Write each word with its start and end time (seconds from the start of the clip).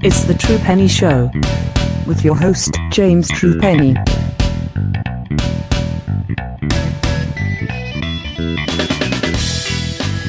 It's 0.00 0.22
the 0.22 0.34
True 0.34 0.58
Penny 0.58 0.86
Show 0.86 1.28
with 2.06 2.24
your 2.24 2.36
host, 2.36 2.72
James 2.92 3.28
True 3.28 3.58
Penny. 3.58 3.96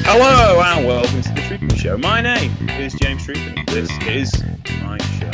Hello 0.02 0.60
and 0.60 0.84
welcome 0.84 1.22
to 1.22 1.32
the 1.32 1.40
True 1.46 1.58
Penny 1.58 1.76
Show. 1.76 1.96
My 1.98 2.20
name 2.20 2.52
is 2.70 2.94
James 2.94 3.24
True 3.24 3.36
Penny. 3.36 3.62
This 3.68 3.88
is 4.08 4.42
my 4.82 4.98
show. 4.98 5.30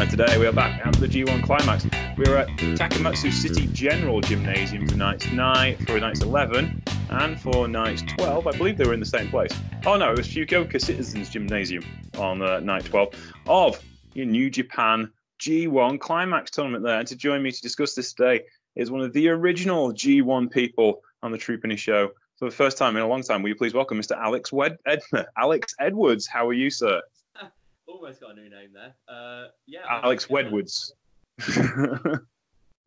And 0.00 0.08
today 0.10 0.38
we 0.38 0.46
are 0.46 0.52
back 0.52 0.86
at 0.86 0.94
the 0.94 1.08
G1 1.08 1.42
Climax. 1.42 1.86
We're 2.16 2.36
at 2.36 2.48
Takamatsu 2.78 3.32
City 3.32 3.66
General 3.72 4.20
Gymnasium 4.20 4.86
nights 4.96 5.32
9, 5.32 5.76
for 5.86 5.98
nights 5.98 6.22
11, 6.22 6.84
and 7.10 7.40
for 7.40 7.68
night 7.68 8.02
12. 8.18 8.46
I 8.46 8.56
believe 8.56 8.76
they 8.76 8.84
were 8.84 8.94
in 8.94 9.00
the 9.00 9.06
same 9.06 9.28
place. 9.28 9.52
Oh 9.84 9.96
no, 9.96 10.12
it 10.12 10.18
was 10.18 10.28
Fukuoka 10.28 10.80
Citizens 10.80 11.30
Gymnasium 11.30 11.84
on 12.18 12.42
uh, 12.42 12.60
night 12.60 12.84
12 12.86 13.14
of 13.46 13.82
your 14.14 14.26
New 14.26 14.50
Japan 14.50 15.10
G1 15.40 16.00
Climax 16.00 16.50
tournament 16.50 16.84
there. 16.84 16.98
And 16.98 17.08
to 17.08 17.16
join 17.16 17.42
me 17.42 17.52
to 17.52 17.60
discuss 17.60 17.94
this 17.94 18.12
today 18.12 18.42
is 18.74 18.90
one 18.90 19.00
of 19.02 19.12
the 19.12 19.28
original 19.28 19.92
G1 19.92 20.50
people 20.50 21.00
on 21.22 21.32
the 21.32 21.38
True 21.38 21.58
Penny 21.58 21.76
Show 21.76 22.10
for 22.38 22.44
the 22.44 22.54
first 22.54 22.76
time 22.76 22.96
in 22.96 23.02
a 23.02 23.06
long 23.08 23.22
time, 23.22 23.42
will 23.42 23.48
you 23.48 23.54
please 23.54 23.72
welcome 23.72 23.98
Mr. 23.98 24.14
Alex 24.16 24.52
Wed- 24.52 24.76
Ed- 24.86 25.00
Alex 25.38 25.74
Edwards? 25.80 26.26
How 26.26 26.46
are 26.46 26.52
you, 26.52 26.68
sir? 26.68 27.00
Almost 27.86 28.20
got 28.20 28.32
a 28.32 28.34
new 28.34 28.50
name 28.50 28.70
there. 28.74 28.94
Uh, 29.08 29.46
yeah. 29.66 29.80
Alex 29.88 30.26
I'm- 30.30 30.34
Wedwards. 30.52 30.92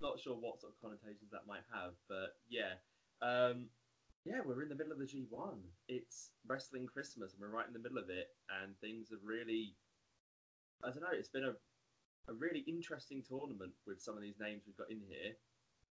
Not 0.02 0.20
sure 0.20 0.36
what 0.36 0.62
sort 0.62 0.74
of 0.74 0.82
connotations 0.82 1.32
that 1.32 1.42
might 1.48 1.64
have, 1.74 1.94
but 2.08 2.36
yeah. 2.50 2.74
Um, 3.22 3.66
yeah, 4.30 4.42
we're 4.46 4.62
in 4.62 4.70
the 4.70 4.76
middle 4.76 4.94
of 4.94 5.00
the 5.00 5.06
G1. 5.06 5.58
It's 5.88 6.30
wrestling 6.48 6.86
Christmas, 6.86 7.34
and 7.34 7.42
we're 7.42 7.56
right 7.56 7.66
in 7.66 7.74
the 7.74 7.80
middle 7.80 7.98
of 7.98 8.10
it, 8.10 8.28
and 8.62 8.78
things 8.80 9.10
have 9.10 9.26
really. 9.26 9.74
I 10.84 10.92
don't 10.92 11.02
know. 11.02 11.10
It's 11.12 11.30
been 11.30 11.46
a, 11.46 11.56
a 12.32 12.34
really 12.34 12.64
interesting 12.68 13.24
tournament 13.28 13.72
with 13.88 14.00
some 14.00 14.16
of 14.16 14.22
these 14.22 14.40
names 14.40 14.62
we've 14.68 14.78
got 14.78 14.92
in 14.92 15.02
here. 15.10 15.34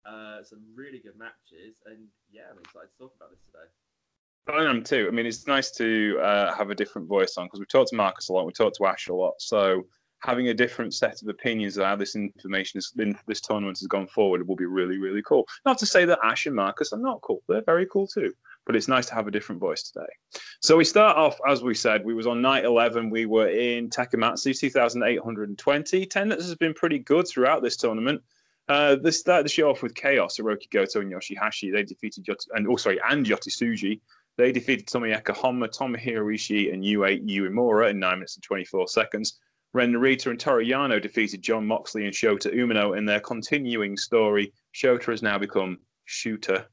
Uh, 0.05 0.43
some 0.43 0.61
really 0.75 0.99
good 0.99 1.17
matches, 1.17 1.81
and 1.87 2.05
yeah, 2.31 2.43
I'm 2.51 2.59
excited 2.59 2.89
to 2.93 2.97
talk 3.03 3.13
about 3.17 3.31
this 3.31 3.41
today. 3.47 3.67
I 4.47 4.69
am 4.69 4.83
too. 4.83 5.07
I 5.07 5.11
mean, 5.11 5.25
it's 5.25 5.47
nice 5.47 5.71
to 5.71 6.19
uh, 6.21 6.55
have 6.55 6.69
a 6.69 6.75
different 6.75 7.07
voice 7.07 7.37
on 7.37 7.47
because 7.47 7.59
we've 7.59 7.67
talked 7.67 7.89
to 7.89 7.95
Marcus 7.95 8.29
a 8.29 8.33
lot, 8.33 8.45
we 8.45 8.53
talked 8.53 8.77
to 8.77 8.85
Ash 8.85 9.07
a 9.07 9.13
lot. 9.13 9.33
So 9.39 9.87
having 10.19 10.49
a 10.49 10.53
different 10.53 10.93
set 10.93 11.21
of 11.21 11.27
opinions 11.27 11.77
of 11.77 11.85
how 11.85 11.95
this 11.95 12.15
information 12.15 12.79
is, 12.79 12.91
in 12.97 13.17
this 13.27 13.41
tournament 13.41 13.77
has 13.79 13.87
gone 13.87 14.07
forward 14.07 14.47
will 14.47 14.55
be 14.55 14.65
really, 14.65 14.97
really 14.97 15.21
cool. 15.21 15.47
Not 15.65 15.77
to 15.79 15.85
say 15.85 16.05
that 16.05 16.19
Ash 16.23 16.45
and 16.45 16.55
Marcus 16.55 16.93
are 16.93 16.99
not 16.99 17.21
cool; 17.21 17.41
they're 17.47 17.61
very 17.61 17.85
cool 17.85 18.07
too. 18.07 18.33
But 18.65 18.75
it's 18.75 18.89
nice 18.89 19.05
to 19.07 19.15
have 19.15 19.27
a 19.27 19.31
different 19.31 19.61
voice 19.61 19.83
today. 19.83 20.07
So 20.61 20.75
we 20.75 20.83
start 20.83 21.15
off, 21.15 21.39
as 21.47 21.63
we 21.63 21.73
said, 21.73 22.03
we 22.03 22.13
was 22.13 22.27
on 22.27 22.41
night 22.41 22.65
11. 22.65 23.09
We 23.09 23.25
were 23.25 23.47
in 23.47 23.89
Takamatsu, 23.89 24.59
2,820. 24.59 26.03
Attendance 26.03 26.43
has 26.43 26.55
been 26.55 26.73
pretty 26.73 26.99
good 26.99 27.27
throughout 27.27 27.63
this 27.63 27.77
tournament. 27.77 28.21
Uh, 28.67 28.97
they 28.97 29.11
started 29.11 29.45
the 29.45 29.49
show 29.49 29.69
off 29.69 29.81
with 29.81 29.95
Chaos, 29.95 30.37
Hirooki 30.37 30.69
Goto 30.69 30.99
and 30.99 31.11
Yoshihashi. 31.11 31.71
They 31.71 31.83
defeated 31.83 32.27
Yot- 32.27 32.45
and 32.53 32.67
oh 32.67 32.75
sorry, 32.75 32.99
and 33.09 33.25
Yotisuji. 33.25 34.01
They 34.37 34.51
defeated 34.51 34.87
Tomoaki 34.87 35.23
Honma, 35.23 35.67
Tomohiro 35.69 36.31
Ishii, 36.33 36.71
and 36.73 36.83
Yuya 36.83 37.25
Uemura 37.25 37.89
in 37.89 37.99
9 37.99 38.15
minutes 38.15 38.35
and 38.35 38.43
24 38.43 38.87
seconds. 38.87 39.39
Ren 39.73 39.93
Narita 39.93 40.27
and 40.27 40.39
Toru 40.39 40.65
Yano 40.65 41.01
defeated 41.01 41.41
John 41.41 41.67
Moxley 41.67 42.05
and 42.05 42.13
Shota 42.13 42.53
Umino 42.53 42.97
in 42.97 43.05
their 43.05 43.19
continuing 43.19 43.97
story. 43.97 44.53
Shota 44.73 45.05
has 45.11 45.21
now 45.21 45.37
become 45.37 45.77
Shooter. 46.05 46.67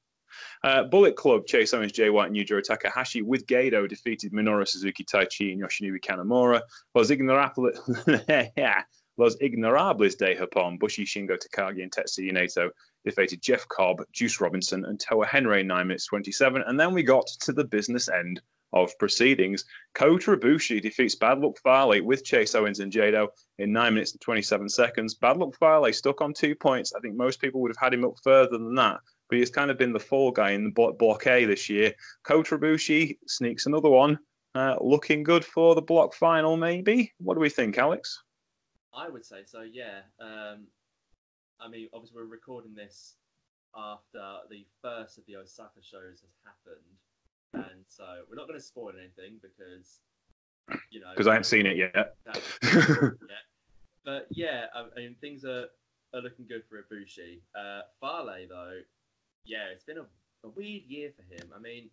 Uh, 0.62 0.84
Bullet 0.84 1.16
Club, 1.16 1.46
Chase 1.46 1.74
Owens, 1.74 1.92
Jay 1.92 2.10
White, 2.10 2.28
and 2.28 2.36
Yujiro 2.36 2.62
Takahashi 2.62 3.22
with 3.22 3.46
Gado 3.46 3.88
defeated 3.88 4.32
Minoru 4.32 4.66
Suzuki, 4.66 5.04
Taichi, 5.04 5.52
and 5.52 5.62
Yoshinori 5.62 6.00
Kanamura. 6.00 6.60
Los 6.94 7.10
Ignorables, 7.10 7.76
Los 9.16 9.36
Ignorables 9.36 10.16
de 10.16 10.34
Japón, 10.34 10.78
Bushi, 10.78 11.04
Shingo 11.04 11.38
Takagi, 11.38 11.82
and 11.82 11.92
Tetsuya 11.92 12.32
Naito 12.32 12.70
defeated 13.04 13.42
Jeff 13.42 13.68
Cobb, 13.68 14.02
Juice 14.12 14.40
Robinson, 14.40 14.84
and 14.86 14.98
Toa 14.98 15.26
Henare 15.26 15.60
in 15.60 15.66
9 15.66 15.86
minutes 15.86 16.06
27. 16.06 16.62
And 16.66 16.80
then 16.80 16.94
we 16.94 17.02
got 17.02 17.26
to 17.42 17.52
the 17.52 17.64
business 17.64 18.08
end 18.08 18.40
of 18.74 18.96
proceedings. 18.98 19.64
Kota 19.94 20.36
Ibushi 20.36 20.82
defeats 20.82 21.14
Bad 21.14 21.38
Luck 21.38 21.56
Fale 21.62 22.02
with 22.04 22.24
Chase 22.24 22.54
Owens 22.54 22.80
and 22.80 22.92
Jado 22.92 23.28
in 23.58 23.72
9 23.72 23.94
minutes 23.94 24.12
and 24.12 24.20
27 24.20 24.68
seconds. 24.68 25.14
Bad 25.14 25.38
Luck 25.38 25.54
Fale 25.58 25.92
stuck 25.92 26.20
on 26.20 26.34
two 26.34 26.54
points. 26.54 26.92
I 26.94 27.00
think 27.00 27.16
most 27.16 27.40
people 27.40 27.60
would 27.62 27.70
have 27.70 27.82
had 27.82 27.94
him 27.94 28.04
up 28.04 28.14
further 28.22 28.58
than 28.58 28.74
that, 28.74 28.98
but 29.30 29.38
he's 29.38 29.50
kind 29.50 29.70
of 29.70 29.78
been 29.78 29.92
the 29.92 30.00
fall 30.00 30.30
guy 30.30 30.50
in 30.50 30.64
the 30.64 30.92
block 30.98 31.26
A 31.26 31.44
this 31.44 31.70
year. 31.70 31.92
Kota 32.24 32.58
Ibushi 32.58 33.16
sneaks 33.26 33.66
another 33.66 33.88
one. 33.88 34.18
Uh, 34.54 34.76
looking 34.80 35.22
good 35.22 35.44
for 35.44 35.74
the 35.74 35.82
block 35.82 36.14
final, 36.14 36.56
maybe. 36.56 37.12
What 37.18 37.34
do 37.34 37.40
we 37.40 37.48
think, 37.48 37.78
Alex? 37.78 38.22
I 38.96 39.08
would 39.08 39.24
say 39.24 39.42
so, 39.46 39.62
yeah. 39.62 40.02
Um, 40.20 40.66
I 41.60 41.68
mean, 41.68 41.88
obviously, 41.92 42.18
we're 42.18 42.28
recording 42.28 42.74
this 42.74 43.16
after 43.76 44.22
the 44.50 44.64
first 44.80 45.18
of 45.18 45.24
the 45.26 45.36
Osaka 45.36 45.82
shows 45.82 46.20
has 46.20 46.30
happened, 46.44 46.84
and 47.54 47.84
so 47.88 48.04
we're 48.28 48.36
not 48.36 48.46
going 48.48 48.58
to 48.58 48.64
spoil 48.64 48.92
anything 48.98 49.40
because, 49.40 50.00
you 50.90 51.00
know, 51.00 51.10
Because 51.10 51.26
I 51.26 51.32
haven't 51.32 51.44
seen 51.44 51.66
it 51.66 51.76
yet. 51.76 52.16
But 54.04 54.28
yeah, 54.30 54.66
I 54.74 54.84
mean, 55.00 55.16
things 55.20 55.44
are, 55.44 55.66
are 56.12 56.20
looking 56.20 56.46
good 56.46 56.62
for 56.68 56.76
Ibushi. 56.76 57.40
Uh, 57.56 57.88
Fale, 58.00 58.46
though, 58.48 58.80
yeah, 59.46 59.72
it's 59.72 59.84
been 59.84 59.98
a, 59.98 60.06
a 60.44 60.50
weird 60.50 60.82
year 60.86 61.10
for 61.16 61.22
him. 61.22 61.48
I 61.56 61.58
mean, 61.58 61.88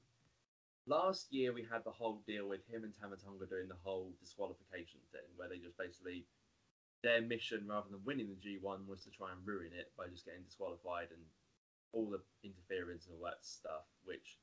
last 0.88 1.32
year 1.32 1.54
we 1.54 1.64
had 1.64 1.86
the 1.86 1.92
whole 1.92 2.22
deal 2.28 2.50
with 2.50 2.68
him 2.68 2.84
and 2.84 2.94
Tama 2.94 3.16
Tonga 3.16 3.46
doing 3.46 3.70
the 3.70 3.80
whole 3.82 4.12
disqualification 4.20 5.00
thing, 5.12 5.24
where 5.38 5.48
they 5.48 5.58
just 5.58 5.78
basically 5.78 6.26
their 7.02 7.22
mission 7.22 7.66
rather 7.68 7.90
than 7.90 8.04
winning 8.06 8.28
the 8.28 8.38
G1 8.38 8.86
was 8.86 9.04
to 9.04 9.10
try 9.10 9.32
and 9.32 9.40
ruin 9.48 9.72
it 9.74 9.92
by 9.98 10.06
just 10.12 10.26
getting 10.26 10.44
disqualified 10.44 11.08
and 11.10 11.24
all 11.94 12.12
the 12.12 12.22
interference 12.44 13.08
and 13.08 13.16
all 13.16 13.26
that 13.26 13.42
stuff. 13.42 13.88
Which, 14.04 14.38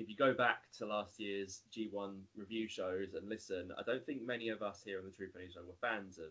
if 0.00 0.08
you 0.08 0.16
go 0.16 0.32
back 0.32 0.62
to 0.78 0.86
last 0.86 1.20
year's 1.20 1.60
G1 1.76 2.14
review 2.34 2.66
shows 2.68 3.12
and 3.14 3.28
listen, 3.28 3.70
I 3.78 3.82
don't 3.82 4.04
think 4.06 4.22
many 4.24 4.48
of 4.48 4.62
us 4.62 4.82
here 4.82 4.98
on 4.98 5.04
the 5.04 5.10
True 5.10 5.28
Penny 5.32 5.48
Show 5.52 5.60
were 5.60 5.74
fans 5.80 6.18
of 6.18 6.30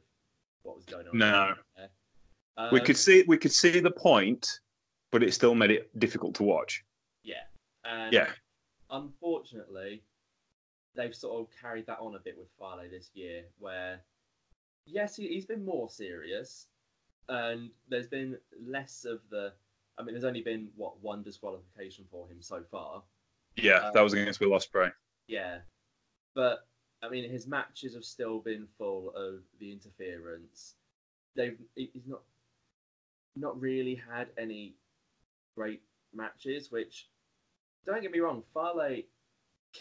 what 0.64 0.76
was 0.76 0.86
going 0.86 1.08
on. 1.08 1.18
No. 1.18 1.54
there. 1.78 1.90
we 2.72 2.80
Um, 2.80 2.86
could 2.86 2.98
see 2.98 3.24
we 3.28 3.38
could 3.38 3.52
see 3.54 3.80
the 3.80 3.92
point, 3.92 4.60
but 5.12 5.22
it 5.24 5.34
still 5.34 5.54
made 5.54 5.70
it 5.72 5.98
difficult 6.00 6.34
to 6.36 6.44
watch. 6.44 6.84
yeah, 7.24 7.44
and 7.84 8.12
Yeah. 8.12 8.32
unfortunately, 8.90 10.04
they've 10.96 11.16
sort 11.16 11.40
of 11.40 11.56
carried 11.56 11.86
that 11.86 12.00
on 12.00 12.16
a 12.16 12.20
bit 12.20 12.38
with 12.38 12.50
Fale 12.58 12.90
this 12.90 13.12
year, 13.14 13.46
where 13.60 14.02
yes, 14.86 15.16
he, 15.16 15.28
he's 15.28 15.46
been 15.46 15.64
more 15.64 15.90
serious, 15.90 16.68
and 17.28 17.70
there's 17.88 18.08
been 18.08 18.38
less 18.60 19.06
of 19.06 19.22
the. 19.30 19.54
I 19.98 20.02
mean, 20.04 20.14
there's 20.16 20.24
only 20.24 20.42
been 20.42 20.72
what 20.76 21.00
one 21.02 21.22
disqualification 21.24 22.06
for 22.10 22.28
him 22.28 22.42
so 22.42 22.64
far. 22.72 23.04
Yeah, 23.62 23.78
um, 23.88 23.92
that 23.94 24.02
was 24.02 24.14
against 24.14 24.40
Will 24.40 24.50
Ospreay. 24.52 24.92
Yeah, 25.28 25.60
but 26.36 26.68
I 27.02 27.10
mean, 27.10 27.30
his 27.30 27.48
matches 27.48 27.94
have 27.94 28.04
still 28.04 28.40
been 28.40 28.68
full 28.78 29.12
of 29.16 29.42
the 29.60 29.72
interference. 29.72 30.76
They've 31.36 31.58
he's 31.76 32.08
not 32.08 32.22
not 33.36 33.60
really 33.60 33.96
had 33.96 34.28
any 34.38 34.76
great 35.56 35.82
matches. 36.14 36.72
Which 36.72 37.08
don't 37.86 38.02
get 38.02 38.12
me 38.12 38.20
wrong, 38.20 38.44
Fale 38.54 39.04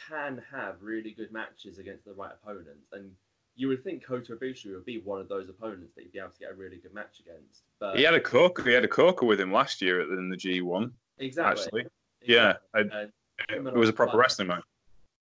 can 0.08 0.42
have 0.52 0.82
really 0.82 1.12
good 1.12 1.32
matches 1.32 1.78
against 1.78 2.04
the 2.04 2.12
right 2.12 2.32
opponents, 2.42 2.92
and 2.92 3.10
you 3.56 3.68
would 3.68 3.82
think 3.82 4.04
Kota 4.04 4.36
Ibushi 4.36 4.72
would 4.72 4.84
be 4.84 4.98
one 4.98 5.20
of 5.20 5.28
those 5.28 5.48
opponents 5.48 5.94
that 5.96 6.02
you'd 6.04 6.12
be 6.12 6.18
able 6.20 6.28
to 6.30 6.38
get 6.38 6.50
a 6.52 6.54
really 6.54 6.76
good 6.76 6.94
match 6.94 7.18
against. 7.20 7.62
But 7.80 7.96
He 7.96 8.04
had 8.04 8.14
a 8.14 8.20
corker. 8.20 8.62
He 8.62 8.72
had 8.72 8.84
a 8.84 8.88
corker 8.88 9.26
with 9.26 9.40
him 9.40 9.50
last 9.50 9.82
year 9.82 10.00
at- 10.00 10.08
in 10.10 10.28
the 10.28 10.36
G1. 10.36 10.92
exactly, 11.18 11.64
Actually, 11.64 11.86
yeah, 12.22 12.50
exactly. 12.74 12.90
I- 12.92 13.02
And 13.02 13.12
it 13.48 13.74
was 13.74 13.88
a 13.88 13.92
proper 13.92 14.16
wrestling 14.16 14.48
match. 14.48 14.64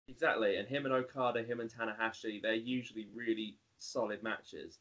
Exactly, 0.08 0.56
and 0.56 0.66
him 0.66 0.86
and 0.86 0.94
Okada, 0.94 1.42
him 1.42 1.60
and 1.60 1.70
Tanahashi, 1.70 2.40
they're 2.40 2.54
usually 2.54 3.08
really 3.14 3.56
solid 3.78 4.22
matches. 4.22 4.78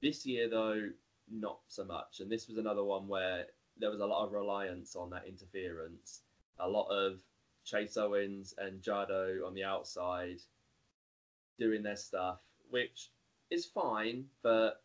This 0.00 0.24
year, 0.24 0.48
though, 0.48 0.88
not 1.30 1.58
so 1.68 1.84
much. 1.84 2.20
And 2.20 2.30
this 2.30 2.48
was 2.48 2.56
another 2.56 2.84
one 2.84 3.08
where 3.08 3.46
there 3.78 3.90
was 3.90 4.00
a 4.00 4.06
lot 4.06 4.24
of 4.24 4.32
reliance 4.32 4.96
on 4.96 5.10
that 5.10 5.24
interference. 5.26 6.20
A 6.58 6.68
lot 6.68 6.88
of 6.88 7.20
Chase 7.64 7.96
Owens 7.96 8.54
and 8.58 8.80
Jado 8.80 9.46
on 9.46 9.54
the 9.54 9.64
outside 9.64 10.38
doing 11.58 11.82
their 11.82 11.96
stuff, 11.96 12.38
which 12.70 13.10
is 13.50 13.66
fine, 13.66 14.24
but 14.42 14.82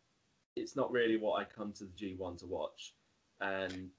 it's 0.56 0.76
not 0.76 0.90
really 0.90 1.16
what 1.16 1.40
I 1.40 1.44
come 1.44 1.72
to 1.74 1.84
the 1.84 1.90
G1 1.90 2.38
to 2.38 2.46
watch. 2.46 2.94
And 3.40 3.90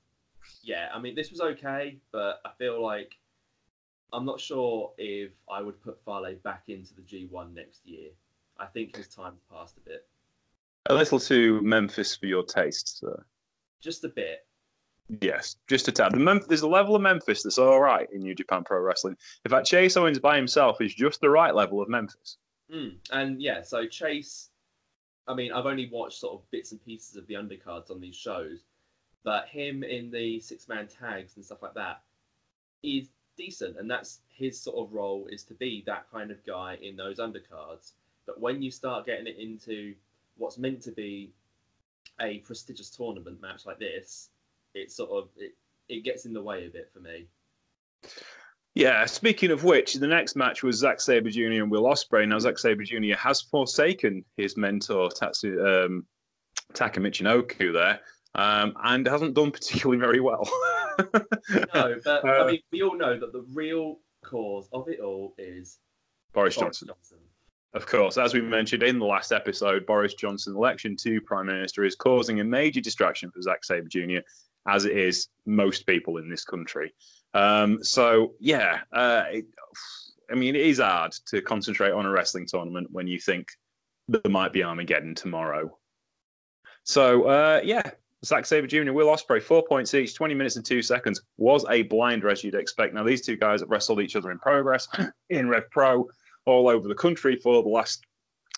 yeah, 0.63 0.89
I 0.93 0.99
mean, 0.99 1.15
this 1.15 1.31
was 1.31 1.41
okay, 1.41 1.97
but 2.11 2.41
I 2.45 2.51
feel 2.57 2.81
like 2.83 3.15
I'm 4.13 4.25
not 4.25 4.39
sure 4.39 4.93
if 4.97 5.31
I 5.51 5.61
would 5.61 5.81
put 5.81 5.99
Fale 6.05 6.35
back 6.43 6.63
into 6.67 6.93
the 6.95 7.01
G1 7.01 7.53
next 7.53 7.85
year. 7.85 8.09
I 8.59 8.65
think 8.65 8.95
his 8.95 9.07
time's 9.07 9.41
passed 9.51 9.77
a 9.77 9.81
bit. 9.81 10.07
A 10.89 10.93
little 10.93 11.19
too 11.19 11.61
Memphis 11.61 12.15
for 12.15 12.27
your 12.27 12.43
taste, 12.43 12.99
sir. 12.99 13.25
Just 13.81 14.03
a 14.03 14.09
bit. 14.09 14.45
Yes, 15.21 15.57
just 15.67 15.87
a 15.87 15.91
tad. 15.91 16.13
The 16.13 16.19
Mem- 16.19 16.43
there's 16.47 16.61
a 16.61 16.67
level 16.67 16.95
of 16.95 17.01
Memphis 17.01 17.43
that's 17.43 17.57
all 17.57 17.79
right 17.79 18.07
in 18.11 18.21
New 18.21 18.35
Japan 18.35 18.63
Pro 18.63 18.79
Wrestling. 18.79 19.15
In 19.45 19.51
fact, 19.51 19.67
Chase 19.67 19.95
Owens 19.95 20.19
by 20.19 20.35
himself 20.35 20.81
is 20.81 20.93
just 20.93 21.21
the 21.21 21.29
right 21.29 21.53
level 21.53 21.81
of 21.81 21.89
Memphis. 21.89 22.37
Mm. 22.73 22.95
And 23.11 23.41
yeah, 23.41 23.61
so 23.61 23.85
Chase 23.85 24.49
I 25.27 25.33
mean, 25.33 25.51
I've 25.51 25.65
only 25.65 25.89
watched 25.91 26.19
sort 26.19 26.35
of 26.35 26.51
bits 26.51 26.71
and 26.71 26.83
pieces 26.83 27.17
of 27.17 27.27
the 27.27 27.33
undercards 27.33 27.91
on 27.91 27.99
these 27.99 28.15
shows, 28.15 28.63
but 29.23 29.47
him 29.49 29.83
in 29.83 30.09
the 30.09 30.39
six 30.39 30.69
man 30.69 30.87
tags 30.87 31.35
and 31.35 31.43
stuff 31.43 31.61
like 31.61 31.73
that 31.73 32.01
is 32.81 33.09
decent, 33.37 33.77
and 33.77 33.89
that's 33.89 34.19
his 34.29 34.59
sort 34.59 34.77
of 34.77 34.93
role 34.93 35.27
is 35.29 35.43
to 35.43 35.53
be 35.53 35.83
that 35.85 36.05
kind 36.11 36.31
of 36.31 36.45
guy 36.45 36.77
in 36.81 36.95
those 36.95 37.19
undercards. 37.19 37.93
But 38.25 38.41
when 38.41 38.61
you 38.61 38.71
start 38.71 39.05
getting 39.05 39.27
it 39.27 39.37
into 39.37 39.95
what's 40.37 40.57
meant 40.57 40.81
to 40.83 40.91
be 40.91 41.31
a 42.19 42.39
prestigious 42.39 42.89
tournament 42.89 43.41
match 43.41 43.65
like 43.65 43.79
this, 43.79 44.29
it 44.73 44.91
sort 44.91 45.11
of 45.11 45.29
it, 45.37 45.55
it 45.89 46.03
gets 46.03 46.25
in 46.25 46.33
the 46.33 46.41
way 46.41 46.65
a 46.65 46.69
bit 46.69 46.89
for 46.93 46.99
me. 46.99 47.27
Yeah, 48.75 49.05
speaking 49.05 49.49
of 49.49 49.63
which, 49.63 49.95
the 49.95 50.07
next 50.07 50.35
match 50.35 50.61
was 50.61 50.77
Zack 50.77 51.01
Sabre 51.01 51.31
Jr. 51.31 51.63
and 51.63 51.71
Will 51.71 51.85
Ospreay. 51.85 52.27
Now, 52.27 52.37
Zack 52.37 52.59
Sabre 52.59 52.83
Jr. 52.83 53.15
has 53.17 53.41
forsaken 53.41 54.23
his 54.35 54.55
mentor, 54.55 55.09
Tatsu, 55.09 55.65
um, 55.65 56.05
Taka 56.73 56.99
Michinoku, 56.99 57.73
there, 57.73 57.99
um, 58.35 58.75
and 58.83 59.07
hasn't 59.07 59.33
done 59.33 59.49
particularly 59.49 59.99
very 59.99 60.19
well. 60.19 60.47
no, 60.99 61.95
but 62.03 62.25
Uh, 62.25 62.43
I 62.43 62.51
mean, 62.51 62.59
we 62.71 62.81
all 62.83 62.97
know 62.97 63.19
that 63.19 63.33
the 63.33 63.45
real 63.53 63.99
cause 64.23 64.67
of 64.73 64.87
it 64.89 64.99
all 64.99 65.33
is 65.37 65.79
Boris 66.33 66.55
Boris 66.55 66.65
Johnson. 66.65 66.87
Johnson. 66.89 67.17
Of 67.73 67.85
course, 67.85 68.17
as 68.17 68.33
we 68.33 68.41
mentioned 68.41 68.81
in 68.81 68.97
the 68.97 69.05
last 69.05 69.31
episode, 69.31 69.85
Boris 69.85 70.13
Johnson's 70.13 70.55
election 70.55 70.95
to 70.97 71.21
Prime 71.21 71.45
Minister 71.45 71.83
is 71.83 71.95
causing 71.95 72.39
a 72.39 72.43
major 72.43 72.81
distraction 72.81 73.29
for 73.29 73.41
Zack 73.41 73.63
Sabre 73.63 73.87
Jr., 73.87 74.19
as 74.67 74.85
it 74.85 74.97
is 74.97 75.27
most 75.45 75.85
people 75.85 76.17
in 76.17 76.29
this 76.29 76.43
country. 76.43 76.93
Um, 77.33 77.83
so, 77.83 78.33
yeah, 78.39 78.79
uh, 78.91 79.25
it, 79.29 79.45
I 80.31 80.35
mean, 80.35 80.55
it 80.55 80.61
is 80.61 80.79
hard 80.79 81.13
to 81.27 81.41
concentrate 81.41 81.91
on 81.91 82.05
a 82.05 82.09
wrestling 82.09 82.47
tournament 82.47 82.87
when 82.91 83.07
you 83.07 83.19
think 83.19 83.49
there 84.07 84.31
might 84.31 84.53
be 84.53 84.63
Armageddon 84.63 85.13
tomorrow. 85.15 85.77
So, 86.83 87.25
uh, 87.25 87.61
yeah, 87.63 87.91
Zack 88.25 88.45
Sabre 88.45 88.67
Jr., 88.67 88.91
Will 88.93 89.07
Ospreay, 89.07 89.41
four 89.41 89.63
points 89.63 89.93
each, 89.93 90.15
20 90.15 90.33
minutes 90.33 90.55
and 90.55 90.65
two 90.65 90.81
seconds, 90.81 91.21
was 91.37 91.65
a 91.69 91.83
blinder, 91.83 92.29
as 92.29 92.43
you'd 92.43 92.55
expect. 92.55 92.93
Now, 92.93 93.03
these 93.03 93.21
two 93.21 93.35
guys 93.35 93.61
have 93.61 93.69
wrestled 93.69 94.01
each 94.01 94.15
other 94.15 94.31
in 94.31 94.39
progress 94.39 94.87
in 95.29 95.49
Rev 95.49 95.69
Pro 95.69 96.07
all 96.45 96.67
over 96.67 96.87
the 96.87 96.95
country 96.95 97.35
for 97.35 97.61
the 97.61 97.69
last 97.69 98.05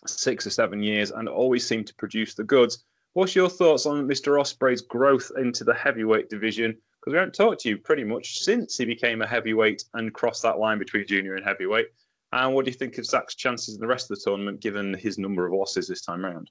six 0.07 0.47
or 0.47 0.49
seven 0.49 0.81
years 0.81 1.11
and 1.11 1.27
always 1.27 1.67
seem 1.67 1.83
to 1.83 1.95
produce 1.95 2.35
the 2.35 2.43
goods. 2.43 2.85
What's 3.13 3.35
your 3.35 3.49
thoughts 3.49 3.85
on 3.85 4.07
Mr. 4.07 4.39
Ospreay's 4.39 4.81
growth 4.81 5.31
into 5.37 5.63
the 5.63 5.73
heavyweight 5.73 6.29
division? 6.29 6.77
Because 6.99 7.11
we 7.11 7.17
haven't 7.17 7.35
talked 7.35 7.61
to 7.61 7.69
you 7.69 7.77
pretty 7.77 8.03
much 8.03 8.39
since 8.39 8.77
he 8.77 8.85
became 8.85 9.21
a 9.21 9.27
heavyweight 9.27 9.83
and 9.95 10.13
crossed 10.13 10.43
that 10.43 10.59
line 10.59 10.79
between 10.79 11.07
junior 11.07 11.35
and 11.35 11.43
heavyweight. 11.45 11.87
And 12.31 12.53
what 12.53 12.65
do 12.65 12.71
you 12.71 12.77
think 12.77 12.97
of 12.97 13.05
Zack's 13.05 13.35
chances 13.35 13.75
in 13.75 13.81
the 13.81 13.87
rest 13.87 14.09
of 14.09 14.17
the 14.17 14.23
tournament, 14.23 14.61
given 14.61 14.93
his 14.93 15.17
number 15.17 15.45
of 15.45 15.53
losses 15.53 15.87
this 15.87 16.01
time 16.01 16.23
round? 16.23 16.49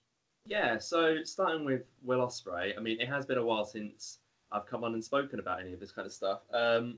Yeah, 0.49 0.79
so 0.79 1.23
starting 1.25 1.67
with 1.67 1.83
Will 2.03 2.27
Ospreay, 2.27 2.75
I 2.75 2.81
mean, 2.81 3.03
it 3.03 3.09
has 3.09 3.27
been 3.27 3.37
a 3.37 3.45
while 3.45 3.67
since 3.67 4.21
I've 4.50 4.65
come 4.65 4.83
on 4.83 4.95
and 4.95 5.05
spoken 5.05 5.41
about 5.41 5.61
any 5.61 5.75
of 5.75 5.81
this 5.81 5.93
kind 5.93 6.06
of 6.06 6.12
stuff. 6.12 6.41
Um, 6.55 6.97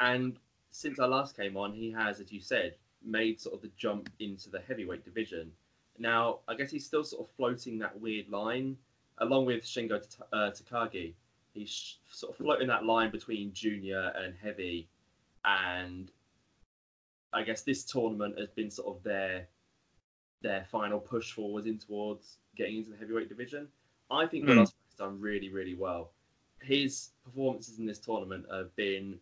and 0.00 0.36
since 0.70 1.00
I 1.00 1.06
last 1.06 1.34
came 1.34 1.56
on, 1.56 1.72
he 1.72 1.90
has, 1.92 2.20
as 2.20 2.30
you 2.30 2.40
said, 2.40 2.74
made 3.02 3.40
sort 3.40 3.54
of 3.54 3.62
the 3.62 3.70
jump 3.78 4.10
into 4.20 4.50
the 4.50 4.60
heavyweight 4.60 5.02
division. 5.02 5.50
Now, 5.98 6.40
I 6.46 6.54
guess 6.56 6.70
he's 6.70 6.84
still 6.84 7.04
sort 7.04 7.26
of 7.26 7.34
floating 7.36 7.78
that 7.78 7.98
weird 7.98 8.28
line, 8.28 8.76
along 9.16 9.46
with 9.46 9.64
Shingo 9.64 10.02
Ta- 10.18 10.36
uh, 10.36 10.50
Takagi. 10.50 11.14
He's 11.54 11.96
sort 12.10 12.32
of 12.32 12.36
floating 12.36 12.68
that 12.68 12.84
line 12.84 13.10
between 13.10 13.54
junior 13.54 14.12
and 14.14 14.34
heavy, 14.42 14.88
and 15.46 16.10
I 17.32 17.44
guess 17.44 17.62
this 17.62 17.82
tournament 17.84 18.38
has 18.38 18.50
been 18.50 18.70
sort 18.70 18.94
of 18.94 19.02
their 19.04 19.46
their 20.44 20.64
final 20.70 21.00
push 21.00 21.32
forwards 21.32 21.66
in 21.66 21.78
towards 21.78 22.36
getting 22.54 22.76
into 22.76 22.90
the 22.90 22.96
heavyweight 22.96 23.28
division. 23.30 23.66
I 24.10 24.26
think 24.26 24.44
Mm. 24.44 24.58
Ospreay's 24.58 24.94
done 24.98 25.18
really, 25.18 25.48
really 25.48 25.74
well. 25.74 26.12
His 26.60 27.12
performances 27.24 27.78
in 27.78 27.86
this 27.86 27.98
tournament 27.98 28.46
have 28.52 28.74
been 28.76 29.18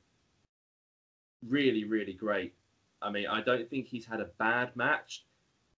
really, 1.49 1.85
really 1.85 2.13
great. 2.13 2.55
I 3.01 3.11
mean, 3.11 3.27
I 3.29 3.41
don't 3.41 3.69
think 3.71 3.87
he's 3.87 4.05
had 4.05 4.21
a 4.21 4.27
bad 4.39 4.75
match. 4.77 5.25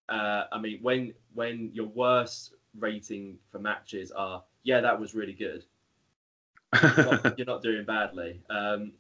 Uh, 0.09 0.45
I 0.51 0.59
mean, 0.59 0.81
when 0.83 1.15
when 1.35 1.71
your 1.73 1.87
worst 1.87 2.55
rating 2.79 3.39
for 3.51 3.59
matches 3.59 4.11
are, 4.13 4.43
yeah, 4.63 4.81
that 4.81 4.99
was 4.99 5.15
really 5.15 5.33
good. 5.35 5.65
You're 6.83 7.05
not, 7.05 7.39
you're 7.39 7.47
not 7.47 7.63
doing 7.63 7.85
badly. 7.85 8.43
Um, 8.51 8.93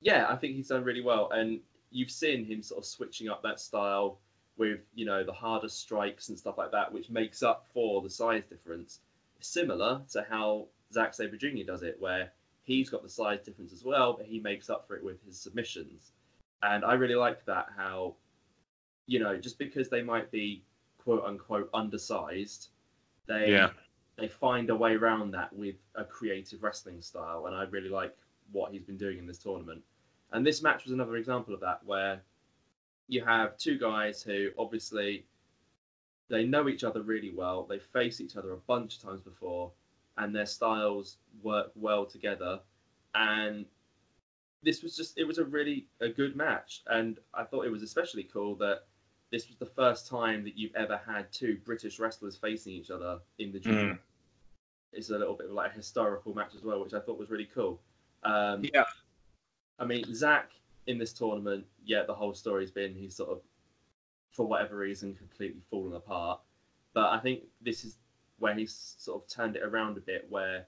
yeah, 0.00 0.26
I 0.28 0.36
think 0.36 0.54
he's 0.54 0.68
done 0.68 0.82
really 0.84 1.02
well, 1.02 1.30
and 1.30 1.60
you've 1.90 2.10
seen 2.10 2.44
him 2.44 2.62
sort 2.62 2.78
of 2.78 2.84
switching 2.86 3.28
up 3.28 3.42
that 3.42 3.60
style 3.60 4.20
with 4.56 4.80
you 4.94 5.06
know 5.06 5.24
the 5.24 5.32
harder 5.32 5.68
strikes 5.68 6.28
and 6.28 6.38
stuff 6.38 6.58
like 6.58 6.72
that, 6.72 6.92
which 6.92 7.10
makes 7.10 7.42
up 7.42 7.66
for 7.72 8.02
the 8.02 8.10
size 8.10 8.44
difference. 8.48 9.00
Similar 9.40 10.02
to 10.12 10.26
how 10.28 10.66
Zack 10.92 11.14
Sabre 11.14 11.36
Jr. 11.36 11.64
does 11.66 11.82
it, 11.82 11.96
where 11.98 12.32
he's 12.62 12.90
got 12.90 13.02
the 13.02 13.08
size 13.08 13.40
difference 13.40 13.72
as 13.72 13.84
well, 13.84 14.12
but 14.12 14.26
he 14.26 14.38
makes 14.38 14.68
up 14.68 14.86
for 14.86 14.96
it 14.96 15.04
with 15.04 15.24
his 15.24 15.40
submissions. 15.40 16.12
And 16.62 16.84
I 16.84 16.92
really 16.94 17.14
like 17.14 17.44
that 17.46 17.68
how, 17.76 18.16
you 19.06 19.18
know, 19.18 19.38
just 19.38 19.58
because 19.58 19.88
they 19.88 20.02
might 20.02 20.30
be 20.30 20.62
quote 20.98 21.24
unquote 21.24 21.70
undersized, 21.72 22.68
they 23.26 23.50
Yeah. 23.50 23.72
they 24.16 24.28
find 24.28 24.68
a 24.68 24.76
way 24.76 24.94
around 24.94 25.30
that 25.30 25.50
with 25.54 25.76
a 25.94 26.04
creative 26.04 26.62
wrestling 26.62 27.00
style, 27.00 27.46
and 27.46 27.56
I 27.56 27.62
really 27.62 27.88
like 27.88 28.14
what 28.52 28.72
he's 28.72 28.82
been 28.82 28.98
doing 28.98 29.16
in 29.18 29.26
this 29.26 29.38
tournament. 29.38 29.82
And 30.32 30.46
this 30.46 30.62
match 30.62 30.84
was 30.84 30.92
another 30.92 31.16
example 31.16 31.54
of 31.54 31.60
that, 31.60 31.82
where 31.84 32.22
you 33.10 33.24
have 33.24 33.58
two 33.58 33.76
guys 33.76 34.22
who 34.22 34.50
obviously 34.56 35.26
they 36.28 36.44
know 36.44 36.68
each 36.68 36.84
other 36.84 37.02
really 37.02 37.32
well. 37.34 37.64
They 37.64 37.80
face 37.80 38.20
each 38.20 38.36
other 38.36 38.52
a 38.52 38.56
bunch 38.56 38.96
of 38.96 39.02
times 39.02 39.20
before, 39.20 39.72
and 40.16 40.34
their 40.34 40.46
styles 40.46 41.16
work 41.42 41.72
well 41.74 42.06
together. 42.06 42.60
And 43.14 43.66
this 44.62 44.82
was 44.82 44.96
just 44.96 45.18
it 45.18 45.24
was 45.24 45.38
a 45.38 45.44
really 45.44 45.88
a 46.00 46.08
good 46.08 46.36
match, 46.36 46.82
and 46.86 47.18
I 47.34 47.42
thought 47.42 47.66
it 47.66 47.72
was 47.72 47.82
especially 47.82 48.22
cool 48.22 48.54
that 48.56 48.84
this 49.32 49.48
was 49.48 49.56
the 49.56 49.66
first 49.66 50.08
time 50.08 50.44
that 50.44 50.56
you've 50.56 50.74
ever 50.76 51.00
had 51.04 51.32
two 51.32 51.58
British 51.64 51.98
wrestlers 51.98 52.36
facing 52.36 52.74
each 52.74 52.90
other 52.90 53.18
in 53.40 53.52
the 53.52 53.58
G. 53.58 53.70
Mm. 53.70 53.98
It's 54.92 55.10
a 55.10 55.18
little 55.18 55.34
bit 55.34 55.46
of 55.46 55.52
like 55.52 55.72
a 55.72 55.76
historical 55.76 56.32
match 56.32 56.54
as 56.56 56.62
well, 56.62 56.82
which 56.82 56.94
I 56.94 57.00
thought 57.00 57.18
was 57.18 57.30
really 57.30 57.48
cool. 57.52 57.80
Um, 58.22 58.64
Yeah. 58.72 58.84
I 59.78 59.84
mean, 59.84 60.04
Zack 60.14 60.50
in 60.86 60.98
this 60.98 61.12
tournament, 61.12 61.66
yeah, 61.84 62.02
the 62.02 62.14
whole 62.14 62.34
story's 62.34 62.70
been 62.70 62.94
he's 62.94 63.14
sort 63.14 63.30
of, 63.30 63.40
for 64.32 64.46
whatever 64.46 64.76
reason, 64.76 65.14
completely 65.14 65.60
fallen 65.70 65.94
apart. 65.94 66.40
But 66.94 67.12
I 67.12 67.18
think 67.18 67.42
this 67.60 67.84
is 67.84 67.96
where 68.38 68.54
he's 68.54 68.94
sort 68.98 69.22
of 69.22 69.28
turned 69.28 69.56
it 69.56 69.62
around 69.62 69.96
a 69.96 70.00
bit. 70.00 70.26
Where 70.28 70.64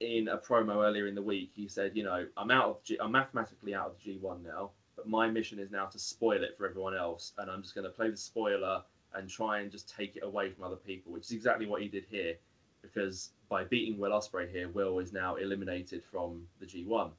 in 0.00 0.28
a 0.28 0.36
promo 0.38 0.84
earlier 0.84 1.06
in 1.06 1.14
the 1.14 1.22
week, 1.22 1.50
he 1.54 1.68
said, 1.68 1.92
you 1.94 2.02
know, 2.02 2.26
I'm 2.36 2.50
out 2.50 2.68
of 2.68 2.82
G- 2.84 2.98
I'm 3.00 3.12
mathematically 3.12 3.74
out 3.74 3.86
of 3.86 3.94
the 4.02 4.18
G1 4.18 4.42
now, 4.42 4.70
but 4.96 5.06
my 5.06 5.28
mission 5.28 5.58
is 5.58 5.70
now 5.70 5.86
to 5.86 5.98
spoil 5.98 6.42
it 6.42 6.56
for 6.56 6.66
everyone 6.66 6.94
else, 6.94 7.32
and 7.38 7.50
I'm 7.50 7.62
just 7.62 7.74
going 7.74 7.84
to 7.84 7.90
play 7.90 8.08
the 8.10 8.16
spoiler 8.16 8.82
and 9.14 9.28
try 9.28 9.60
and 9.60 9.70
just 9.70 9.88
take 9.88 10.16
it 10.16 10.22
away 10.22 10.48
from 10.48 10.64
other 10.64 10.76
people, 10.76 11.12
which 11.12 11.24
is 11.24 11.32
exactly 11.32 11.66
what 11.66 11.82
he 11.82 11.88
did 11.88 12.04
here. 12.10 12.34
Because 12.80 13.30
by 13.48 13.62
beating 13.62 13.98
Will 13.98 14.10
Ospreay 14.10 14.50
here, 14.50 14.68
Will 14.68 14.98
is 14.98 15.12
now 15.12 15.36
eliminated 15.36 16.02
from 16.02 16.42
the 16.58 16.66
G1. 16.66 17.12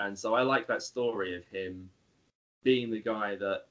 And 0.00 0.18
so 0.18 0.34
I 0.34 0.42
like 0.42 0.66
that 0.68 0.82
story 0.82 1.36
of 1.36 1.44
him 1.46 1.88
being 2.64 2.90
the 2.90 3.00
guy 3.00 3.36
that 3.36 3.66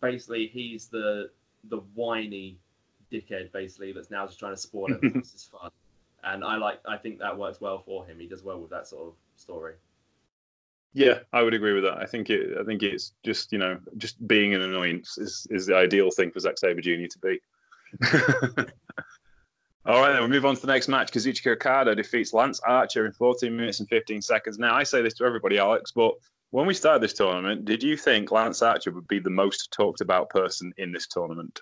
basically 0.00 0.48
he's 0.48 0.86
the 0.86 1.30
the 1.70 1.78
whiny 1.94 2.58
dickhead 3.12 3.50
basically 3.52 3.92
that's 3.92 4.10
now 4.10 4.26
just 4.26 4.38
trying 4.38 4.54
to 4.54 4.60
spoil 4.60 4.92
it 4.92 5.00
because 5.00 5.32
it's 5.34 5.44
fun. 5.44 5.70
And 6.24 6.44
I 6.44 6.56
like 6.56 6.80
I 6.86 6.96
think 6.96 7.20
that 7.20 7.38
works 7.38 7.60
well 7.60 7.78
for 7.78 8.04
him. 8.04 8.18
He 8.18 8.26
does 8.26 8.42
well 8.42 8.60
with 8.60 8.70
that 8.70 8.88
sort 8.88 9.08
of 9.08 9.14
story. 9.36 9.74
Yeah, 10.92 11.20
I 11.32 11.42
would 11.42 11.54
agree 11.54 11.74
with 11.74 11.84
that. 11.84 11.98
I 11.98 12.06
think 12.06 12.30
it. 12.30 12.58
I 12.58 12.64
think 12.64 12.82
it's 12.82 13.12
just 13.22 13.52
you 13.52 13.58
know 13.58 13.78
just 13.96 14.26
being 14.26 14.54
an 14.54 14.62
annoyance 14.62 15.18
is 15.18 15.46
is 15.50 15.66
the 15.66 15.76
ideal 15.76 16.10
thing 16.10 16.32
for 16.32 16.40
Zack 16.40 16.58
Sabre 16.58 16.80
Jr. 16.80 17.06
to 17.06 17.18
be. 17.22 17.40
All 19.88 20.02
right, 20.02 20.12
then 20.12 20.20
we 20.20 20.28
move 20.28 20.44
on 20.44 20.54
to 20.54 20.60
the 20.60 20.66
next 20.66 20.86
match. 20.88 21.10
Kazuchika 21.12 21.52
Okada 21.52 21.94
defeats 21.94 22.34
Lance 22.34 22.60
Archer 22.66 23.06
in 23.06 23.12
14 23.12 23.56
minutes 23.56 23.80
and 23.80 23.88
15 23.88 24.20
seconds. 24.20 24.58
Now, 24.58 24.74
I 24.74 24.82
say 24.82 25.00
this 25.00 25.14
to 25.14 25.24
everybody, 25.24 25.56
Alex, 25.56 25.92
but 25.92 26.12
when 26.50 26.66
we 26.66 26.74
started 26.74 27.02
this 27.02 27.14
tournament, 27.14 27.64
did 27.64 27.82
you 27.82 27.96
think 27.96 28.30
Lance 28.30 28.60
Archer 28.60 28.90
would 28.90 29.08
be 29.08 29.18
the 29.18 29.30
most 29.30 29.72
talked 29.72 30.02
about 30.02 30.28
person 30.28 30.74
in 30.76 30.92
this 30.92 31.06
tournament? 31.06 31.60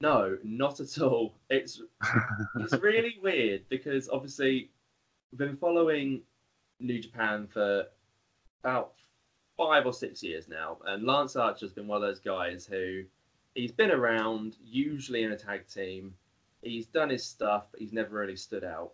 No, 0.00 0.36
not 0.42 0.80
at 0.80 1.00
all. 1.00 1.36
It's 1.48 1.80
it's 2.56 2.72
really 2.82 3.18
weird 3.22 3.62
because 3.68 4.08
obviously 4.08 4.70
we've 5.30 5.38
been 5.38 5.56
following 5.56 6.22
New 6.80 6.98
Japan 6.98 7.46
for 7.46 7.84
about 8.64 8.94
five 9.56 9.86
or 9.86 9.92
six 9.92 10.24
years 10.24 10.48
now, 10.48 10.78
and 10.86 11.04
Lance 11.04 11.36
Archer's 11.36 11.72
been 11.72 11.86
one 11.86 12.02
of 12.02 12.08
those 12.08 12.18
guys 12.18 12.66
who 12.66 13.04
he's 13.54 13.70
been 13.70 13.92
around, 13.92 14.56
usually 14.60 15.22
in 15.22 15.30
a 15.30 15.38
tag 15.38 15.68
team. 15.68 16.14
He's 16.62 16.86
done 16.86 17.10
his 17.10 17.24
stuff, 17.24 17.66
but 17.70 17.80
he's 17.80 17.92
never 17.92 18.16
really 18.16 18.36
stood 18.36 18.64
out. 18.64 18.92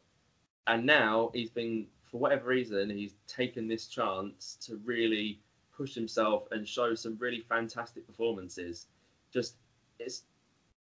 And 0.67 0.87
now 0.87 1.31
he's 1.35 1.51
been, 1.51 1.87
for 2.05 2.19
whatever 2.19 2.49
reason, 2.49 2.91
he's 2.91 3.15
taken 3.27 3.69
this 3.69 3.87
chance 3.87 4.57
to 4.63 4.77
really 4.85 5.41
push 5.77 5.95
himself 5.95 6.49
and 6.51 6.67
show 6.67 6.95
some 6.95 7.17
really 7.19 7.41
fantastic 7.41 8.07
performances. 8.07 8.87
Just 9.33 9.57
it's 9.99 10.25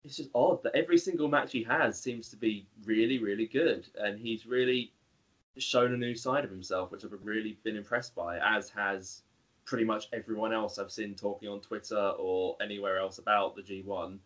it's 0.05 0.17
just 0.17 0.31
odd 0.35 0.63
that 0.63 0.77
every 0.77 0.99
single 0.99 1.29
match 1.29 1.53
he 1.53 1.63
has 1.65 1.99
seems 1.99 2.29
to 2.29 2.37
be 2.37 2.67
really, 2.85 3.19
really 3.19 3.47
good, 3.47 3.87
and 3.97 4.19
he's 4.19 4.47
really 4.47 4.93
shown 5.57 5.95
a 5.95 5.97
new 5.97 6.15
side 6.15 6.45
of 6.45 6.51
himself, 6.51 6.91
which 6.91 7.05
I've 7.05 7.13
really 7.23 7.59
been 7.63 7.77
impressed 7.77 8.15
by, 8.15 8.39
as 8.39 8.69
has 8.71 9.23
pretty 9.65 9.85
much 9.85 10.09
everyone 10.13 10.53
else 10.53 10.79
I've 10.79 10.93
seen 10.93 11.15
talking 11.15 11.49
on 11.49 11.61
Twitter 11.61 12.13
or 12.19 12.57
anywhere 12.61 12.99
else 12.99 13.19
about 13.19 13.57
the 13.57 13.63
G1. 13.63 14.19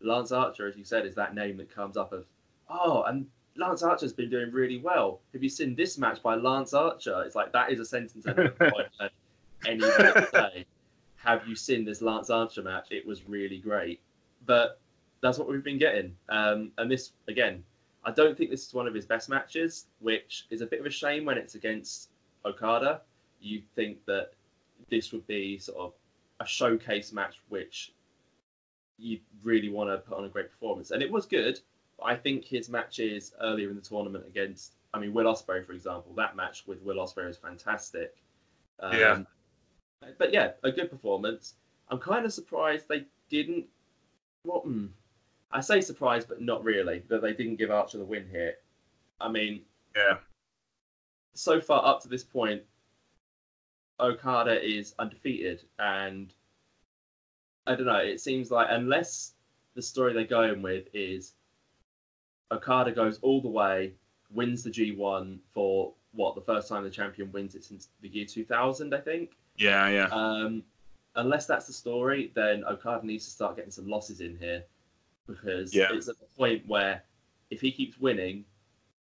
Lance 0.00 0.32
Archer, 0.32 0.66
as 0.66 0.76
you 0.76 0.84
said, 0.84 1.06
is 1.06 1.14
that 1.14 1.34
name 1.34 1.56
that 1.56 1.74
comes 1.74 1.96
up 1.96 2.12
of, 2.12 2.24
oh, 2.68 3.02
and 3.02 3.26
Lance 3.56 3.82
Archer's 3.82 4.12
been 4.12 4.30
doing 4.30 4.52
really 4.52 4.78
well. 4.78 5.20
Have 5.32 5.42
you 5.42 5.48
seen 5.48 5.74
this 5.74 5.98
match 5.98 6.22
by 6.22 6.36
Lance 6.36 6.72
Archer? 6.72 7.22
It's 7.24 7.34
like 7.34 7.52
that 7.52 7.72
is 7.72 7.80
a 7.80 7.84
sentence 7.84 8.26
I've 8.26 8.36
never 8.36 8.48
quite 8.70 8.86
heard 8.98 9.10
anyone 9.66 10.26
say. 10.32 10.66
Have 11.16 11.46
you 11.46 11.56
seen 11.56 11.84
this 11.84 12.00
Lance 12.00 12.30
Archer 12.30 12.62
match? 12.62 12.88
It 12.90 13.06
was 13.06 13.28
really 13.28 13.58
great. 13.58 14.00
But 14.46 14.80
that's 15.20 15.38
what 15.38 15.48
we've 15.48 15.64
been 15.64 15.78
getting. 15.78 16.14
Um, 16.28 16.70
and 16.78 16.90
this, 16.90 17.12
again, 17.26 17.64
I 18.04 18.12
don't 18.12 18.38
think 18.38 18.50
this 18.50 18.66
is 18.66 18.72
one 18.72 18.86
of 18.86 18.94
his 18.94 19.04
best 19.04 19.28
matches, 19.28 19.86
which 19.98 20.46
is 20.50 20.60
a 20.60 20.66
bit 20.66 20.80
of 20.80 20.86
a 20.86 20.90
shame 20.90 21.24
when 21.24 21.36
it's 21.36 21.56
against 21.56 22.10
Okada. 22.44 23.02
You 23.40 23.62
think 23.74 24.04
that 24.06 24.30
this 24.88 25.12
would 25.12 25.26
be 25.26 25.58
sort 25.58 25.78
of 25.78 25.92
a 26.40 26.46
showcase 26.46 27.12
match, 27.12 27.40
which 27.48 27.92
you 28.98 29.20
really 29.42 29.68
want 29.68 29.90
to 29.90 29.98
put 29.98 30.18
on 30.18 30.24
a 30.24 30.28
great 30.28 30.50
performance. 30.50 30.90
And 30.90 31.02
it 31.02 31.10
was 31.10 31.26
good. 31.26 31.60
I 32.02 32.14
think 32.14 32.44
his 32.44 32.68
matches 32.68 33.32
earlier 33.40 33.70
in 33.70 33.76
the 33.76 33.82
tournament 33.82 34.24
against, 34.26 34.74
I 34.94 34.98
mean, 34.98 35.12
Will 35.12 35.26
Ospreay, 35.26 35.64
for 35.64 35.72
example, 35.72 36.12
that 36.16 36.36
match 36.36 36.64
with 36.66 36.82
Will 36.82 36.96
Ospreay 36.96 37.26
was 37.26 37.36
fantastic. 37.36 38.16
Um, 38.80 38.96
yeah. 38.96 39.22
But 40.18 40.32
yeah, 40.32 40.52
a 40.62 40.70
good 40.70 40.90
performance. 40.90 41.54
I'm 41.88 41.98
kind 41.98 42.24
of 42.24 42.32
surprised 42.32 42.88
they 42.88 43.04
didn't. 43.28 43.66
Well, 44.44 44.60
hmm, 44.60 44.86
I 45.50 45.60
say 45.60 45.80
surprised, 45.80 46.28
but 46.28 46.40
not 46.40 46.62
really 46.62 47.02
that 47.08 47.22
they 47.22 47.32
didn't 47.32 47.56
give 47.56 47.70
Archer 47.70 47.98
the 47.98 48.04
win 48.04 48.28
here. 48.30 48.54
I 49.20 49.28
mean, 49.28 49.62
yeah. 49.96 50.18
So 51.34 51.60
far 51.60 51.84
up 51.84 52.02
to 52.02 52.08
this 52.08 52.22
point, 52.22 52.62
Okada 53.98 54.64
is 54.64 54.94
undefeated, 54.98 55.64
and 55.78 56.32
I 57.68 57.74
don't 57.74 57.86
know. 57.86 57.98
It 57.98 58.20
seems 58.20 58.50
like 58.50 58.68
unless 58.70 59.34
the 59.74 59.82
story 59.82 60.14
they're 60.14 60.24
going 60.24 60.62
with 60.62 60.86
is 60.94 61.34
Okada 62.50 62.92
goes 62.92 63.18
all 63.20 63.42
the 63.42 63.48
way, 63.48 63.92
wins 64.30 64.62
the 64.62 64.70
G1 64.70 65.38
for 65.52 65.92
what 66.12 66.34
the 66.34 66.40
first 66.40 66.68
time 66.68 66.82
the 66.82 66.90
champion 66.90 67.30
wins 67.30 67.54
it 67.54 67.64
since 67.64 67.88
the 68.00 68.08
year 68.08 68.24
2000, 68.24 68.94
I 68.94 69.00
think. 69.00 69.32
Yeah, 69.56 69.88
yeah. 69.88 70.06
Um, 70.06 70.62
unless 71.14 71.46
that's 71.46 71.66
the 71.66 71.72
story, 71.72 72.32
then 72.34 72.64
Okada 72.64 73.06
needs 73.06 73.26
to 73.26 73.30
start 73.30 73.56
getting 73.56 73.70
some 73.70 73.86
losses 73.86 74.20
in 74.20 74.38
here 74.38 74.64
because 75.26 75.74
yeah. 75.74 75.88
it's 75.92 76.08
at 76.08 76.18
the 76.18 76.26
point 76.38 76.66
where 76.66 77.02
if 77.50 77.60
he 77.60 77.70
keeps 77.70 77.98
winning, 77.98 78.46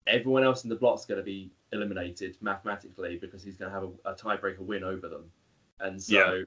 everyone 0.06 0.44
else 0.44 0.64
in 0.64 0.70
the 0.70 0.76
block's 0.76 1.06
going 1.06 1.20
to 1.20 1.24
be 1.24 1.50
eliminated 1.72 2.36
mathematically 2.42 3.16
because 3.16 3.42
he's 3.42 3.56
going 3.56 3.72
to 3.72 3.80
have 3.80 3.90
a, 4.06 4.12
a 4.12 4.16
tiebreaker 4.16 4.60
win 4.60 4.84
over 4.84 5.08
them. 5.08 5.32
And 5.80 6.02
so 6.02 6.16
yeah. 6.34 6.44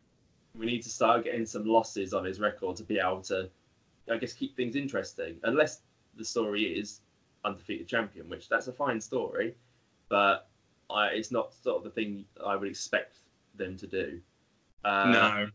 We 0.54 0.66
need 0.66 0.82
to 0.82 0.90
start 0.90 1.24
getting 1.24 1.46
some 1.46 1.64
losses 1.64 2.12
on 2.12 2.24
his 2.24 2.40
record 2.40 2.76
to 2.76 2.84
be 2.84 2.98
able 2.98 3.22
to, 3.22 3.48
I 4.10 4.16
guess, 4.18 4.32
keep 4.32 4.56
things 4.56 4.76
interesting. 4.76 5.36
Unless 5.44 5.80
the 6.16 6.24
story 6.24 6.64
is 6.64 7.00
undefeated 7.44 7.88
champion, 7.88 8.28
which 8.28 8.48
that's 8.48 8.68
a 8.68 8.72
fine 8.72 9.00
story, 9.00 9.54
but 10.08 10.48
I, 10.90 11.08
it's 11.08 11.30
not 11.30 11.54
sort 11.54 11.78
of 11.78 11.84
the 11.84 11.90
thing 11.90 12.24
I 12.44 12.56
would 12.56 12.68
expect 12.68 13.18
them 13.54 13.76
to 13.78 13.86
do. 13.86 14.20
Uh, 14.84 15.10
no. 15.10 15.46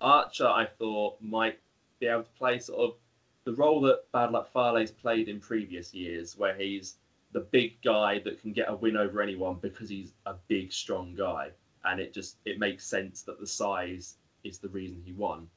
Archer, 0.00 0.46
I 0.46 0.66
thought, 0.66 1.20
might 1.20 1.58
be 1.98 2.06
able 2.06 2.22
to 2.22 2.30
play 2.30 2.58
sort 2.58 2.80
of 2.80 2.96
the 3.44 3.52
role 3.52 3.80
that 3.82 4.10
Bad 4.12 4.30
Luck 4.32 4.52
Fale's 4.52 4.90
played 4.90 5.28
in 5.28 5.40
previous 5.40 5.92
years, 5.92 6.36
where 6.36 6.54
he's 6.54 6.96
the 7.32 7.40
big 7.40 7.80
guy 7.82 8.20
that 8.20 8.40
can 8.40 8.52
get 8.52 8.70
a 8.70 8.74
win 8.74 8.96
over 8.96 9.20
anyone 9.20 9.56
because 9.60 9.88
he's 9.88 10.12
a 10.26 10.34
big, 10.48 10.72
strong 10.72 11.14
guy, 11.14 11.50
and 11.84 12.00
it 12.00 12.14
just 12.14 12.36
it 12.44 12.58
makes 12.58 12.86
sense 12.86 13.22
that 13.22 13.40
the 13.40 13.46
size 13.46 14.16
is 14.44 14.58
the 14.58 14.68
reason 14.68 15.02
he 15.04 15.12
won. 15.12 15.48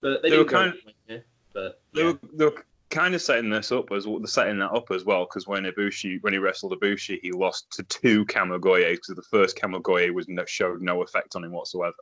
But 0.00 0.22
they, 0.22 0.30
they 0.30 0.38
were 0.38 0.44
kind 0.44 0.72
of, 0.72 0.78
here, 1.06 1.24
but 1.52 1.80
they 1.94 2.02
yeah. 2.02 2.06
were 2.08 2.18
they 2.34 2.44
were 2.44 2.64
kind 2.90 3.14
of 3.14 3.22
setting 3.22 3.50
this 3.50 3.72
up 3.72 3.90
as 3.92 4.06
well. 4.06 4.24
Setting 4.26 4.58
that 4.58 4.72
up 4.72 4.90
as 4.90 5.04
well 5.04 5.24
because 5.24 5.46
when 5.46 5.64
Ibushi 5.64 6.22
when 6.22 6.32
he 6.32 6.38
wrestled 6.38 6.72
Ibushi, 6.72 7.18
he 7.22 7.32
lost 7.32 7.70
to 7.72 7.82
two 7.84 8.24
Kamigoye 8.26 8.92
because 8.92 9.16
the 9.16 9.22
first 9.22 9.56
Kamigoye 9.56 10.12
was 10.12 10.28
no, 10.28 10.44
showed 10.44 10.82
no 10.82 11.02
effect 11.02 11.36
on 11.36 11.44
him 11.44 11.52
whatsoever. 11.52 11.94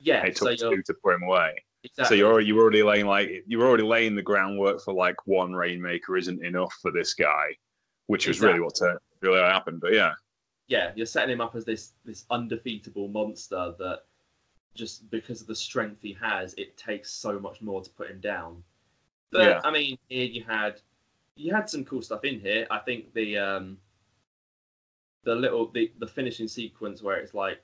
Yeah, 0.00 0.24
it 0.24 0.36
took 0.36 0.58
so 0.58 0.68
uh, 0.68 0.70
two 0.70 0.82
to 0.82 0.94
put 0.94 1.14
him 1.14 1.24
away. 1.24 1.62
Exactly. 1.82 2.04
So 2.04 2.14
you're 2.14 2.40
you're 2.40 2.60
already 2.60 2.82
laying 2.82 3.06
like 3.06 3.44
you're 3.46 3.66
already 3.66 3.84
laying 3.84 4.14
the 4.14 4.22
groundwork 4.22 4.82
for 4.82 4.94
like 4.94 5.16
one 5.26 5.52
rainmaker 5.52 6.16
isn't 6.16 6.44
enough 6.44 6.72
for 6.80 6.90
this 6.90 7.14
guy, 7.14 7.56
which 8.06 8.26
was 8.26 8.36
exactly. 8.36 8.54
really 8.54 8.64
what 8.64 8.74
to, 8.76 8.84
uh, 8.86 8.98
really 9.22 9.40
happened. 9.40 9.80
But 9.80 9.94
yeah, 9.94 10.12
yeah, 10.68 10.92
you're 10.94 11.06
setting 11.06 11.32
him 11.32 11.40
up 11.40 11.56
as 11.56 11.64
this 11.64 11.92
this 12.04 12.26
undefeatable 12.30 13.08
monster 13.08 13.74
that 13.78 14.02
just 14.74 15.10
because 15.10 15.40
of 15.40 15.46
the 15.46 15.54
strength 15.54 16.00
he 16.02 16.16
has, 16.20 16.54
it 16.54 16.76
takes 16.76 17.12
so 17.12 17.38
much 17.38 17.60
more 17.60 17.82
to 17.82 17.90
put 17.90 18.10
him 18.10 18.20
down. 18.20 18.62
But 19.30 19.42
yeah. 19.42 19.60
I 19.64 19.70
mean, 19.70 19.98
here 20.08 20.24
you 20.24 20.44
had 20.44 20.80
you 21.36 21.54
had 21.54 21.68
some 21.68 21.84
cool 21.84 22.02
stuff 22.02 22.24
in 22.24 22.40
here. 22.40 22.66
I 22.70 22.78
think 22.78 23.12
the 23.14 23.38
um 23.38 23.78
the 25.24 25.34
little 25.34 25.70
the 25.70 25.92
the 25.98 26.06
finishing 26.06 26.48
sequence 26.48 27.02
where 27.02 27.16
it's 27.16 27.34
like 27.34 27.60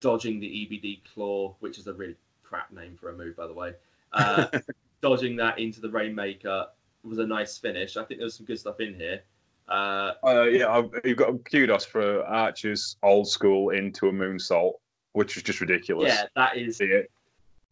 dodging 0.00 0.40
the 0.40 0.46
EBD 0.46 1.02
claw, 1.12 1.54
which 1.60 1.78
is 1.78 1.86
a 1.86 1.94
really 1.94 2.16
crap 2.42 2.72
name 2.72 2.96
for 2.98 3.10
a 3.10 3.16
move, 3.16 3.36
by 3.36 3.46
the 3.46 3.52
way. 3.52 3.74
Uh, 4.12 4.46
dodging 5.02 5.36
that 5.36 5.58
into 5.58 5.80
the 5.80 5.88
Rainmaker 5.88 6.66
was 7.02 7.18
a 7.18 7.26
nice 7.26 7.58
finish. 7.58 7.96
I 7.96 8.04
think 8.04 8.18
there 8.18 8.26
was 8.26 8.34
some 8.34 8.46
good 8.46 8.58
stuff 8.58 8.80
in 8.80 8.94
here. 8.94 9.22
Uh, 9.68 10.14
uh, 10.26 10.42
yeah, 10.42 10.82
you've 11.04 11.16
got 11.18 11.32
kudos 11.44 11.84
for 11.84 12.24
Archer's 12.24 12.96
old 13.02 13.28
school 13.28 13.70
into 13.70 14.08
a 14.08 14.12
moonsault, 14.12 14.74
which 15.12 15.36
is 15.36 15.42
just 15.42 15.60
ridiculous. 15.60 16.12
Yeah, 16.12 16.24
that 16.36 16.56
is. 16.56 16.80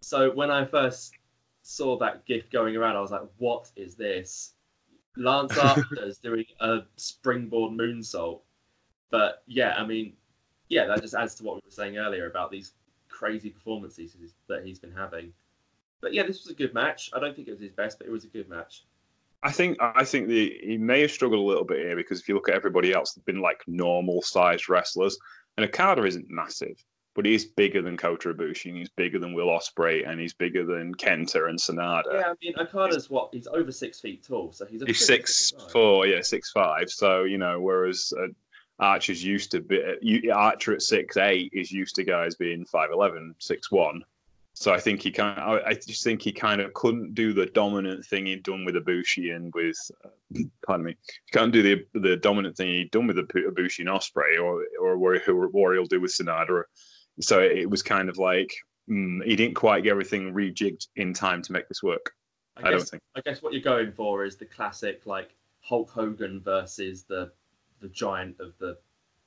So 0.01 0.31
when 0.31 0.51
I 0.51 0.65
first 0.65 1.15
saw 1.63 1.99
that 1.99 2.25
GIF 2.27 2.51
going 2.51 2.77
around, 2.77 2.97
I 2.97 3.01
was 3.01 3.11
like, 3.11 3.29
"What 3.39 3.71
is 3.77 3.95
this?" 3.95 4.55
Lance 5.17 5.57
Archer's 5.59 6.19
doing 6.19 6.47
a 6.61 6.81
springboard 6.97 7.73
moonsault. 7.73 8.41
But 9.11 9.43
yeah, 9.47 9.75
I 9.77 9.87
mean, 9.87 10.15
yeah, 10.69 10.87
that 10.87 11.03
just 11.03 11.15
adds 11.15 11.35
to 11.37 11.45
what 11.45 11.57
we 11.57 11.63
were 11.65 11.71
saying 11.71 11.99
earlier 11.99 12.29
about 12.29 12.51
these 12.51 12.73
crazy 13.09 13.51
performances 13.51 14.15
that 14.49 14.65
he's 14.65 14.79
been 14.79 14.93
having. 14.93 15.33
But 16.01 16.15
yeah, 16.15 16.23
this 16.23 16.45
was 16.45 16.53
a 16.53 16.55
good 16.55 16.75
match. 16.75 17.11
I 17.13 17.19
don't 17.19 17.35
think 17.35 17.49
it 17.49 17.53
was 17.53 17.61
his 17.61 17.73
best, 17.73 17.99
but 17.99 18.07
it 18.07 18.11
was 18.13 18.25
a 18.25 18.29
good 18.29 18.49
match. 18.49 18.85
I 19.43 19.53
think 19.53 19.79
I 19.81 20.05
think 20.05 20.29
the 20.29 20.59
he 20.63 20.77
may 20.79 21.01
have 21.03 21.13
struggled 21.13 21.41
a 21.41 21.47
little 21.47 21.65
bit 21.65 21.79
here 21.79 21.97
because 21.97 22.21
if 22.21 22.29
you 22.29 22.35
look 22.35 22.49
at 22.49 22.55
everybody 22.55 22.93
else, 22.93 23.13
they've 23.13 23.25
been 23.25 23.41
like 23.41 23.63
normal 23.67 24.21
sized 24.23 24.69
wrestlers, 24.69 25.17
and 25.57 25.65
Okada 25.67 26.05
isn't 26.05 26.29
massive, 26.29 26.85
but 27.19 27.27
he's 27.27 27.47
bigger 27.47 27.83
than 27.83 27.97
Kota 27.97 28.33
Ibushi, 28.33 28.67
and 28.67 28.79
he's 28.79 28.91
bigger 28.91 29.19
than 29.19 29.35
Will 29.35 29.49
Ospreay, 29.49 30.09
and 30.09 30.21
he's 30.21 30.33
bigger 30.33 30.65
than 30.65 30.95
Kenta 30.95 31.49
and 31.49 31.59
Sanada. 31.59 32.05
Yeah, 32.13 32.23
I 32.29 32.35
mean 32.41 32.55
Okada's 32.57 33.11
what 33.11 33.31
he's 33.33 33.49
over 33.49 33.73
six 33.73 34.01
feet 34.01 34.25
tall, 34.25 34.53
so 34.53 34.65
he's 34.65 34.85
he's 34.87 35.05
six 35.05 35.53
four, 35.73 36.07
yeah, 36.07 36.21
six 36.23 36.53
five. 36.53 36.89
So 36.89 37.25
you 37.25 37.37
know, 37.37 37.61
whereas 37.61 38.13
uh, 38.17 38.29
Archer's 38.79 39.25
used 39.25 39.51
to 39.51 39.61
be 39.61 40.31
Archer 40.31 40.75
at 40.75 40.83
six 40.83 41.17
eight 41.17 41.51
is 41.53 41.73
used 41.73 41.97
to 41.97 42.05
guys 42.05 42.37
being 42.37 42.65
5'11", 42.65 43.35
6'1". 43.41 44.03
So 44.53 44.73
I 44.73 44.79
think 44.79 45.03
he 45.03 45.11
kind 45.11 45.41
of, 45.41 45.61
I 45.67 45.75
just 45.75 46.05
think 46.05 46.23
he 46.23 46.31
kind 46.31 46.61
of 46.61 46.73
couldn't 46.75 47.15
do 47.15 47.33
the 47.33 47.47
dominant 47.47 48.05
thing 48.05 48.27
he'd 48.27 48.45
done 48.45 48.65
with 48.65 48.77
Ibushi 48.77 49.35
and 49.35 49.53
with, 49.55 49.77
uh, 50.05 50.11
pardon 50.65 50.87
me, 50.87 50.97
he 51.03 51.33
can't 51.33 51.53
do 51.53 51.63
the 51.63 51.85
the 51.99 52.17
dominant 52.17 52.57
thing 52.57 52.69
he'd 52.69 52.93
done 52.93 53.09
with 53.09 53.17
Ibushi 53.17 53.81
and 53.81 53.89
Ospreay 53.89 54.41
or 54.41 54.65
or 54.81 54.97
what, 54.97 55.21
what 55.27 55.73
he'll 55.73 55.85
do 55.85 56.01
with 56.01 56.13
Sanada. 56.13 56.63
So 57.21 57.41
it 57.41 57.69
was 57.69 57.83
kind 57.83 58.09
of 58.09 58.19
like 58.19 58.55
mm, 58.89 59.25
he 59.25 59.37
didn't 59.37 59.55
quite 59.55 59.83
get 59.83 59.91
everything 59.91 60.33
rejigged 60.33 60.87
in 60.97 61.13
time 61.13 61.43
to 61.43 61.53
make 61.53 61.69
this 61.69 61.83
work. 61.83 62.13
I, 62.57 62.63
guess, 62.63 62.67
I 62.67 62.71
don't 62.71 62.89
think. 62.89 63.03
I 63.17 63.21
guess 63.21 63.43
what 63.43 63.53
you're 63.53 63.63
going 63.63 63.93
for 63.93 64.25
is 64.25 64.37
the 64.37 64.45
classic 64.45 65.03
like 65.07 65.35
Hulk 65.61 65.91
Hogan 65.91 66.41
versus 66.41 67.05
the 67.05 67.33
the 67.81 67.89
giant 67.89 68.41
of 68.41 68.53
the 68.59 68.79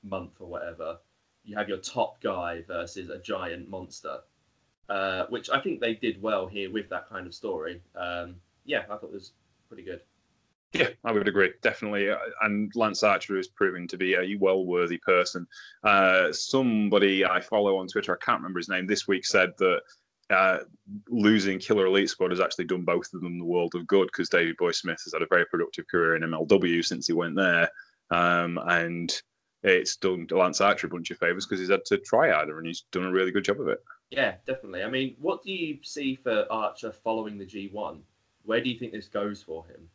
month 0.04 0.34
or 0.40 0.48
whatever. 0.48 0.98
You 1.44 1.56
have 1.58 1.70
your 1.70 1.78
top 1.78 2.22
guy 2.22 2.64
versus 2.68 3.10
a 3.10 3.18
giant 3.18 3.70
monster, 3.70 4.20
uh, 4.90 5.26
which 5.30 5.50
I 5.50 5.60
think 5.60 5.80
they 5.80 5.96
did 5.96 6.22
well 6.22 6.48
here 6.48 6.72
with 6.72 6.90
that 6.90 7.10
kind 7.10 7.26
of 7.26 7.34
story. 7.34 7.82
Um, 7.96 8.36
yeah, 8.66 8.84
I 8.84 8.98
thought 8.98 9.06
it 9.06 9.14
was 9.14 9.32
pretty 9.68 9.84
good. 9.84 10.02
Yeah, 10.74 10.90
I 11.04 11.12
would 11.12 11.28
agree, 11.28 11.52
definitely. 11.62 12.10
Uh, 12.10 12.18
and 12.44 12.72
Lance 12.76 13.04
Archer 13.04 13.38
is 13.38 13.50
proving 13.50 13.88
to 13.90 13.98
be 13.98 14.14
a 14.14 14.38
well-worthy 14.40 14.98
person. 15.00 15.46
Uh, 15.84 16.32
somebody 16.32 17.26
I 17.26 17.42
follow 17.42 17.78
on 17.78 17.88
Twitter, 17.88 18.14
I 18.14 18.24
can't 18.24 18.40
remember 18.40 18.60
his 18.60 18.70
name, 18.70 18.88
this 18.88 19.08
week 19.08 19.26
said 19.26 19.52
that 19.58 19.82
uh, 20.30 20.60
losing 21.10 21.60
Killer 21.60 21.88
Elite 21.88 22.10
Squad 22.10 22.32
has 22.32 22.40
actually 22.40 22.66
done 22.66 22.84
both 22.84 23.14
of 23.14 23.22
them 23.22 23.38
the 23.38 23.46
world 23.46 23.76
of 23.76 23.86
good 23.86 24.08
because 24.08 24.30
David 24.30 24.56
Boy 24.58 24.72
Smith 24.72 25.02
has 25.04 25.14
had 25.14 25.22
a 25.22 25.28
very 25.30 25.46
productive 25.46 25.88
career 25.88 26.16
in 26.16 26.24
MLW 26.24 26.86
since 26.86 27.08
he 27.08 27.14
went 27.14 27.36
there. 27.36 27.70
Um, 28.10 28.58
and 28.68 29.12
it's 29.64 29.98
done 29.98 30.28
Lance 30.32 30.62
Archer 30.62 30.88
a 30.88 30.90
bunch 30.90 31.12
of 31.12 31.18
favors 31.18 31.46
because 31.46 31.60
he's 31.60 31.70
had 31.70 31.86
to 31.86 31.98
try 31.98 32.32
harder 32.32 32.58
and 32.58 32.68
he's 32.68 32.86
done 32.92 33.04
a 33.04 33.12
really 33.12 33.32
good 33.32 33.44
job 33.44 33.60
of 33.60 33.68
it. 33.68 33.84
Yeah, 34.10 34.36
definitely. 34.48 34.84
I 34.84 34.90
mean, 34.90 35.16
what 35.20 35.44
do 35.44 35.52
you 35.52 35.80
see 35.84 36.16
for 36.16 36.46
Archer 36.50 36.92
following 36.92 37.38
the 37.38 37.46
G1? 37.46 38.00
Where 38.44 38.62
do 38.62 38.70
you 38.70 38.80
think 38.80 38.94
this 38.94 39.08
goes 39.08 39.44
for 39.44 39.66
him? 39.68 39.90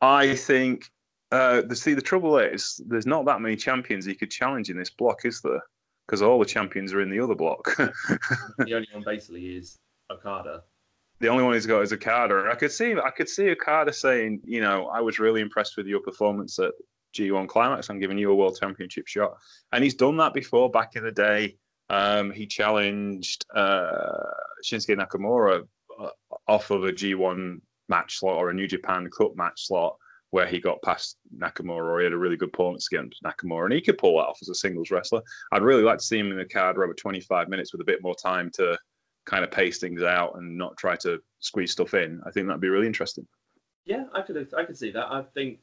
I 0.00 0.34
think 0.34 0.90
uh, 1.30 1.62
the 1.62 1.76
see 1.76 1.94
the 1.94 2.02
trouble 2.02 2.38
is 2.38 2.80
there's 2.86 3.06
not 3.06 3.26
that 3.26 3.40
many 3.40 3.56
champions 3.56 4.06
you 4.06 4.14
could 4.14 4.30
challenge 4.30 4.70
in 4.70 4.78
this 4.78 4.90
block, 4.90 5.24
is 5.24 5.40
there? 5.42 5.62
Because 6.06 6.22
all 6.22 6.38
the 6.38 6.46
champions 6.46 6.92
are 6.94 7.02
in 7.02 7.10
the 7.10 7.20
other 7.20 7.34
block. 7.34 7.76
the 7.76 8.74
only 8.74 8.88
one 8.92 9.02
basically 9.04 9.56
is 9.56 9.78
Okada. 10.10 10.62
The 11.20 11.28
only 11.28 11.42
one 11.42 11.54
he's 11.54 11.66
got 11.66 11.82
is 11.82 11.92
Okada. 11.92 12.48
I 12.50 12.54
could 12.54 12.72
see 12.72 12.94
I 12.94 13.10
could 13.10 13.28
see 13.28 13.50
Okada 13.50 13.92
saying, 13.92 14.40
you 14.44 14.60
know, 14.60 14.86
I 14.86 15.00
was 15.00 15.18
really 15.18 15.40
impressed 15.40 15.76
with 15.76 15.86
your 15.86 16.00
performance 16.00 16.58
at 16.58 16.72
G1 17.14 17.48
Climax. 17.48 17.90
I'm 17.90 17.98
giving 17.98 18.18
you 18.18 18.30
a 18.30 18.34
world 18.34 18.56
championship 18.58 19.06
shot, 19.06 19.36
and 19.72 19.82
he's 19.82 19.94
done 19.94 20.16
that 20.18 20.32
before 20.32 20.70
back 20.70 20.96
in 20.96 21.04
the 21.04 21.12
day. 21.12 21.56
Um, 21.90 22.30
he 22.30 22.46
challenged 22.46 23.46
uh, 23.54 24.12
Shinsuke 24.64 24.96
Nakamura 24.96 25.66
uh, 25.98 26.08
off 26.46 26.70
of 26.70 26.84
a 26.84 26.92
G1 26.92 27.60
match 27.88 28.18
slot 28.18 28.36
or 28.36 28.50
a 28.50 28.54
New 28.54 28.66
Japan 28.66 29.08
Cup 29.16 29.36
match 29.36 29.66
slot 29.66 29.96
where 30.30 30.46
he 30.46 30.60
got 30.60 30.82
past 30.82 31.16
Nakamura 31.36 31.84
or 31.84 31.98
he 32.00 32.04
had 32.04 32.12
a 32.12 32.18
really 32.18 32.36
good 32.36 32.52
performance 32.52 32.86
against 32.90 33.22
Nakamura 33.22 33.64
and 33.64 33.72
he 33.72 33.80
could 33.80 33.98
pull 33.98 34.18
that 34.18 34.26
off 34.26 34.38
as 34.42 34.50
a 34.50 34.54
singles 34.54 34.90
wrestler. 34.90 35.22
I'd 35.52 35.62
really 35.62 35.82
like 35.82 35.98
to 35.98 36.04
see 36.04 36.18
him 36.18 36.30
in 36.30 36.38
the 36.38 36.44
card 36.44 36.76
over 36.76 36.92
25 36.92 37.48
minutes 37.48 37.72
with 37.72 37.80
a 37.80 37.84
bit 37.84 38.02
more 38.02 38.14
time 38.14 38.50
to 38.54 38.78
kind 39.24 39.44
of 39.44 39.50
pace 39.50 39.78
things 39.78 40.02
out 40.02 40.36
and 40.36 40.56
not 40.56 40.76
try 40.76 40.96
to 40.96 41.18
squeeze 41.40 41.72
stuff 41.72 41.94
in. 41.94 42.20
I 42.26 42.30
think 42.30 42.46
that'd 42.46 42.60
be 42.60 42.68
really 42.68 42.86
interesting. 42.86 43.26
Yeah, 43.84 44.04
I 44.12 44.22
could 44.22 44.52
I 44.56 44.64
could 44.64 44.76
see 44.76 44.90
that. 44.90 45.06
I 45.10 45.22
think 45.34 45.60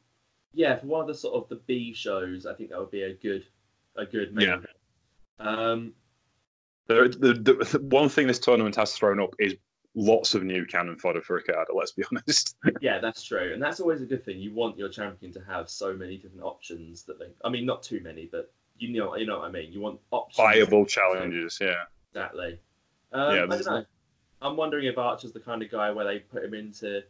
yeah, 0.54 0.78
for 0.80 0.88
one 0.88 1.02
of 1.02 1.08
the 1.08 1.14
sort 1.14 1.36
of 1.36 1.50
the 1.50 1.62
B 1.68 1.94
shows, 1.94 2.46
I 2.46 2.54
think 2.54 2.70
that 2.70 2.80
would 2.80 2.92
be 2.92 3.04
a 3.04 3.14
good 3.14 3.46
a 3.98 4.06
good 4.06 4.34
main 4.34 4.48
Yeah. 4.48 4.58
Um 5.40 5.94
The, 6.88 7.16
the, 7.20 7.34
the, 7.34 7.80
one 7.90 8.10
thing 8.10 8.28
this 8.28 8.40
tournament 8.40 8.76
has 8.76 8.94
thrown 8.94 9.20
up 9.20 9.34
is 9.40 9.56
lots 9.96 10.36
of 10.36 10.44
new 10.44 10.66
cannon 10.66 10.98
fodder 10.98 11.22
for 11.22 11.36
Ricardo, 11.38 11.74
let's 11.76 11.92
be 11.94 12.04
honest. 12.12 12.58
yeah, 12.82 13.00
that's 13.00 13.24
true. 13.24 13.54
And 13.54 13.62
that's 13.62 13.80
always 13.80 14.02
a 14.02 14.06
good 14.06 14.24
thing. 14.26 14.40
You 14.40 14.54
want 14.54 14.78
your 14.78 14.90
champion 14.90 15.32
to 15.34 15.42
have 15.48 15.70
so 15.70 15.94
many 15.94 16.18
different 16.18 16.44
options 16.44 17.04
that 17.04 17.18
they 17.20 17.28
I 17.44 17.50
mean 17.50 17.66
not 17.66 17.82
too 17.84 18.02
many, 18.02 18.28
but 18.32 18.52
you 18.78 18.90
know 18.90 19.16
you 19.16 19.26
know 19.26 19.40
what 19.40 19.48
I 19.48 19.52
mean. 19.52 19.72
You 19.72 19.80
want 19.82 20.00
options 20.12 20.38
Viable 20.38 20.86
challenges, 20.86 21.58
yeah. 21.62 21.84
Exactly. 22.12 22.60
Um, 23.14 23.36
Yeah, 23.36 23.44
I 23.44 23.48
don't 23.48 23.66
know. 23.66 23.86
I'm 24.42 24.58
wondering 24.58 24.86
if 24.86 24.98
Archer's 24.98 25.32
the 25.32 25.40
kind 25.40 25.64
of 25.64 25.72
guy 25.72 25.92
where 25.92 26.06
they 26.06 26.20
put 26.20 26.44
him 26.44 26.54
into 26.54 27.02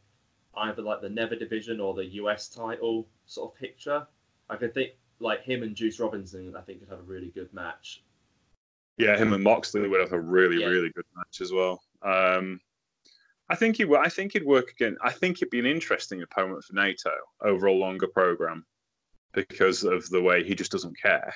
either 0.58 0.82
like 0.82 1.02
the 1.02 1.10
Never 1.10 1.36
division 1.36 1.80
or 1.80 1.94
the 1.94 2.06
US 2.22 2.48
title 2.48 3.08
sort 3.26 3.52
of 3.54 3.60
picture. 3.60 4.06
I 4.50 4.56
could 4.58 4.74
think 4.74 4.92
like 5.20 5.42
him 5.44 5.64
and 5.64 5.76
Juice 5.76 6.00
Robinson. 6.00 6.56
I 6.56 6.62
think 6.62 6.80
could 6.80 6.90
have 6.90 7.00
a 7.00 7.04
really 7.04 7.30
good 7.30 7.52
match. 7.54 8.04
Yeah, 8.98 9.18
him 9.18 9.34
and 9.34 9.44
Moxley 9.44 9.88
would 9.90 10.00
have 10.00 10.14
a 10.14 10.20
really, 10.20 10.62
Yeah. 10.62 10.68
really 10.68 10.90
good 10.92 11.04
match 11.18 11.42
as 11.42 11.52
well. 11.52 11.84
Um, 12.02 12.62
I 13.50 13.56
think 13.56 13.78
he, 13.78 13.86
I 13.96 14.10
think 14.10 14.34
he'd 14.34 14.46
work 14.46 14.72
again. 14.72 14.98
I 15.04 15.12
think 15.12 15.38
it'd 15.38 15.52
be 15.52 15.60
an 15.60 15.66
interesting 15.66 16.22
opponent 16.24 16.64
for 16.64 16.74
Naito 16.74 17.14
over 17.42 17.68
a 17.68 17.74
longer 17.74 18.08
program 18.08 18.66
because 19.34 19.84
of 19.84 20.10
the 20.10 20.22
way 20.22 20.44
he 20.44 20.56
just 20.56 20.72
doesn't 20.72 21.00
care, 21.00 21.34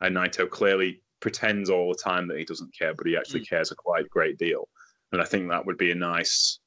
and 0.00 0.16
Naito 0.16 0.48
clearly 0.48 1.02
pretends 1.20 1.70
all 1.70 1.88
the 1.88 2.02
time 2.02 2.28
that 2.28 2.38
he 2.38 2.44
doesn't 2.44 2.76
care, 2.76 2.92
but 2.94 3.06
he 3.06 3.16
actually 3.16 3.40
hmm. 3.40 3.54
cares 3.54 3.70
a 3.70 3.76
quite 3.76 4.10
great 4.10 4.36
deal. 4.38 4.68
And 5.12 5.22
I 5.22 5.24
think 5.24 5.48
that 5.48 5.64
would 5.64 5.78
be 5.78 5.92
a 5.92 5.94
nice, 5.94 6.58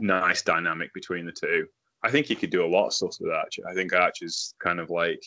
nice 0.00 0.42
dynamic 0.42 0.92
between 0.94 1.26
the 1.26 1.32
two. 1.32 1.66
I 2.02 2.10
think 2.10 2.26
he 2.26 2.34
could 2.34 2.50
do 2.50 2.64
a 2.64 2.66
lot 2.66 2.86
of 2.86 2.94
stuff 2.94 3.16
with 3.20 3.32
Archer. 3.32 3.62
I 3.68 3.74
think 3.74 3.92
Archer's 3.92 4.54
kind 4.60 4.80
of 4.80 4.88
like 4.88 5.22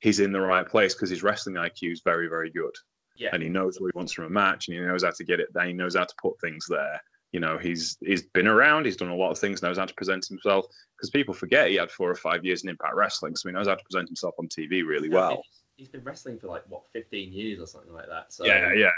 he's 0.00 0.20
in 0.20 0.32
the 0.32 0.40
right 0.40 0.66
place 0.66 0.94
because 0.94 1.10
his 1.10 1.22
wrestling 1.22 1.56
IQ 1.56 1.92
is 1.92 2.02
very, 2.04 2.28
very 2.28 2.50
good 2.50 2.74
Yeah. 3.16 3.30
and 3.32 3.42
he 3.42 3.48
knows 3.48 3.80
what 3.80 3.90
he 3.92 3.98
wants 3.98 4.12
from 4.12 4.26
a 4.26 4.30
match 4.30 4.68
and 4.68 4.76
he 4.76 4.82
knows 4.82 5.02
how 5.02 5.10
to 5.10 5.24
get 5.24 5.40
it 5.40 5.48
there. 5.52 5.66
He 5.66 5.72
knows 5.72 5.96
how 5.96 6.04
to 6.04 6.14
put 6.20 6.40
things 6.40 6.66
there. 6.68 7.00
You 7.32 7.40
know, 7.40 7.58
he's 7.58 7.96
he's 8.00 8.22
been 8.22 8.46
around, 8.48 8.86
he's 8.86 8.96
done 8.96 9.08
a 9.10 9.14
lot 9.14 9.30
of 9.30 9.38
things, 9.38 9.62
knows 9.62 9.78
how 9.78 9.84
to 9.84 9.94
present 9.94 10.26
himself. 10.26 10.66
Because 10.96 11.10
people 11.10 11.32
forget 11.32 11.68
he 11.70 11.76
had 11.76 11.90
four 11.90 12.10
or 12.10 12.14
five 12.16 12.44
years 12.44 12.62
in 12.64 12.68
Impact 12.70 12.94
Wrestling, 12.94 13.36
so 13.36 13.48
he 13.48 13.52
knows 13.54 13.68
how 13.68 13.74
to 13.76 13.84
present 13.84 14.08
himself 14.08 14.34
on 14.38 14.48
TV 14.48 14.84
really 14.84 15.08
Yeah, 15.08 15.14
well. 15.14 15.42
he's- 15.76 15.88
been 15.88 16.04
wrestling 16.04 16.38
for 16.38 16.48
like 16.48 16.62
what 16.68 16.82
15 16.92 17.32
years 17.32 17.58
or 17.58 17.66
something 17.66 17.92
like 17.94 18.06
that. 18.08 18.32
So 18.32 18.44
Yeah, 18.44 18.72
yeah. 18.74 18.90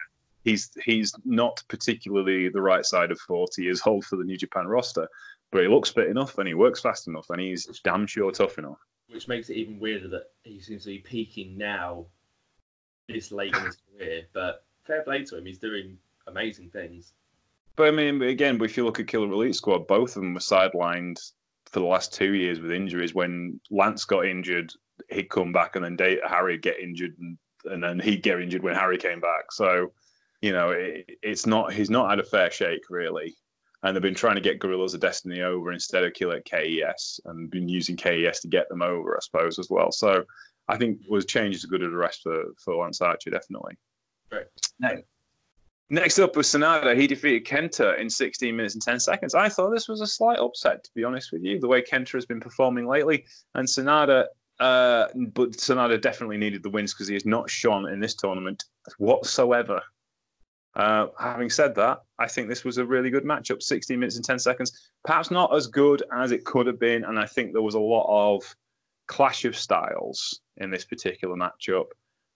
He's 0.44 0.72
he's 0.84 1.14
not 1.24 1.62
particularly 1.68 2.48
the 2.48 2.60
right 2.60 2.84
side 2.84 3.12
of 3.12 3.20
forty 3.20 3.62
years 3.62 3.80
old 3.86 4.04
for 4.04 4.16
the 4.16 4.24
New 4.24 4.36
Japan 4.36 4.66
roster, 4.66 5.08
but 5.52 5.62
he 5.62 5.68
looks 5.68 5.90
fit 5.90 6.08
enough 6.08 6.38
and 6.38 6.48
he 6.48 6.54
works 6.54 6.80
fast 6.80 7.06
enough 7.06 7.30
and 7.30 7.40
he's 7.40 7.66
damn 7.84 8.06
sure 8.08 8.32
tough 8.32 8.58
enough. 8.58 8.78
which 9.08 9.28
makes 9.28 9.50
it 9.50 9.56
even 9.56 9.78
weirder 9.78 10.08
that 10.08 10.30
he 10.42 10.58
seems 10.58 10.82
to 10.84 10.88
be 10.88 10.98
peaking 10.98 11.56
now, 11.58 12.06
this 13.08 13.30
late 13.30 13.54
in 13.54 13.62
his 13.64 13.76
career. 13.76 14.22
But 14.32 14.64
fair 14.84 15.02
play 15.02 15.22
to 15.26 15.36
him. 15.38 15.46
He's 15.46 15.58
doing 15.58 15.98
amazing 16.26 16.70
things. 16.70 17.12
But 17.76 17.88
I 17.88 17.90
mean, 17.90 18.20
again, 18.22 18.62
if 18.62 18.76
you 18.76 18.84
look 18.84 19.00
at 19.00 19.06
Killer 19.06 19.30
Elite 19.32 19.54
Squad, 19.54 19.86
both 19.86 20.16
of 20.16 20.22
them 20.22 20.34
were 20.34 20.40
sidelined 20.40 21.18
for 21.66 21.80
the 21.80 21.86
last 21.86 22.12
two 22.12 22.34
years 22.34 22.60
with 22.60 22.70
injuries. 22.70 23.14
When 23.14 23.60
Lance 23.70 24.04
got 24.04 24.26
injured, 24.26 24.70
he'd 25.10 25.30
come 25.30 25.52
back, 25.52 25.74
and 25.74 25.84
then 25.84 25.96
Dave, 25.96 26.18
Harry 26.26 26.58
get 26.58 26.78
injured, 26.78 27.14
and, 27.18 27.38
and 27.64 27.82
then 27.82 27.98
he'd 27.98 28.22
get 28.22 28.40
injured 28.40 28.62
when 28.62 28.74
Harry 28.74 28.98
came 28.98 29.20
back. 29.20 29.52
So, 29.52 29.92
you 30.42 30.52
know, 30.52 30.70
it, 30.70 31.06
it's 31.22 31.46
not 31.46 31.72
he's 31.72 31.90
not 31.90 32.10
had 32.10 32.18
a 32.18 32.24
fair 32.24 32.50
shake 32.50 32.90
really. 32.90 33.34
And 33.84 33.96
they've 33.96 34.02
been 34.02 34.14
trying 34.14 34.36
to 34.36 34.40
get 34.40 34.60
Guerrillas 34.60 34.94
of 34.94 35.00
Destiny 35.00 35.42
over 35.42 35.72
instead 35.72 36.04
of 36.04 36.12
Killer 36.12 36.40
KES, 36.42 37.20
and 37.24 37.50
been 37.50 37.68
using 37.68 37.96
KES 37.96 38.40
to 38.40 38.48
get 38.48 38.68
them 38.68 38.82
over, 38.82 39.16
I 39.16 39.20
suppose, 39.20 39.58
as 39.58 39.70
well. 39.70 39.90
So, 39.90 40.24
I 40.68 40.76
think 40.76 41.00
was 41.08 41.24
changes 41.24 41.64
good 41.64 41.82
as 41.82 41.90
the 41.90 41.96
rest 41.96 42.20
for 42.22 42.44
for 42.62 42.76
Lance 42.76 43.00
Archer, 43.00 43.30
definitely. 43.30 43.76
Right. 44.30 44.46
Now, 44.78 44.96
Next 45.90 46.18
up 46.18 46.36
was 46.36 46.46
Sanada. 46.46 46.98
He 46.98 47.06
defeated 47.06 47.46
Kenta 47.46 47.98
in 47.98 48.08
16 48.08 48.56
minutes 48.56 48.74
and 48.74 48.82
10 48.82 49.00
seconds. 49.00 49.34
I 49.34 49.48
thought 49.48 49.70
this 49.70 49.88
was 49.88 50.00
a 50.00 50.06
slight 50.06 50.38
upset, 50.38 50.82
to 50.84 50.90
be 50.94 51.04
honest 51.04 51.32
with 51.32 51.42
you, 51.42 51.60
the 51.60 51.68
way 51.68 51.82
Kenta 51.82 52.12
has 52.12 52.24
been 52.24 52.40
performing 52.40 52.86
lately. 52.86 53.26
And 53.54 53.68
Sanada, 53.68 54.26
uh, 54.58 55.08
but 55.34 55.52
Sanada 55.52 56.00
definitely 56.00 56.38
needed 56.38 56.62
the 56.62 56.70
wins 56.70 56.94
because 56.94 57.08
he 57.08 57.14
has 57.14 57.26
not 57.26 57.50
shone 57.50 57.88
in 57.88 58.00
this 58.00 58.14
tournament 58.14 58.64
whatsoever. 58.98 59.82
Uh, 60.74 61.08
having 61.18 61.50
said 61.50 61.74
that, 61.74 61.98
I 62.18 62.26
think 62.26 62.48
this 62.48 62.64
was 62.64 62.78
a 62.78 62.86
really 62.86 63.10
good 63.10 63.24
matchup 63.24 63.62
16 63.62 63.98
minutes 63.98 64.16
and 64.16 64.24
10 64.24 64.38
seconds. 64.38 64.90
Perhaps 65.04 65.30
not 65.30 65.54
as 65.54 65.66
good 65.66 66.02
as 66.14 66.32
it 66.32 66.44
could 66.44 66.66
have 66.66 66.80
been. 66.80 67.04
And 67.04 67.18
I 67.18 67.26
think 67.26 67.52
there 67.52 67.62
was 67.62 67.74
a 67.74 67.80
lot 67.80 68.06
of 68.08 68.42
clash 69.08 69.44
of 69.44 69.56
styles 69.56 70.40
in 70.56 70.70
this 70.70 70.84
particular 70.84 71.36
matchup. 71.36 71.86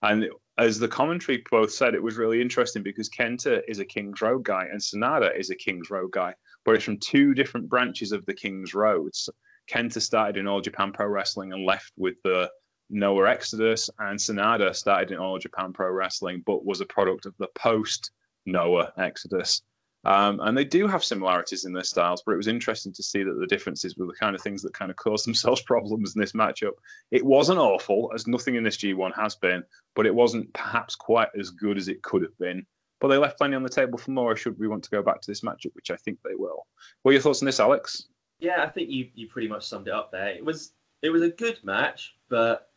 And 0.03 0.27
as 0.57 0.79
the 0.79 0.87
commentary 0.87 1.43
both 1.51 1.71
said, 1.71 1.93
it 1.93 2.01
was 2.01 2.17
really 2.17 2.41
interesting 2.41 2.81
because 2.81 3.09
Kenta 3.09 3.61
is 3.67 3.79
a 3.79 3.85
King's 3.85 4.21
Road 4.21 4.43
guy 4.43 4.65
and 4.71 4.79
Sanada 4.79 5.37
is 5.37 5.49
a 5.49 5.55
King's 5.55 5.89
Road 5.89 6.11
guy, 6.11 6.33
but 6.65 6.75
it's 6.75 6.83
from 6.83 6.97
two 6.97 7.33
different 7.33 7.69
branches 7.69 8.11
of 8.11 8.25
the 8.25 8.33
King's 8.33 8.73
Roads. 8.73 9.29
Kenta 9.71 10.01
started 10.01 10.37
in 10.37 10.47
All 10.47 10.61
Japan 10.61 10.91
Pro 10.91 11.07
Wrestling 11.07 11.53
and 11.53 11.65
left 11.65 11.91
with 11.97 12.15
the 12.23 12.49
Noah 12.89 13.29
Exodus, 13.29 13.89
and 13.99 14.17
Sanada 14.17 14.73
started 14.73 15.11
in 15.11 15.19
All 15.19 15.37
Japan 15.37 15.73
Pro 15.73 15.91
Wrestling, 15.91 16.41
but 16.45 16.65
was 16.65 16.81
a 16.81 16.85
product 16.85 17.25
of 17.25 17.35
the 17.37 17.49
post 17.55 18.11
Noah 18.45 18.93
Exodus. 18.97 19.61
Um, 20.05 20.39
and 20.41 20.57
they 20.57 20.63
do 20.63 20.87
have 20.87 21.03
similarities 21.03 21.65
in 21.65 21.73
their 21.73 21.83
styles, 21.83 22.23
but 22.25 22.31
it 22.31 22.37
was 22.37 22.47
interesting 22.47 22.93
to 22.93 23.03
see 23.03 23.23
that 23.23 23.37
the 23.39 23.47
differences 23.47 23.97
were 23.97 24.05
the 24.05 24.13
kind 24.13 24.35
of 24.35 24.41
things 24.41 24.61
that 24.61 24.73
kind 24.73 24.91
of 24.91 24.97
caused 24.97 25.27
themselves 25.27 25.61
problems 25.61 26.15
in 26.15 26.21
this 26.21 26.33
matchup. 26.33 26.73
It 27.11 27.25
wasn't 27.25 27.59
awful, 27.59 28.11
as 28.13 28.27
nothing 28.27 28.55
in 28.55 28.63
this 28.63 28.77
G1 28.77 29.15
has 29.15 29.35
been, 29.35 29.63
but 29.95 30.05
it 30.05 30.15
wasn't 30.15 30.53
perhaps 30.53 30.95
quite 30.95 31.29
as 31.37 31.49
good 31.49 31.77
as 31.77 31.87
it 31.87 32.01
could 32.03 32.21
have 32.21 32.37
been. 32.37 32.65
But 32.99 33.09
they 33.09 33.17
left 33.17 33.37
plenty 33.37 33.55
on 33.55 33.63
the 33.63 33.69
table 33.69 33.97
for 33.97 34.11
more. 34.11 34.35
Should 34.35 34.57
we 34.57 34.67
want 34.67 34.83
to 34.83 34.89
go 34.89 35.03
back 35.03 35.21
to 35.21 35.29
this 35.29 35.41
matchup, 35.41 35.75
which 35.75 35.91
I 35.91 35.97
think 35.97 36.17
they 36.23 36.35
will. 36.35 36.65
What 37.03 37.11
are 37.11 37.13
your 37.13 37.21
thoughts 37.21 37.41
on 37.41 37.45
this, 37.45 37.59
Alex? 37.59 38.07
Yeah, 38.39 38.63
I 38.63 38.69
think 38.69 38.89
you 38.89 39.09
you 39.13 39.27
pretty 39.27 39.47
much 39.47 39.67
summed 39.67 39.87
it 39.87 39.93
up 39.93 40.11
there. 40.11 40.29
It 40.29 40.43
was 40.43 40.73
it 41.01 41.09
was 41.09 41.21
a 41.21 41.29
good 41.29 41.59
match, 41.63 42.15
but 42.29 42.71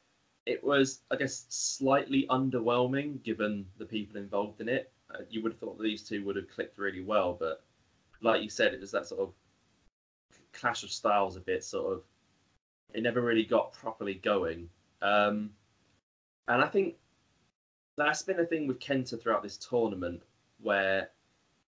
it 0.47 0.63
was 0.63 1.03
I 1.11 1.17
guess 1.17 1.47
slightly 1.49 2.27
underwhelming 2.29 3.23
given 3.23 3.67
the 3.79 3.87
people 3.87 4.19
involved 4.19 4.61
in 4.61 4.69
it. 4.69 4.93
Uh, 5.15 5.23
you 5.29 5.43
would 5.43 5.53
have 5.53 5.59
thought 5.59 5.79
these 5.81 6.03
two 6.03 6.25
would 6.25 6.37
have 6.37 6.49
clicked 6.49 6.79
really 6.79 7.03
well, 7.03 7.37
but 7.39 7.65
like 8.21 8.43
you 8.43 8.49
said, 8.49 8.75
it 8.75 8.81
was 8.81 8.91
that 8.91 9.07
sort 9.07 9.21
of 9.21 9.33
clash 10.53 10.83
of 10.83 10.91
styles 10.91 11.37
a 11.37 11.41
bit. 11.41 11.65
Sort 11.65 11.93
of, 11.93 12.03
it 12.95 13.03
never 13.03 13.21
really 13.21 13.45
got 13.45 13.73
properly 13.73 14.15
going. 14.15 14.69
Um, 15.03 15.51
and 16.49 16.63
I 16.63 16.67
think 16.67 16.97
that's 17.97 18.23
been 18.23 18.41
a 18.41 18.45
thing 18.45 18.67
with 18.67 18.81
Kenta 18.81 19.21
throughout 19.21 19.43
this 19.43 19.57
tournament, 19.57 20.23
where 20.61 21.11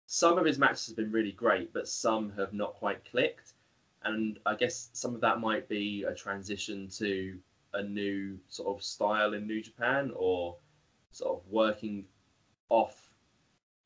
some 0.07 0.37
of 0.37 0.45
his 0.45 0.57
matches 0.57 0.87
have 0.87 0.95
been 0.95 1.11
really 1.11 1.31
great, 1.31 1.73
but 1.73 1.87
some 1.87 2.31
have 2.37 2.53
not 2.53 2.73
quite 2.75 3.09
clicked. 3.09 3.53
And 4.03 4.39
I 4.45 4.55
guess 4.55 4.89
some 4.93 5.13
of 5.13 5.21
that 5.21 5.39
might 5.39 5.69
be 5.69 6.03
a 6.03 6.13
transition 6.13 6.87
to 6.97 7.37
a 7.73 7.83
new 7.83 8.37
sort 8.49 8.75
of 8.75 8.83
style 8.83 9.33
in 9.33 9.47
New 9.47 9.61
Japan 9.61 10.11
or 10.15 10.57
sort 11.11 11.37
of 11.37 11.47
working 11.51 12.05
off 12.69 13.10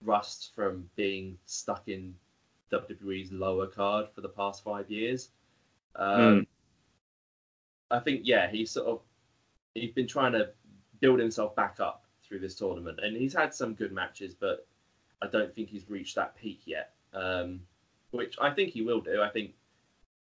rust 0.03 0.51
from 0.55 0.89
being 0.95 1.37
stuck 1.45 1.87
in 1.87 2.15
WWE's 2.71 3.31
lower 3.31 3.67
card 3.67 4.07
for 4.13 4.21
the 4.21 4.29
past 4.29 4.63
five 4.63 4.89
years. 4.89 5.29
Um, 5.95 6.47
I 7.91 7.99
think, 7.99 8.21
yeah, 8.23 8.49
he's 8.49 8.71
sort 8.71 8.87
of 8.87 9.01
he's 9.73 9.91
been 9.91 10.07
trying 10.07 10.33
to 10.33 10.49
build 10.99 11.19
himself 11.19 11.55
back 11.55 11.79
up 11.79 12.05
through 12.23 12.39
this 12.39 12.55
tournament, 12.55 12.99
and 13.01 13.15
he's 13.15 13.33
had 13.33 13.53
some 13.53 13.73
good 13.73 13.91
matches, 13.91 14.33
but 14.33 14.67
I 15.21 15.27
don't 15.27 15.53
think 15.53 15.69
he's 15.69 15.89
reached 15.89 16.15
that 16.15 16.35
peak 16.35 16.61
yet. 16.65 16.93
Um, 17.13 17.61
which 18.11 18.35
I 18.41 18.49
think 18.49 18.71
he 18.71 18.81
will 18.81 19.01
do. 19.01 19.21
I 19.21 19.29
think 19.29 19.51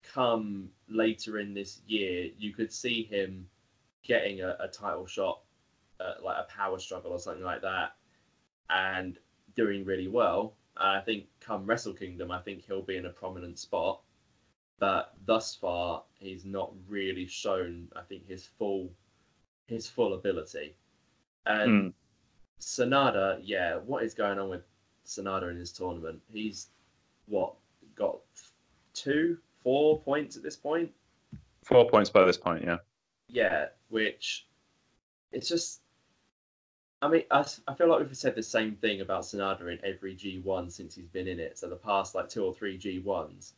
come 0.02 0.68
later 0.88 1.38
in 1.38 1.54
this 1.54 1.80
year, 1.86 2.30
you 2.38 2.52
could 2.52 2.72
see 2.72 3.04
him 3.04 3.46
getting 4.02 4.40
a, 4.40 4.56
a 4.60 4.68
title 4.68 5.06
shot, 5.06 5.40
uh, 5.98 6.14
like 6.24 6.36
a 6.38 6.50
power 6.50 6.78
struggle 6.78 7.12
or 7.12 7.18
something 7.18 7.44
like 7.44 7.62
that, 7.62 7.96
and 8.70 9.18
doing 9.56 9.84
really 9.84 10.08
well. 10.08 10.54
I 10.76 11.00
think 11.00 11.26
come 11.40 11.66
Wrestle 11.66 11.92
Kingdom, 11.92 12.30
I 12.30 12.40
think 12.40 12.64
he'll 12.64 12.82
be 12.82 12.96
in 12.96 13.06
a 13.06 13.10
prominent 13.10 13.58
spot. 13.58 14.00
But 14.78 15.14
thus 15.26 15.54
far, 15.54 16.04
he's 16.18 16.44
not 16.46 16.72
really 16.88 17.26
shown, 17.26 17.88
I 17.94 18.00
think, 18.02 18.26
his 18.26 18.46
full 18.46 18.90
his 19.66 19.88
full 19.88 20.14
ability. 20.14 20.74
And 21.46 21.70
Mm. 21.70 21.94
Sanada, 22.60 23.40
yeah, 23.42 23.76
what 23.76 24.02
is 24.02 24.14
going 24.14 24.38
on 24.38 24.48
with 24.48 24.62
Sanada 25.06 25.50
in 25.50 25.56
his 25.56 25.72
tournament? 25.72 26.20
He's 26.32 26.68
what 27.26 27.54
got 27.94 28.18
two, 28.94 29.38
four 29.62 30.00
points 30.00 30.36
at 30.36 30.42
this 30.42 30.56
point. 30.56 30.92
Four 31.64 31.88
points 31.88 32.10
by 32.10 32.24
this 32.24 32.36
point, 32.36 32.64
yeah. 32.64 32.78
Yeah, 33.28 33.68
which 33.88 34.46
it's 35.32 35.48
just. 35.48 35.82
I 37.02 37.08
mean, 37.08 37.22
I, 37.30 37.44
I 37.66 37.74
feel 37.74 37.88
like 37.88 38.00
we've 38.00 38.16
said 38.16 38.34
the 38.34 38.42
same 38.42 38.74
thing 38.76 39.00
about 39.00 39.22
Sanada 39.22 39.72
in 39.72 39.78
every 39.84 40.14
G1 40.14 40.70
since 40.70 40.94
he's 40.94 41.08
been 41.08 41.26
in 41.28 41.40
it. 41.40 41.58
So 41.58 41.68
the 41.68 41.76
past 41.76 42.14
like 42.14 42.28
two 42.28 42.44
or 42.44 42.52
three 42.52 42.78
G1s. 42.78 43.52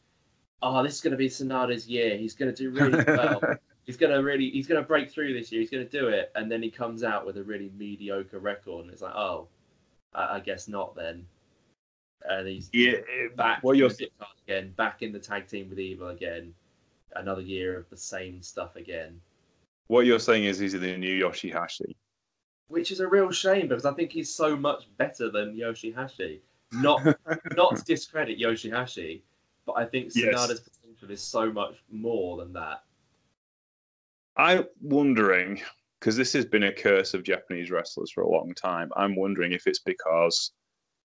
Oh, 0.62 0.83
this 0.83 0.94
is 0.94 1.00
going 1.00 1.11
to 1.11 1.16
be 1.16 1.28
Sanada's 1.28 1.88
year. 1.88 2.16
He's 2.16 2.35
going 2.35 2.55
to 2.55 2.57
do 2.57 2.70
really 2.70 3.02
well. 3.09 3.40
he's 3.85 3.96
going 3.96 4.12
to 4.12 4.22
really, 4.22 4.48
he's 4.50 4.68
going 4.68 4.81
to 4.81 4.87
break 4.87 5.11
through 5.11 5.35
this 5.35 5.50
year. 5.50 5.61
He's 5.61 5.70
going 5.70 5.85
to 5.85 5.90
do 5.90 6.07
it. 6.09 6.31
And 6.37 6.50
then 6.50 6.62
he 6.62 6.70
comes 6.70 7.02
out 7.02 7.26
with 7.26 7.37
a 7.37 7.42
really 7.42 7.72
mediocre 7.76 8.38
record. 8.38 8.85
And 8.85 8.92
it's 8.92 9.02
like, 9.02 9.14
oh, 9.14 9.48
I, 10.14 10.37
I 10.37 10.40
guess 10.40 10.68
not 10.68 10.94
then. 10.94 11.26
And 12.28 12.46
he's 12.46 12.70
yeah. 12.72 12.98
back 13.35 13.64
What 13.64 13.72
in 13.72 13.81
you're 13.81 13.88
the 13.88 14.09
again, 14.46 14.72
back 14.76 15.02
in 15.02 15.11
the 15.11 15.18
tag 15.18 15.48
team 15.48 15.68
with 15.68 15.81
Evil 15.81 16.09
again. 16.11 16.55
Another 17.16 17.42
year 17.42 17.76
of 17.76 17.90
the 17.90 17.96
same 17.96 18.40
stuff 18.40 18.76
again. 18.76 19.20
what 19.88 20.07
you're 20.07 20.20
saying 20.20 20.44
is 20.44 20.61
he's 20.61 20.72
the 20.72 20.96
new 20.96 21.20
Yoshihashi. 21.20 21.96
Which 22.72 22.90
is 22.90 23.00
a 23.00 23.06
real 23.06 23.30
shame 23.30 23.68
because 23.68 23.85
I 23.85 23.92
think 23.92 24.11
he's 24.11 24.35
so 24.35 24.56
much 24.56 24.88
better 24.96 25.30
than 25.30 25.54
Yoshihashi. 25.54 26.40
Not 26.72 27.04
not 27.56 27.76
to 27.76 27.85
discredit 27.85 28.38
Yoshihashi, 28.38 29.20
but 29.66 29.74
I 29.74 29.85
think 29.85 30.11
Yes. 30.14 30.61
Potential 30.61 31.11
is 31.11 31.22
so 31.22 31.52
much 31.52 31.74
more 31.90 32.38
than 32.38 32.52
that. 32.54 32.82
I'm 34.37 34.64
wondering 34.80 35.61
because 36.00 36.16
this 36.16 36.32
has 36.32 36.46
been 36.46 36.64
a 36.64 36.72
curse 36.72 37.12
of 37.12 37.22
Japanese 37.22 37.70
wrestlers 37.70 38.11
for 38.11 38.22
a 38.22 38.30
long 38.30 38.54
time. 38.54 38.90
I'm 38.96 39.14
wondering 39.16 39.52
if 39.52 39.66
it's 39.66 39.80
because 39.80 40.52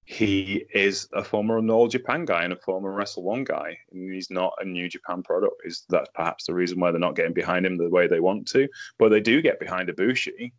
he 0.05 0.65
is 0.73 1.09
a 1.13 1.23
former 1.23 1.59
All 1.69 1.89
Japan 1.89 2.23
guy 2.23 2.45
and 2.45 2.53
a 2.53 2.57
former 2.57 2.93
Wrestle 2.93 3.23
One 3.23 3.43
guy, 3.43 3.77
and 3.91 4.13
he's 4.13 4.31
not 4.31 4.53
a 4.61 4.65
New 4.65 4.87
Japan 4.87 5.21
product. 5.21 5.55
Is 5.65 5.83
that 5.89 6.07
perhaps 6.15 6.45
the 6.45 6.53
reason 6.53 6.79
why 6.79 6.91
they're 6.91 6.99
not 6.99 7.17
getting 7.17 7.33
behind 7.33 7.65
him 7.65 7.75
the 7.75 7.89
way 7.89 8.07
they 8.07 8.21
want 8.21 8.47
to? 8.53 8.69
But 8.97 9.09
they 9.09 9.19
do 9.19 9.41
get 9.41 9.59
behind 9.59 9.89
Ibushi, 9.89 10.53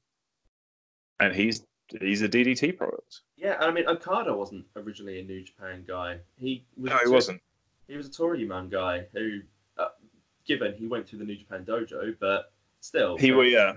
and 1.20 1.35
he's 1.35 1.64
he's 2.00 2.22
a 2.22 2.28
DDT 2.28 2.76
product. 2.76 3.20
Yeah, 3.37 3.57
I 3.61 3.70
mean 3.70 3.87
Okada 3.88 4.35
wasn't 4.35 4.66
originally 4.76 5.20
a 5.20 5.24
New 5.24 5.42
Japan 5.42 5.85
guy. 5.87 6.18
He 6.37 6.64
was 6.76 6.90
No, 6.90 6.98
he 7.04 7.11
wasn't. 7.11 7.40
He 7.87 7.96
was 7.96 8.07
a 8.07 8.11
Toryumon 8.11 8.70
guy 8.70 9.07
who, 9.14 9.40
uh, 9.78 9.88
given 10.46 10.74
he 10.74 10.87
went 10.87 11.09
through 11.09 11.20
the 11.20 11.24
New 11.24 11.37
Japan 11.37 11.64
dojo, 11.64 12.14
but 12.20 12.52
still 12.81 13.16
He 13.16 13.33
was 13.33 13.50
yeah. 13.50 13.74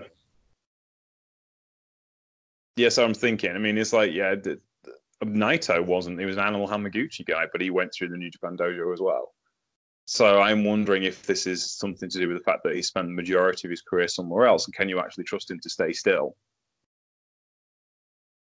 Yes, 2.76 2.98
I'm 2.98 3.14
thinking. 3.14 3.52
I 3.52 3.58
mean, 3.58 3.76
it's 3.76 3.92
like 3.92 4.12
yeah, 4.12 4.34
the, 4.34 4.60
the- 4.84 5.26
Naito 5.26 5.84
wasn't. 5.84 6.18
He 6.18 6.26
was 6.26 6.36
an 6.36 6.44
Animal 6.44 6.66
Hamaguchi 6.66 7.24
guy, 7.26 7.44
but 7.52 7.60
he 7.60 7.70
went 7.70 7.92
through 7.94 8.08
the 8.08 8.16
New 8.16 8.30
Japan 8.30 8.56
dojo 8.56 8.92
as 8.92 9.00
well. 9.00 9.34
So 10.04 10.40
I'm 10.40 10.64
wondering 10.64 11.04
if 11.04 11.24
this 11.26 11.46
is 11.46 11.70
something 11.72 12.08
to 12.10 12.18
do 12.18 12.28
with 12.28 12.38
the 12.38 12.42
fact 12.42 12.64
that 12.64 12.74
he 12.74 12.82
spent 12.82 13.06
the 13.06 13.14
majority 13.14 13.68
of 13.68 13.70
his 13.70 13.82
career 13.82 14.08
somewhere 14.08 14.46
else, 14.46 14.66
and 14.66 14.74
can 14.74 14.88
you 14.88 14.98
actually 14.98 15.24
trust 15.24 15.50
him 15.50 15.60
to 15.60 15.70
stay 15.70 15.92
still? 15.92 16.36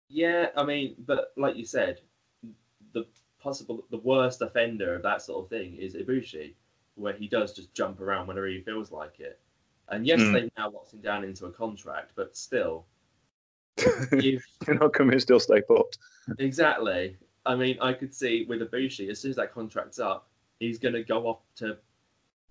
Yeah, 0.09 0.49
I 0.57 0.65
mean, 0.65 0.95
but 1.07 1.33
like 1.37 1.57
you 1.57 1.65
said, 1.65 2.01
the 2.93 3.07
possible 3.41 3.85
the 3.91 3.99
worst 3.99 4.41
offender 4.43 4.95
of 4.95 5.03
that 5.03 5.23
sort 5.23 5.45
of 5.45 5.51
thing 5.51 5.77
is 5.77 5.95
Ibushi, 5.95 6.55
where 6.95 7.13
he 7.13 7.27
does 7.29 7.53
just 7.55 7.75
jump 7.75 8.01
around 8.01 8.27
whenever 8.27 8.47
he 8.47 8.61
feels 8.61 8.91
like 8.93 9.21
it. 9.21 9.41
And 9.89 10.07
yes, 10.07 10.21
Mm. 10.21 10.33
they've 10.33 10.51
now 10.57 10.71
locked 10.71 10.95
him 10.95 11.01
down 11.01 11.25
into 11.25 11.47
a 11.47 11.53
contract, 11.53 12.13
but 12.15 12.37
still, 12.37 12.87
you've 14.13 14.45
You're 14.67 14.79
not 14.79 14.93
coming, 14.95 15.19
still 15.19 15.41
stay 15.41 15.61
put. 15.61 15.97
exactly. 16.39 17.17
I 17.47 17.55
mean, 17.55 17.77
I 17.81 17.93
could 17.93 18.15
see 18.15 18.47
with 18.49 18.61
Ibushi, 18.63 19.11
as 19.11 19.21
soon 19.21 19.31
as 19.31 19.37
that 19.37 19.53
contract's 19.53 19.99
up, 19.99 20.29
he's 20.61 20.79
going 20.79 20.95
to 20.95 21.03
go 21.03 21.27
off 21.27 21.41
to, 21.57 21.77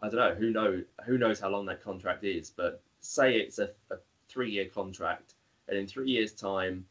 I 0.02 0.10
don't 0.10 0.20
know, 0.20 0.36
who 0.36 0.52
know, 0.52 0.84
who 1.06 1.18
knows 1.18 1.40
how 1.40 1.50
long 1.50 1.66
that 1.68 1.82
contract 1.82 2.24
is, 2.24 2.52
but 2.52 2.84
say 3.00 3.38
it's 3.38 3.58
a, 3.58 3.72
a 3.90 3.96
three-year 4.30 4.66
contract, 4.66 5.34
and 5.68 5.78
in 5.78 5.88
three 5.88 6.12
years' 6.12 6.34
time, 6.34 6.86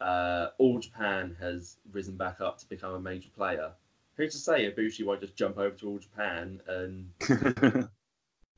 uh, 0.00 0.48
All 0.58 0.78
Japan 0.78 1.36
has 1.40 1.76
risen 1.92 2.16
back 2.16 2.40
up 2.40 2.58
to 2.58 2.68
become 2.68 2.94
a 2.94 3.00
major 3.00 3.28
player. 3.36 3.72
Who's 4.16 4.32
to 4.32 4.38
say 4.38 4.70
Ibushi 4.70 5.04
won't 5.04 5.20
just 5.20 5.36
jump 5.36 5.58
over 5.58 5.74
to 5.76 5.88
All 5.88 5.98
Japan 5.98 6.60
and 6.68 7.08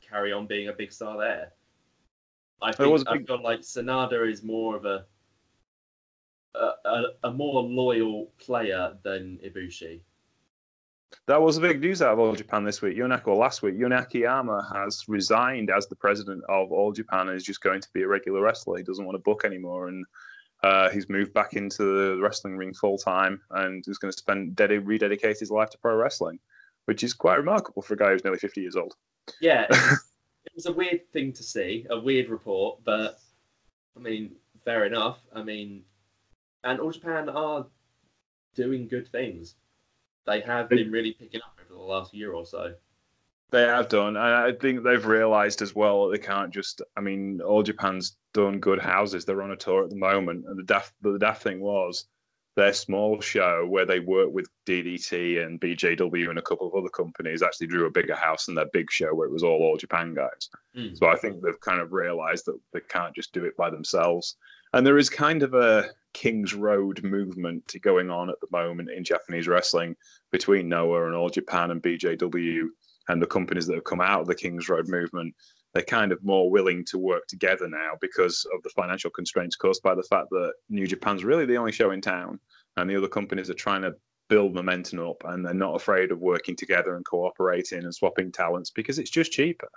carry 0.08 0.32
on 0.32 0.46
being 0.46 0.68
a 0.68 0.72
big 0.72 0.92
star 0.92 1.18
there? 1.18 1.52
I 2.60 2.68
was 2.86 3.02
think 3.02 3.08
a 3.08 3.10
I 3.10 3.16
big- 3.18 3.26
feel 3.26 3.42
like 3.42 3.60
Sanada 3.60 4.30
is 4.30 4.42
more 4.42 4.76
of 4.76 4.84
a 4.84 5.04
a, 6.54 6.70
a, 6.84 7.02
a 7.24 7.30
more 7.32 7.62
loyal 7.62 8.30
player 8.38 8.94
than 9.02 9.38
Ibushi. 9.44 10.00
That 11.26 11.40
was 11.40 11.56
the 11.56 11.62
big 11.62 11.80
news 11.80 12.02
out 12.02 12.12
of 12.14 12.18
All 12.18 12.34
Japan 12.34 12.64
this 12.64 12.80
week. 12.82 12.96
Yonaka, 12.96 13.34
last 13.36 13.62
week, 13.62 13.78
Jun 13.78 13.92
Akiyama 13.92 14.68
has 14.74 15.04
resigned 15.08 15.70
as 15.70 15.86
the 15.86 15.96
president 15.96 16.42
of 16.48 16.70
All 16.72 16.92
Japan 16.92 17.28
and 17.28 17.36
is 17.36 17.44
just 17.44 17.62
going 17.62 17.80
to 17.80 17.88
be 17.92 18.02
a 18.02 18.08
regular 18.08 18.40
wrestler. 18.42 18.78
He 18.78 18.82
doesn't 18.82 19.04
want 19.04 19.14
to 19.14 19.20
book 19.22 19.44
anymore, 19.44 19.88
and 19.88 20.04
uh, 20.62 20.90
he's 20.90 21.08
moved 21.08 21.32
back 21.32 21.54
into 21.54 21.82
the 21.82 22.22
wrestling 22.22 22.56
ring 22.56 22.72
full 22.72 22.98
time 22.98 23.40
and 23.50 23.84
is 23.88 23.98
going 23.98 24.12
to 24.12 24.16
spend 24.16 24.54
dedi- 24.54 24.82
rededicate 24.84 25.38
his 25.38 25.50
life 25.50 25.70
to 25.70 25.78
pro 25.78 25.96
wrestling, 25.96 26.38
which 26.84 27.02
is 27.02 27.12
quite 27.12 27.36
remarkable 27.36 27.82
for 27.82 27.94
a 27.94 27.96
guy 27.96 28.10
who's 28.10 28.24
nearly 28.24 28.38
50 28.38 28.60
years 28.60 28.76
old. 28.76 28.94
Yeah, 29.40 29.66
it 29.70 30.52
was 30.54 30.66
a 30.66 30.72
weird 30.72 31.00
thing 31.12 31.32
to 31.32 31.42
see, 31.42 31.86
a 31.90 31.98
weird 31.98 32.28
report, 32.28 32.78
but 32.84 33.18
I 33.96 34.00
mean, 34.00 34.36
fair 34.64 34.84
enough. 34.84 35.18
I 35.34 35.42
mean, 35.42 35.82
and 36.64 36.78
All 36.80 36.92
Japan 36.92 37.28
are 37.28 37.66
doing 38.54 38.86
good 38.86 39.08
things. 39.08 39.56
They 40.26 40.40
have 40.40 40.68
been 40.68 40.92
really 40.92 41.12
picking 41.12 41.40
up 41.40 41.58
over 41.64 41.74
the 41.74 41.84
last 41.84 42.14
year 42.14 42.32
or 42.32 42.46
so. 42.46 42.74
They 43.52 43.62
have 43.62 43.88
done, 43.88 44.16
and 44.16 44.18
I 44.18 44.52
think 44.52 44.82
they've 44.82 45.04
realised 45.04 45.60
as 45.60 45.74
well 45.74 46.08
that 46.08 46.18
they 46.18 46.26
can't 46.26 46.52
just. 46.52 46.80
I 46.96 47.02
mean, 47.02 47.40
All 47.42 47.62
Japan's 47.62 48.16
done 48.32 48.58
good 48.60 48.80
houses. 48.80 49.26
They're 49.26 49.42
on 49.42 49.50
a 49.50 49.56
tour 49.56 49.84
at 49.84 49.90
the 49.90 49.96
moment, 49.96 50.46
and 50.48 50.58
the 50.58 50.62
daft 50.62 50.94
the 51.02 51.18
daft 51.18 51.42
thing 51.42 51.60
was 51.60 52.06
their 52.56 52.72
small 52.72 53.20
show 53.20 53.66
where 53.66 53.86
they 53.86 54.00
work 54.00 54.30
with 54.32 54.48
DDT 54.66 55.44
and 55.44 55.60
BJW 55.60 56.28
and 56.28 56.38
a 56.38 56.42
couple 56.42 56.66
of 56.66 56.74
other 56.74 56.88
companies 56.90 57.42
actually 57.42 57.66
drew 57.66 57.86
a 57.86 57.90
bigger 57.90 58.14
house 58.14 58.46
than 58.46 58.54
their 58.54 58.68
big 58.72 58.90
show 58.90 59.14
where 59.14 59.26
it 59.26 59.32
was 59.32 59.42
all 59.42 59.62
All 59.62 59.76
Japan 59.76 60.14
guys. 60.14 60.50
Mm. 60.76 60.96
So 60.96 61.06
I 61.06 61.16
think 61.16 61.42
they've 61.42 61.60
kind 61.60 61.80
of 61.80 61.92
realised 61.92 62.46
that 62.46 62.58
they 62.72 62.80
can't 62.88 63.14
just 63.14 63.32
do 63.32 63.44
it 63.44 63.56
by 63.56 63.70
themselves. 63.70 64.36
And 64.74 64.86
there 64.86 64.98
is 64.98 65.08
kind 65.08 65.42
of 65.42 65.54
a 65.54 65.90
King's 66.12 66.54
Road 66.54 67.02
movement 67.02 67.74
going 67.82 68.10
on 68.10 68.28
at 68.28 68.40
the 68.40 68.48
moment 68.50 68.90
in 68.90 69.04
Japanese 69.04 69.48
wrestling 69.48 69.96
between 70.30 70.68
Noah 70.68 71.06
and 71.06 71.14
All 71.14 71.30
Japan 71.30 71.70
and 71.70 71.82
BJW 71.82 72.68
and 73.08 73.20
the 73.20 73.26
companies 73.26 73.66
that 73.66 73.74
have 73.74 73.84
come 73.84 74.00
out 74.00 74.20
of 74.20 74.26
the 74.26 74.34
King's 74.34 74.68
Road 74.68 74.88
movement. 74.88 75.34
They're 75.74 75.82
kind 75.82 76.12
of 76.12 76.22
more 76.22 76.50
willing 76.50 76.84
to 76.86 76.98
work 76.98 77.26
together 77.26 77.66
now 77.68 77.92
because 78.00 78.46
of 78.54 78.62
the 78.62 78.70
financial 78.70 79.10
constraints 79.10 79.56
caused 79.56 79.82
by 79.82 79.94
the 79.94 80.02
fact 80.02 80.28
that 80.30 80.52
New 80.68 80.86
Japan's 80.86 81.24
really 81.24 81.46
the 81.46 81.56
only 81.56 81.72
show 81.72 81.92
in 81.92 82.00
town, 82.00 82.38
and 82.76 82.88
the 82.88 82.96
other 82.96 83.08
companies 83.08 83.48
are 83.48 83.54
trying 83.54 83.82
to 83.82 83.94
build 84.28 84.54
momentum 84.54 85.00
up, 85.00 85.22
and 85.26 85.44
they're 85.44 85.54
not 85.54 85.74
afraid 85.74 86.10
of 86.10 86.20
working 86.20 86.56
together 86.56 86.96
and 86.96 87.04
cooperating 87.04 87.84
and 87.84 87.94
swapping 87.94 88.32
talents 88.32 88.70
because 88.70 88.98
it's 88.98 89.10
just 89.10 89.32
cheaper. 89.32 89.68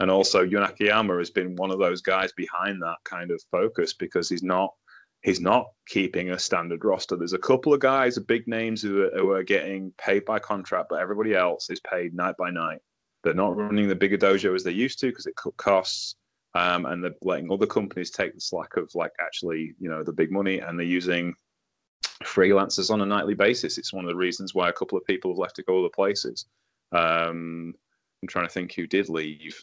And 0.00 0.10
also, 0.10 0.46
Jun 0.46 0.64
Akiyama 0.64 1.18
has 1.18 1.30
been 1.30 1.54
one 1.56 1.70
of 1.70 1.78
those 1.78 2.00
guys 2.00 2.32
behind 2.32 2.82
that 2.82 2.96
kind 3.04 3.30
of 3.30 3.42
focus 3.50 3.92
because 3.92 4.28
he's 4.28 4.42
not 4.42 4.74
he's 5.22 5.40
not 5.40 5.66
keeping 5.86 6.30
a 6.30 6.38
standard 6.38 6.84
roster. 6.84 7.16
There's 7.16 7.32
a 7.32 7.38
couple 7.38 7.72
of 7.72 7.80
guys, 7.80 8.18
big 8.18 8.46
names 8.46 8.82
who 8.82 9.04
are, 9.04 9.10
who 9.10 9.30
are 9.30 9.42
getting 9.42 9.92
paid 9.98 10.24
by 10.24 10.38
contract, 10.38 10.88
but 10.90 11.00
everybody 11.00 11.34
else 11.34 11.70
is 11.70 11.80
paid 11.80 12.14
night 12.14 12.36
by 12.38 12.50
night. 12.50 12.80
They're 13.22 13.34
not 13.34 13.56
running 13.56 13.88
the 13.88 13.94
bigger 13.94 14.18
dojo 14.18 14.54
as 14.54 14.64
they 14.64 14.72
used 14.72 14.98
to 15.00 15.06
because 15.06 15.26
it 15.26 15.36
costs, 15.56 16.16
um, 16.54 16.86
and 16.86 17.02
they're 17.02 17.14
letting 17.22 17.52
other 17.52 17.66
companies 17.66 18.10
take 18.10 18.34
the 18.34 18.40
slack 18.40 18.76
of 18.76 18.90
like 18.94 19.12
actually, 19.20 19.74
you 19.78 19.88
know, 19.88 20.02
the 20.02 20.12
big 20.12 20.32
money, 20.32 20.58
and 20.58 20.76
they're 20.76 20.84
using 20.84 21.32
freelancers 22.24 22.90
on 22.90 23.00
a 23.00 23.06
nightly 23.06 23.34
basis. 23.34 23.78
It's 23.78 23.92
one 23.92 24.04
of 24.04 24.08
the 24.08 24.16
reasons 24.16 24.54
why 24.54 24.68
a 24.68 24.72
couple 24.72 24.98
of 24.98 25.04
people 25.04 25.30
have 25.30 25.38
left 25.38 25.56
to 25.56 25.62
go 25.62 25.78
other 25.78 25.88
places. 25.94 26.46
Um, 26.90 27.74
I'm 28.22 28.28
trying 28.28 28.46
to 28.46 28.52
think 28.52 28.74
who 28.74 28.88
did 28.88 29.08
leave. 29.08 29.62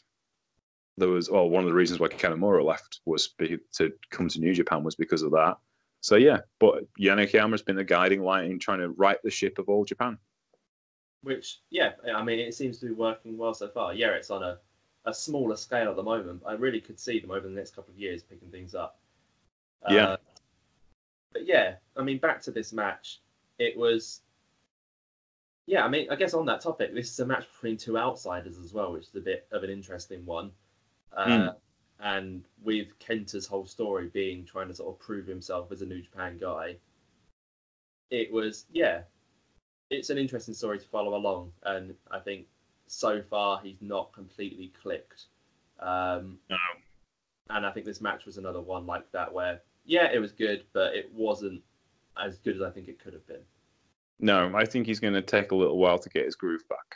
There 1.00 1.10
was, 1.10 1.30
well, 1.30 1.50
one 1.50 1.64
of 1.64 1.70
the 1.70 1.76
reasons 1.76 2.00
why 2.00 2.10
Kanemaru 2.10 2.64
left 2.64 3.00
was 3.06 3.30
be, 3.30 3.58
to 3.74 3.92
come 4.12 4.28
to 4.30 4.40
New 4.40 4.54
Japan 4.54 4.84
was 4.84 4.96
because 4.96 5.24
of 5.24 5.32
that. 5.32 5.58
So 6.02 6.16
yeah, 6.16 6.40
but 6.60 6.84
Jun 7.00 7.20
Akiyama's 7.20 7.62
been 7.62 7.76
the 7.76 7.84
guiding 7.84 8.22
light 8.22 8.46
in 8.46 8.60
trying 8.60 8.80
to 8.80 8.90
right 8.90 9.18
the 9.24 9.32
ship 9.32 9.60
of 9.60 9.68
all 9.68 9.84
Japan. 9.84 10.18
which 11.24 11.60
yeah, 11.70 11.92
I 12.16 12.24
mean 12.24 12.40
it 12.40 12.54
seems 12.54 12.80
to 12.80 12.86
be 12.88 12.94
working 12.94 13.38
well 13.38 13.54
so 13.54 13.68
far. 13.68 13.94
Yeah, 13.94 14.12
it's 14.12 14.30
on 14.30 14.44
a, 14.44 14.58
a 15.06 15.14
smaller 15.14 15.56
scale 15.56 15.90
at 15.90 15.96
the 15.96 16.04
moment. 16.04 16.42
I 16.46 16.54
really 16.54 16.80
could 16.80 17.00
see 17.00 17.20
them 17.20 17.32
over 17.32 17.48
the 17.48 17.54
next 17.54 17.76
couple 17.76 17.94
of 17.94 18.00
years 18.00 18.24
picking 18.24 18.50
things 18.50 18.76
up. 18.76 19.00
Yeah. 19.90 20.06
Uh, 20.06 20.18
but 21.34 21.46
yeah, 21.46 21.76
I 21.96 22.04
mean 22.04 22.18
back 22.18 22.42
to 22.44 22.52
this 22.52 22.74
match, 22.74 23.22
it 23.58 23.78
was. 23.78 24.22
Yeah, 25.68 25.86
I 25.86 25.88
mean, 25.88 26.08
I 26.10 26.16
guess 26.16 26.34
on 26.34 26.48
that 26.48 26.62
topic, 26.62 26.96
this 26.96 27.12
is 27.12 27.20
a 27.20 27.26
match 27.28 27.46
between 27.54 27.78
two 27.78 27.96
outsiders 27.96 28.58
as 28.58 28.74
well, 28.74 28.92
which 28.92 29.04
is 29.04 29.16
a 29.16 29.20
bit 29.20 29.48
of 29.52 29.62
an 29.62 29.70
interesting 29.70 30.26
one. 30.26 30.52
Uh, 31.16 31.26
Mm. 31.26 31.56
And 32.02 32.46
with 32.64 32.98
Kenta's 33.00 33.46
whole 33.46 33.66
story 33.66 34.08
being 34.08 34.46
trying 34.46 34.70
to 34.70 34.74
sort 34.74 34.96
of 34.96 35.00
prove 35.00 35.28
himself 35.28 35.70
as 35.70 35.82
a 35.82 35.86
New 35.86 36.02
Japan 36.02 36.38
guy, 36.38 36.78
it 38.10 38.32
was 38.32 38.66
yeah, 38.72 39.02
it's 39.90 40.10
an 40.10 40.18
interesting 40.18 40.54
story 40.54 40.80
to 40.80 40.86
follow 40.88 41.16
along, 41.16 41.52
and 41.64 41.94
I 42.10 42.20
think 42.20 42.48
so 42.88 43.22
far 43.22 43.60
he's 43.62 43.82
not 43.82 44.14
completely 44.14 44.72
clicked. 44.82 45.26
Um, 45.80 46.40
No. 46.50 46.58
and 47.50 47.66
I 47.66 47.72
think 47.72 47.86
this 47.86 48.00
match 48.00 48.26
was 48.26 48.38
another 48.38 48.62
one 48.62 48.86
like 48.86 49.12
that 49.12 49.34
where 49.34 49.62
yeah, 49.86 50.10
it 50.12 50.20
was 50.20 50.32
good, 50.32 50.64
but 50.72 50.96
it 50.96 51.12
wasn't 51.14 51.62
as 52.18 52.38
good 52.38 52.56
as 52.56 52.62
I 52.62 52.70
think 52.70 52.88
it 52.88 53.00
could 53.04 53.14
have 53.14 53.28
been. 53.28 53.44
No, 54.20 54.56
I 54.56 54.66
think 54.66 54.86
he's 54.88 55.00
going 55.00 55.14
to 55.16 55.22
take 55.22 55.52
a 55.52 55.56
little 55.56 55.78
while 55.78 55.98
to 56.00 56.10
get 56.10 56.26
his 56.26 56.36
groove 56.36 56.68
back. 56.70 56.96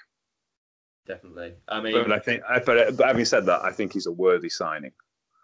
Definitely. 1.06 1.54
I 1.68 1.82
mean, 1.82 1.94
But 1.94 2.12
I 2.12 2.20
think, 2.20 2.44
but, 2.66 2.78
uh, 2.78 2.92
but 2.92 3.08
having 3.08 3.26
said 3.26 3.46
that, 3.48 3.64
I 3.64 3.72
think 3.72 3.94
he's 3.94 4.06
a 4.06 4.12
worthy 4.12 4.50
signing. 4.50 4.92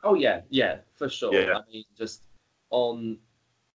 Oh 0.04 0.13
yeah, 0.13 0.41
yeah, 0.50 0.78
for 0.95 1.10
sure. 1.10 1.34
Yeah. 1.34 1.58
I 1.58 1.62
mean, 1.72 1.84
just 1.98 2.24
on 2.69 3.17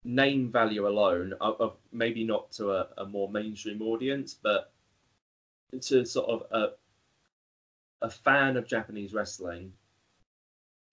name 0.04 0.50
value 0.50 0.86
alone, 0.88 1.34
of, 1.40 1.60
of 1.60 1.76
maybe 1.92 2.24
not 2.24 2.50
to 2.52 2.70
a, 2.70 2.88
a 2.98 3.04
more 3.04 3.30
mainstream 3.30 3.82
audience, 3.82 4.34
but 4.42 4.72
to 5.80 6.04
sort 6.04 6.28
of 6.28 6.42
a 6.52 6.72
a 8.02 8.10
fan 8.10 8.56
of 8.56 8.66
Japanese 8.66 9.14
wrestling, 9.14 9.72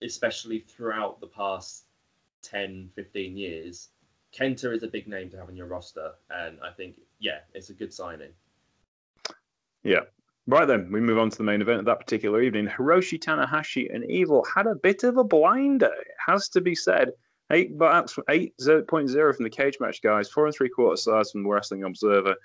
especially 0.02 0.60
throughout 0.60 1.20
the 1.20 1.28
past 1.28 1.84
10, 2.44 2.90
15 2.96 3.36
years, 3.36 3.90
Kenta 4.34 4.74
is 4.74 4.84
a 4.84 4.88
big 4.88 5.08
name 5.08 5.30
to 5.30 5.38
have 5.38 5.50
on 5.50 5.56
your 5.56 5.68
roster, 5.68 6.14
and 6.30 6.58
I 6.64 6.72
think 6.72 6.96
yeah, 7.20 7.40
it's 7.54 7.70
a 7.70 7.74
good 7.74 7.94
signing. 7.94 8.32
Right 10.48 10.68
then, 10.68 10.92
we 10.92 11.00
move 11.00 11.20
on 11.20 11.30
to 11.30 11.38
the 11.38 11.44
main 11.44 11.62
event 11.62 11.80
of 11.80 11.86
that 11.86 12.00
particular 12.00 12.42
evening. 12.42 12.68
Hiroshi 12.68 13.20
Tanahashi 13.20 13.94
and 13.94 14.04
Evil 14.10 14.46
had 14.56 14.66
a 14.66 14.76
bit 14.76 15.04
of 15.04 15.18
a 15.18 15.24
blinder, 15.24 15.86
it 15.86 16.16
has 16.26 16.50
to 16.50 16.62
be 16.62 16.76
said. 16.76 17.12
Eight 17.52 17.78
bats, 17.78 18.18
eight 18.30 18.54
point 18.88 19.10
zero 19.10 19.34
from 19.34 19.44
the 19.44 19.50
cage 19.50 19.78
match, 19.80 20.02
guys. 20.02 20.30
Four 20.30 20.46
and 20.48 20.56
three 20.56 20.70
quarter 20.70 20.96
stars 20.96 21.32
from 21.32 21.44
the 21.44 21.50
Wrestling 21.50 21.84
Observer. 21.84 22.36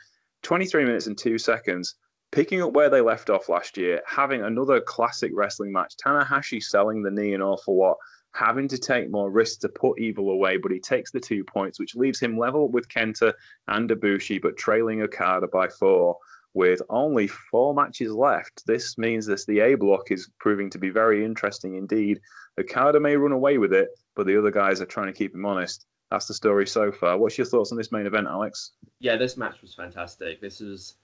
Twenty-three 0.42 0.84
minutes 0.84 1.06
and 1.06 1.16
two 1.16 1.38
seconds. 1.38 1.94
Picking 2.32 2.60
up 2.60 2.72
where 2.72 2.90
they 2.90 3.00
left 3.00 3.30
off 3.30 3.48
last 3.48 3.76
year, 3.76 4.02
having 4.04 4.42
another 4.42 4.80
classic 4.80 5.30
wrestling 5.32 5.72
match. 5.72 5.94
Tanahashi 5.96 6.62
selling 6.62 7.02
the 7.02 7.10
knee 7.10 7.34
an 7.34 7.40
awful 7.40 7.78
lot, 7.78 7.96
having 8.34 8.66
to 8.68 8.76
take 8.76 9.10
more 9.10 9.30
risks 9.30 9.58
to 9.58 9.68
put 9.68 9.98
Evil 10.00 10.30
away, 10.30 10.56
but 10.56 10.72
he 10.72 10.80
takes 10.80 11.12
the 11.12 11.20
two 11.20 11.44
points, 11.44 11.78
which 11.78 11.94
leaves 11.94 12.20
him 12.20 12.36
level 12.36 12.68
with 12.68 12.88
Kenta 12.88 13.32
and 13.68 13.88
Ibushi, 13.88 14.42
but 14.42 14.56
trailing 14.56 15.02
Okada 15.02 15.46
by 15.46 15.68
four 15.68 16.18
with 16.56 16.80
only 16.88 17.26
four 17.26 17.74
matches 17.74 18.12
left. 18.12 18.62
This 18.66 18.96
means 18.96 19.26
that 19.26 19.44
the 19.46 19.60
A 19.60 19.74
block 19.74 20.10
is 20.10 20.30
proving 20.40 20.70
to 20.70 20.78
be 20.78 20.88
very 20.88 21.22
interesting 21.22 21.76
indeed. 21.76 22.18
Okada 22.58 22.98
may 22.98 23.14
run 23.14 23.32
away 23.32 23.58
with 23.58 23.74
it, 23.74 23.90
but 24.14 24.26
the 24.26 24.38
other 24.38 24.50
guys 24.50 24.80
are 24.80 24.86
trying 24.86 25.08
to 25.08 25.12
keep 25.12 25.34
him 25.34 25.44
honest. 25.44 25.84
That's 26.10 26.26
the 26.26 26.32
story 26.32 26.66
so 26.66 26.90
far. 26.90 27.18
What's 27.18 27.36
your 27.36 27.46
thoughts 27.46 27.72
on 27.72 27.78
this 27.78 27.92
main 27.92 28.06
event, 28.06 28.26
Alex? 28.26 28.72
yeah, 29.00 29.16
this 29.16 29.36
match 29.36 29.60
was 29.60 29.74
fantastic. 29.74 30.40
This 30.40 30.62
is 30.62 30.94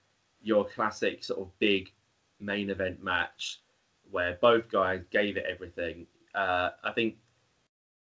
your 0.41 0.65
classic 0.65 1.23
sort 1.23 1.41
of 1.41 1.59
big 1.59 1.91
main 2.39 2.71
event 2.71 3.03
match 3.03 3.61
where 4.09 4.39
both 4.41 4.71
guys 4.71 5.03
gave 5.11 5.37
it 5.37 5.45
everything. 5.47 6.07
Uh, 6.33 6.71
I 6.83 6.91
think, 6.93 7.17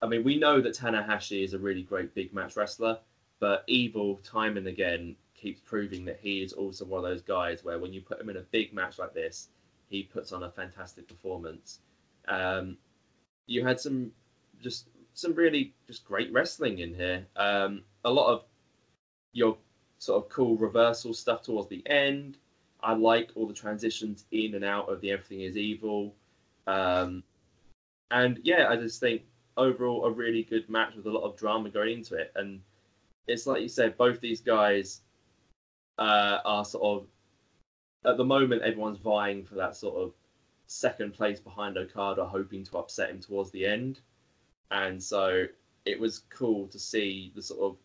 I 0.03 0.09
mean, 0.09 0.25
we 0.25 0.39
know 0.39 0.61
that 0.61 0.75
Tanahashi 0.75 1.45
is 1.45 1.55
a 1.55 1.59
really 1.59 1.83
great 1.83 2.15
big 2.17 2.35
match 2.35 2.57
wrestler, 2.57 2.99
but 3.39 3.63
Evil, 3.69 4.17
time 4.25 4.57
and 4.57 4.67
again, 4.67 5.15
keeps 5.39 5.61
proving 5.61 6.05
that 6.05 6.19
he 6.21 6.43
is 6.43 6.53
also 6.53 6.85
one 6.85 7.05
of 7.05 7.11
those 7.11 7.23
guys 7.23 7.65
where 7.65 7.79
when 7.79 7.93
you 7.93 8.01
put 8.01 8.21
him 8.21 8.29
in 8.29 8.37
a 8.37 8.43
big 8.51 8.73
match 8.73 8.99
like 8.99 9.15
this, 9.15 9.49
he 9.89 10.03
puts 10.03 10.33
on 10.33 10.43
a 10.43 10.51
fantastic 10.51 11.07
performance. 11.09 11.81
Um, 12.27 12.77
you 13.47 13.65
had 13.65 13.81
some 13.81 14.11
just 14.61 14.89
some 15.15 15.35
really 15.35 15.75
just 15.87 16.05
great 16.05 16.33
wrestling 16.33 16.79
in 16.81 16.95
here. 16.95 17.27
Um, 17.37 17.83
a 18.05 18.11
lot 18.11 18.33
of 18.33 18.45
your 19.33 19.57
sort 19.99 20.23
of 20.23 20.29
cool 20.31 20.57
reversal 20.57 21.15
stuff 21.15 21.43
towards 21.43 21.69
the 21.69 21.83
end. 21.89 22.39
I 22.81 22.95
like 22.95 23.31
all 23.35 23.47
the 23.47 23.55
transitions 23.55 24.27
in 24.31 24.55
and 24.55 24.65
out 24.65 24.89
of 24.89 25.01
the 25.01 25.11
Everything 25.11 25.41
Is 25.41 25.57
Evil. 25.57 26.15
Um, 26.67 27.25
and 28.11 28.39
yeah, 28.43 28.69
I 28.69 28.77
just 28.77 29.01
think 29.01 29.23
overall 29.57 30.05
a 30.05 30.11
really 30.11 30.45
good 30.45 30.69
match 30.69 30.95
with 30.95 31.07
a 31.07 31.11
lot 31.11 31.25
of 31.25 31.37
drama 31.37 31.71
going 31.71 31.99
into 31.99 32.15
it. 32.15 32.33
And 32.37 32.61
it's 33.27 33.47
like 33.47 33.63
you 33.63 33.69
said, 33.69 33.97
both 33.97 34.21
these 34.21 34.41
guys 34.41 35.01
uh, 35.99 36.39
are 36.45 36.65
sort 36.65 37.03
of 37.03 37.07
at 38.11 38.17
the 38.17 38.25
moment 38.25 38.63
everyone's 38.63 38.99
vying 38.99 39.45
for 39.45 39.57
that 39.57 39.77
sort 39.77 40.01
of 40.01 40.13
second 40.67 41.15
place 41.15 41.41
behind 41.41 41.77
Okada, 41.77 42.25
hoping 42.25 42.65
to 42.65 42.79
upset 42.79 43.11
him 43.11 43.21
towards 43.21 43.51
the 43.51 43.67
end. 43.67 44.01
And 44.71 45.03
so 45.03 45.47
it 45.85 45.99
was 45.99 46.21
cool 46.31 46.69
to 46.69 46.79
see 46.79 47.33
the 47.35 47.43
sort 47.43 47.61
of 47.61 47.77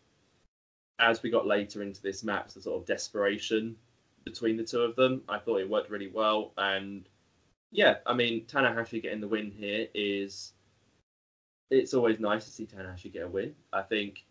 as 1.00 1.22
we 1.22 1.30
got 1.30 1.46
later 1.46 1.82
into 1.82 2.00
this 2.02 2.22
match, 2.22 2.54
the 2.54 2.62
sort 2.62 2.80
of 2.80 2.86
desperation 2.86 3.74
between 4.24 4.56
the 4.56 4.62
two 4.62 4.80
of 4.80 4.94
them. 4.94 5.22
I 5.28 5.38
thought 5.38 5.60
it 5.60 5.68
worked 5.68 5.90
really 5.90 6.08
well, 6.08 6.52
and 6.56 7.08
yeah, 7.72 7.96
I 8.06 8.14
mean 8.14 8.44
Tanahashi 8.46 9.02
getting 9.02 9.20
the 9.20 9.28
win 9.28 9.50
here 9.50 9.88
is 9.94 10.52
it's 11.70 11.94
always 11.94 12.20
nice 12.20 12.44
to 12.44 12.50
see 12.50 12.66
Tanahashi 12.66 13.12
get 13.12 13.24
a 13.24 13.28
win. 13.28 13.54
I 13.72 13.82
think 13.82 14.24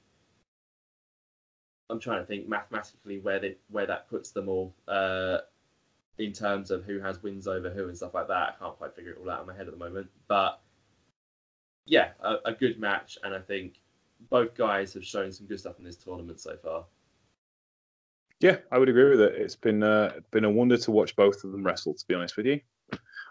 I'm 1.89 1.99
trying 1.99 2.21
to 2.21 2.25
think 2.25 2.47
mathematically 2.47 3.19
where 3.19 3.39
they 3.39 3.57
where 3.69 3.85
that 3.85 4.09
puts 4.09 4.31
them 4.31 4.49
all 4.49 4.73
uh, 4.87 5.39
in 6.17 6.31
terms 6.31 6.71
of 6.71 6.83
who 6.85 6.99
has 6.99 7.21
wins 7.21 7.47
over 7.47 7.69
who 7.69 7.87
and 7.87 7.97
stuff 7.97 8.13
like 8.13 8.27
that. 8.27 8.49
I 8.49 8.53
can't 8.59 8.77
quite 8.77 8.95
figure 8.95 9.11
it 9.11 9.17
all 9.21 9.29
out 9.29 9.41
in 9.41 9.47
my 9.47 9.55
head 9.55 9.67
at 9.67 9.73
the 9.73 9.85
moment, 9.85 10.07
but 10.27 10.59
yeah, 11.85 12.09
a, 12.21 12.35
a 12.45 12.53
good 12.53 12.79
match, 12.79 13.17
and 13.23 13.33
I 13.33 13.39
think 13.39 13.79
both 14.29 14.55
guys 14.55 14.93
have 14.93 15.05
shown 15.05 15.31
some 15.31 15.47
good 15.47 15.59
stuff 15.59 15.79
in 15.79 15.85
this 15.85 15.97
tournament 15.97 16.39
so 16.39 16.55
far. 16.63 16.85
Yeah, 18.39 18.57
I 18.71 18.77
would 18.77 18.89
agree 18.89 19.09
with 19.09 19.21
it. 19.21 19.35
It's 19.35 19.55
been 19.55 19.83
uh, 19.83 20.13
been 20.31 20.45
a 20.45 20.49
wonder 20.49 20.77
to 20.77 20.91
watch 20.91 21.15
both 21.15 21.43
of 21.43 21.51
them 21.51 21.65
wrestle. 21.65 21.93
To 21.93 22.07
be 22.07 22.15
honest 22.15 22.37
with 22.37 22.45
you. 22.45 22.59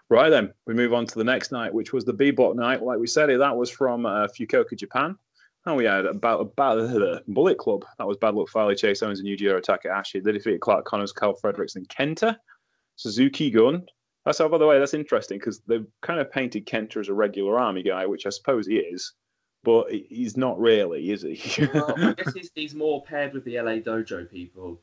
Right 0.09 0.29
then, 0.29 0.53
we 0.67 0.73
move 0.73 0.93
on 0.93 1.05
to 1.05 1.15
the 1.15 1.23
next 1.23 1.51
night, 1.51 1.73
which 1.73 1.93
was 1.93 2.03
the 2.03 2.13
B 2.13 2.31
Block 2.31 2.55
night. 2.55 2.83
Like 2.83 2.99
we 2.99 3.07
said, 3.07 3.29
that 3.29 3.55
was 3.55 3.69
from 3.69 4.05
uh, 4.05 4.27
Fukuoka, 4.27 4.77
Japan. 4.77 5.17
And 5.65 5.77
we 5.77 5.85
had 5.85 6.05
about 6.05 6.41
about 6.41 6.79
uh, 6.79 7.19
Bullet 7.27 7.57
Club. 7.57 7.85
That 7.97 8.07
was 8.07 8.17
Bad 8.17 8.35
Luck 8.35 8.49
Fale, 8.49 8.75
Chase 8.75 9.01
Owens, 9.01 9.19
and 9.19 9.27
Yujiro 9.27 9.61
Takahashi. 9.61 10.19
They 10.19 10.33
defeated 10.33 10.59
Clark 10.59 10.85
Connors, 10.85 11.13
Karl 11.13 11.35
Fredericks, 11.35 11.75
and 11.75 11.87
Kenta. 11.87 12.35
Suzuki 12.95 13.49
Gun. 13.49 13.85
That's 14.25 14.37
how, 14.37 14.47
by 14.47 14.57
the 14.57 14.65
way, 14.65 14.79
that's 14.79 14.93
interesting 14.93 15.37
because 15.37 15.61
they've 15.67 15.85
kind 16.01 16.19
of 16.19 16.31
painted 16.31 16.65
Kenta 16.65 16.97
as 16.97 17.09
a 17.09 17.13
regular 17.13 17.59
army 17.59 17.83
guy, 17.83 18.05
which 18.05 18.25
I 18.25 18.29
suppose 18.29 18.67
he 18.67 18.77
is, 18.77 19.13
but 19.63 19.91
he's 19.91 20.37
not 20.37 20.59
really, 20.59 21.11
is 21.11 21.23
he? 21.23 21.67
well, 21.73 21.93
I 21.97 22.13
guess 22.17 22.33
he's, 22.33 22.51
he's 22.55 22.75
more 22.75 23.03
paired 23.03 23.33
with 23.33 23.43
the 23.43 23.59
LA 23.59 23.73
Dojo 23.73 24.29
people. 24.29 24.79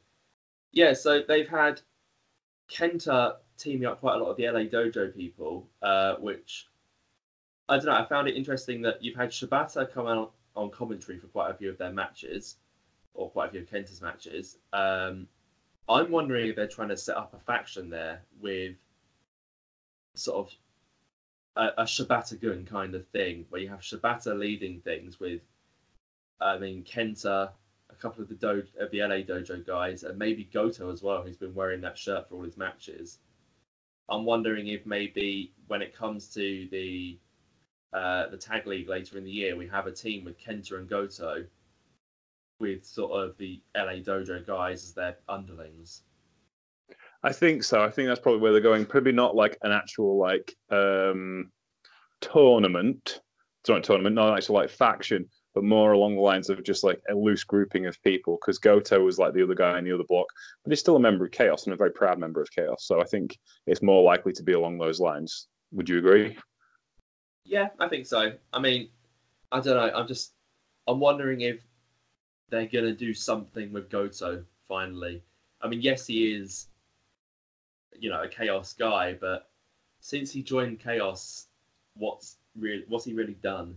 Yeah, 0.72 0.92
so 0.92 1.22
they've 1.26 1.48
had 1.48 1.80
Kenta 2.70 3.36
teaming 3.56 3.86
up 3.86 4.00
quite 4.00 4.16
a 4.16 4.18
lot 4.18 4.30
of 4.30 4.36
the 4.36 4.48
LA 4.48 4.60
Dojo 4.60 5.14
people, 5.14 5.68
uh, 5.82 6.16
which 6.16 6.66
I 7.68 7.76
don't 7.76 7.86
know. 7.86 7.92
I 7.92 8.04
found 8.04 8.28
it 8.28 8.36
interesting 8.36 8.82
that 8.82 9.02
you've 9.02 9.16
had 9.16 9.30
Shibata 9.30 9.90
come 9.90 10.06
out 10.06 10.32
on 10.56 10.70
commentary 10.70 11.18
for 11.18 11.28
quite 11.28 11.50
a 11.50 11.54
few 11.54 11.70
of 11.70 11.78
their 11.78 11.92
matches, 11.92 12.56
or 13.14 13.30
quite 13.30 13.48
a 13.48 13.50
few 13.50 13.60
of 13.60 13.66
Kenta's 13.66 14.02
matches. 14.02 14.56
Um, 14.72 15.26
I'm 15.88 16.10
wondering 16.10 16.48
if 16.48 16.56
they're 16.56 16.66
trying 16.66 16.88
to 16.90 16.96
set 16.96 17.16
up 17.16 17.34
a 17.34 17.38
faction 17.40 17.90
there 17.90 18.22
with 18.40 18.76
sort 20.16 20.48
of 20.48 20.54
a, 21.56 21.82
a 21.82 21.84
Shibata 21.84 22.40
Gun 22.40 22.64
kind 22.64 22.94
of 22.94 23.06
thing, 23.08 23.46
where 23.50 23.60
you 23.60 23.68
have 23.68 23.80
Shibata 23.80 24.38
leading 24.38 24.80
things 24.80 25.20
with 25.20 25.40
I 26.40 26.58
mean, 26.58 26.82
Kenta, 26.84 27.50
a 27.90 27.94
couple 27.96 28.22
of 28.22 28.28
the 28.28 28.34
do- 28.34 28.64
of 28.78 28.90
the 28.90 29.00
LA 29.00 29.16
Dojo 29.22 29.64
guys, 29.64 30.02
and 30.02 30.18
maybe 30.18 30.44
Goto 30.44 30.90
as 30.90 31.02
well, 31.02 31.22
who's 31.22 31.36
been 31.36 31.54
wearing 31.54 31.80
that 31.82 31.96
shirt 31.98 32.28
for 32.28 32.36
all 32.36 32.42
his 32.44 32.56
matches. 32.56 33.18
I'm 34.08 34.24
wondering 34.24 34.68
if 34.68 34.86
maybe 34.86 35.52
when 35.68 35.82
it 35.82 35.94
comes 35.94 36.28
to 36.34 36.68
the 36.70 37.18
uh, 37.92 38.28
the 38.28 38.36
tag 38.36 38.66
league 38.66 38.88
later 38.88 39.18
in 39.18 39.24
the 39.24 39.30
year, 39.30 39.56
we 39.56 39.66
have 39.68 39.86
a 39.86 39.92
team 39.92 40.24
with 40.24 40.38
Kenta 40.38 40.78
and 40.78 40.88
Goto, 40.88 41.44
with 42.60 42.84
sort 42.84 43.12
of 43.12 43.36
the 43.38 43.60
LA 43.76 43.94
Dojo 43.94 44.46
guys 44.46 44.84
as 44.84 44.92
their 44.92 45.16
underlings. 45.28 46.02
I 47.22 47.32
think 47.32 47.64
so. 47.64 47.82
I 47.82 47.90
think 47.90 48.08
that's 48.08 48.20
probably 48.20 48.40
where 48.40 48.52
they're 48.52 48.60
going. 48.60 48.86
Probably 48.86 49.12
not 49.12 49.34
like 49.34 49.58
an 49.62 49.72
actual 49.72 50.18
like 50.18 50.54
um 50.70 51.50
tournament. 52.20 53.20
It's 53.60 53.68
not 53.68 53.78
a 53.78 53.82
tournament, 53.82 54.14
not 54.14 54.30
an 54.30 54.36
actual 54.36 54.54
like 54.54 54.70
faction, 54.70 55.26
but 55.54 55.64
more 55.64 55.92
along 55.92 56.14
the 56.14 56.22
lines 56.22 56.48
of 56.48 56.62
just 56.62 56.82
like 56.82 57.00
a 57.10 57.14
loose 57.14 57.44
grouping 57.44 57.86
of 57.86 58.02
people. 58.02 58.38
Because 58.40 58.58
Goto 58.58 59.04
was 59.04 59.18
like 59.18 59.34
the 59.34 59.42
other 59.42 59.54
guy 59.54 59.78
in 59.78 59.84
the 59.84 59.92
other 59.92 60.04
block, 60.08 60.26
but 60.64 60.70
he's 60.70 60.80
still 60.80 60.96
a 60.96 61.00
member 61.00 61.26
of 61.26 61.30
Chaos 61.32 61.64
and 61.64 61.74
a 61.74 61.76
very 61.76 61.92
proud 61.92 62.18
member 62.18 62.40
of 62.40 62.50
Chaos. 62.50 62.86
So 62.86 63.00
I 63.00 63.04
think 63.04 63.38
it's 63.66 63.82
more 63.82 64.02
likely 64.02 64.32
to 64.32 64.42
be 64.42 64.52
along 64.52 64.78
those 64.78 65.00
lines. 65.00 65.48
Would 65.72 65.88
you 65.88 65.98
agree? 65.98 66.38
Yeah, 67.44 67.68
I 67.78 67.88
think 67.88 68.06
so. 68.06 68.32
I 68.52 68.58
mean, 68.60 68.88
I 69.50 69.60
don't 69.60 69.76
know. 69.76 69.92
I'm 69.94 70.06
just, 70.06 70.32
I'm 70.86 71.00
wondering 71.00 71.40
if 71.40 71.60
they're 72.50 72.66
gonna 72.66 72.94
do 72.94 73.14
something 73.14 73.72
with 73.72 73.90
Goto 73.90 74.44
finally. 74.68 75.22
I 75.62 75.68
mean, 75.68 75.80
yes, 75.80 76.06
he 76.06 76.32
is, 76.32 76.68
you 77.98 78.10
know, 78.10 78.22
a 78.22 78.28
Chaos 78.28 78.72
guy, 78.72 79.14
but 79.14 79.50
since 80.00 80.30
he 80.30 80.42
joined 80.42 80.80
Chaos, 80.80 81.46
what's 81.94 82.36
really 82.56 82.84
what's 82.88 83.04
he 83.04 83.12
really 83.12 83.36
done? 83.42 83.76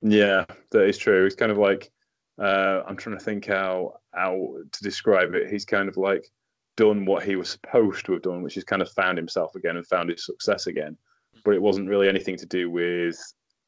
Yeah, 0.00 0.44
that 0.70 0.84
is 0.84 0.98
true. 0.98 1.24
He's 1.24 1.34
kind 1.34 1.52
of 1.52 1.58
like 1.58 1.90
uh, 2.40 2.82
I'm 2.86 2.96
trying 2.96 3.18
to 3.18 3.24
think 3.24 3.46
how 3.46 4.00
how 4.12 4.56
to 4.70 4.82
describe 4.82 5.34
it. 5.34 5.50
He's 5.50 5.64
kind 5.64 5.88
of 5.88 5.96
like 5.96 6.26
done 6.76 7.04
what 7.04 7.24
he 7.24 7.36
was 7.36 7.50
supposed 7.50 8.06
to 8.06 8.12
have 8.12 8.22
done, 8.22 8.42
which 8.42 8.56
is 8.56 8.64
kind 8.64 8.82
of 8.82 8.90
found 8.92 9.18
himself 9.18 9.54
again 9.56 9.76
and 9.76 9.86
found 9.86 10.10
his 10.10 10.24
success 10.24 10.66
again. 10.66 10.96
But 11.44 11.54
it 11.54 11.62
wasn't 11.62 11.88
really 11.88 12.08
anything 12.08 12.36
to 12.36 12.46
do 12.46 12.70
with 12.70 13.18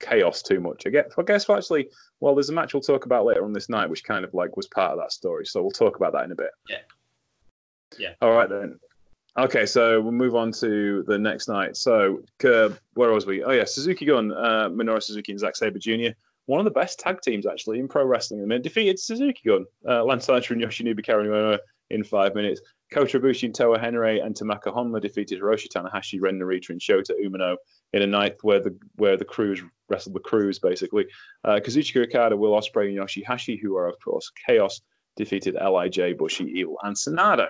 chaos 0.01 0.43
too 0.43 0.61
much. 0.61 0.87
I 0.87 0.91
guess, 0.91 1.07
I 1.17 1.23
guess 1.23 1.49
actually, 1.49 1.89
well, 2.21 2.35
there's 2.35 2.51
a 2.51 2.55
match 2.55 2.75
we'll 2.75 2.83
talk 2.83 3.07
about 3.07 3.25
later 3.25 3.45
on 3.45 3.53
this 3.53 3.69
night, 3.69 3.89
which 3.89 4.05
kind 4.05 4.25
of 4.25 4.35
like 4.35 4.57
was 4.57 4.67
part 4.69 4.93
of 4.93 4.99
that 4.99 5.13
story. 5.13 5.47
So 5.47 5.63
we'll 5.63 5.71
talk 5.71 5.97
about 5.97 6.13
that 6.15 6.25
in 6.25 6.33
a 6.33 6.37
bit. 6.37 6.51
Yeah. 6.69 6.79
Yeah. 7.99 8.15
All 8.21 8.33
right 8.33 8.49
then. 8.49 8.79
Okay, 9.39 9.65
so 9.65 10.01
we'll 10.01 10.13
move 10.13 10.35
on 10.35 10.51
to 10.53 11.05
the 11.07 11.17
next 11.17 11.49
night. 11.49 11.77
So, 11.77 12.21
uh, 12.45 12.71
where 12.95 13.13
was 13.13 13.27
we? 13.27 13.45
Oh, 13.45 13.53
yeah, 13.53 13.65
Suzuki 13.65 14.05
Gun, 14.05 14.33
uh, 14.33 14.69
Minoru 14.69 15.01
Suzuki 15.01 15.33
and 15.33 15.39
Zack 15.39 15.55
Sabre 15.55 15.79
Jr. 15.79 16.11
One 16.47 16.59
of 16.59 16.65
the 16.65 16.73
best 16.73 16.99
tag 16.99 17.21
teams, 17.23 17.47
actually, 17.47 17.79
in 17.79 17.87
pro 17.87 18.05
wrestling. 18.05 18.43
I 18.43 18.47
mean, 18.47 18.61
defeated 18.61 18.99
Suzuki 18.99 19.41
Gun, 19.47 19.67
uh, 19.89 20.03
Lance 20.03 20.29
Archer 20.29 20.55
and 20.55 20.63
Yoshinobu 20.63 21.05
Kanemaru 21.05 21.59
in 21.91 22.03
five 22.03 22.35
minutes. 22.35 22.61
Kota 22.91 23.21
Ibushi 23.21 23.45
and 23.45 23.55
Toa 23.55 23.79
Henare 23.79 24.25
and 24.25 24.35
Tomoaki 24.35 24.75
Honma 24.75 25.01
defeated 25.01 25.41
Hiroshi 25.41 25.69
Tanahashi, 25.69 26.21
Ren 26.21 26.39
Narita, 26.41 26.71
and 26.71 26.81
Shota 26.81 27.13
Umino 27.25 27.57
in 27.93 28.03
a 28.03 28.07
night 28.07 28.37
where 28.43 28.61
the 28.61 28.77
where 28.97 29.17
the 29.17 29.25
crews 29.25 29.63
wrestled 29.89 30.15
the 30.15 30.21
crews, 30.21 30.59
basically. 30.59 31.07
Uh, 31.45 31.61
Kazuchika 31.63 32.05
Okada, 32.05 32.37
Will 32.37 32.53
Ospreay, 32.53 32.89
and 32.89 32.99
Yoshihashi, 32.99 33.61
who 33.61 33.77
are, 33.77 33.89
of 33.89 33.97
course, 34.01 34.31
Chaos, 34.47 34.81
defeated 35.17 35.55
LIJ, 35.55 36.17
Bushi, 36.19 36.45
Evil, 36.45 36.79
and 36.83 36.97
Sanada. 36.97 37.49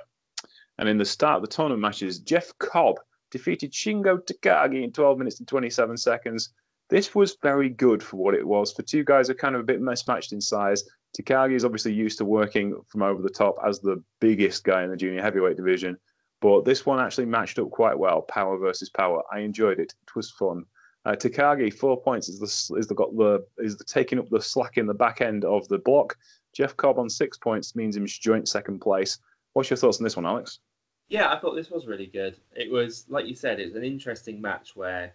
And 0.79 0.89
in 0.89 0.99
the 0.99 1.05
start 1.05 1.37
of 1.37 1.43
the 1.43 1.55
tournament 1.55 1.83
matches, 1.83 2.19
Jeff 2.19 2.53
Cobb 2.59 2.97
defeated 3.31 3.73
Shingo 3.73 4.19
Takagi 4.19 4.83
in 4.83 4.93
12 4.93 5.19
minutes 5.19 5.39
and 5.39 5.49
27 5.49 5.97
seconds. 5.97 6.53
This 6.89 7.15
was 7.15 7.37
very 7.43 7.69
good 7.69 8.03
for 8.03 8.17
what 8.17 8.35
it 8.35 8.47
was. 8.47 8.73
For 8.73 8.83
two 8.83 9.05
guys 9.05 9.29
who 9.29 9.33
are 9.33 9.37
kind 9.37 9.55
of 9.55 9.61
a 9.61 9.65
bit 9.65 9.81
mismatched 9.81 10.33
in 10.33 10.41
size, 10.41 10.83
Takagi 11.19 11.55
is 11.55 11.65
obviously 11.65 11.93
used 11.93 12.19
to 12.19 12.25
working 12.25 12.81
from 12.87 13.03
over 13.03 13.21
the 13.23 13.31
top 13.31 13.57
as 13.67 13.81
the 13.81 14.03
biggest 14.21 14.65
guy 14.65 14.85
in 14.85 14.91
the 14.91 14.97
junior 14.97 15.23
heavyweight 15.23 15.57
division. 15.57 15.99
But 16.41 16.65
this 16.65 16.87
one 16.87 17.01
actually 17.01 17.27
matched 17.27 17.59
up 17.59 17.71
quite 17.71 17.99
well, 17.99 18.23
power 18.23 18.57
versus 18.59 18.89
power. 18.89 19.23
I 19.33 19.41
enjoyed 19.41 19.79
it. 19.79 19.95
It 20.03 20.15
was 20.15 20.31
fun. 20.31 20.65
Uh, 21.05 21.13
Takagi, 21.13 21.73
four 21.73 22.01
points 22.01 22.29
is 22.29 22.39
the 22.39 22.79
is 22.79 22.87
the 22.87 22.95
got 22.95 23.17
the 23.17 23.45
is 23.59 23.77
the 23.77 23.85
taking 23.85 24.19
up 24.19 24.29
the 24.29 24.41
slack 24.41 24.77
in 24.77 24.87
the 24.87 24.95
back 24.95 25.21
end 25.21 25.45
of 25.45 25.67
the 25.69 25.79
block. 25.79 26.17
Jeff 26.53 26.77
Cobb 26.77 26.99
on 26.99 27.09
six 27.09 27.39
points 27.39 27.75
means 27.75 27.97
him 27.97 28.07
joint 28.07 28.49
second 28.49 28.81
place. 28.81 29.19
What's 29.53 29.71
your 29.71 29.77
thoughts 29.77 29.99
on 29.99 30.05
this 30.05 30.17
one, 30.17 30.27
Alex? 30.27 30.61
Yeah, 31.09 31.33
I 31.33 31.39
thought 31.39 31.55
this 31.55 31.71
was 31.71 31.87
really 31.87 32.07
good. 32.07 32.37
It 32.55 32.71
was 32.71 33.07
like 33.09 33.27
you 33.27 33.35
said, 33.35 33.61
it's 33.61 33.77
an 33.77 33.85
interesting 33.85 34.41
match 34.41 34.77
where 34.77 35.15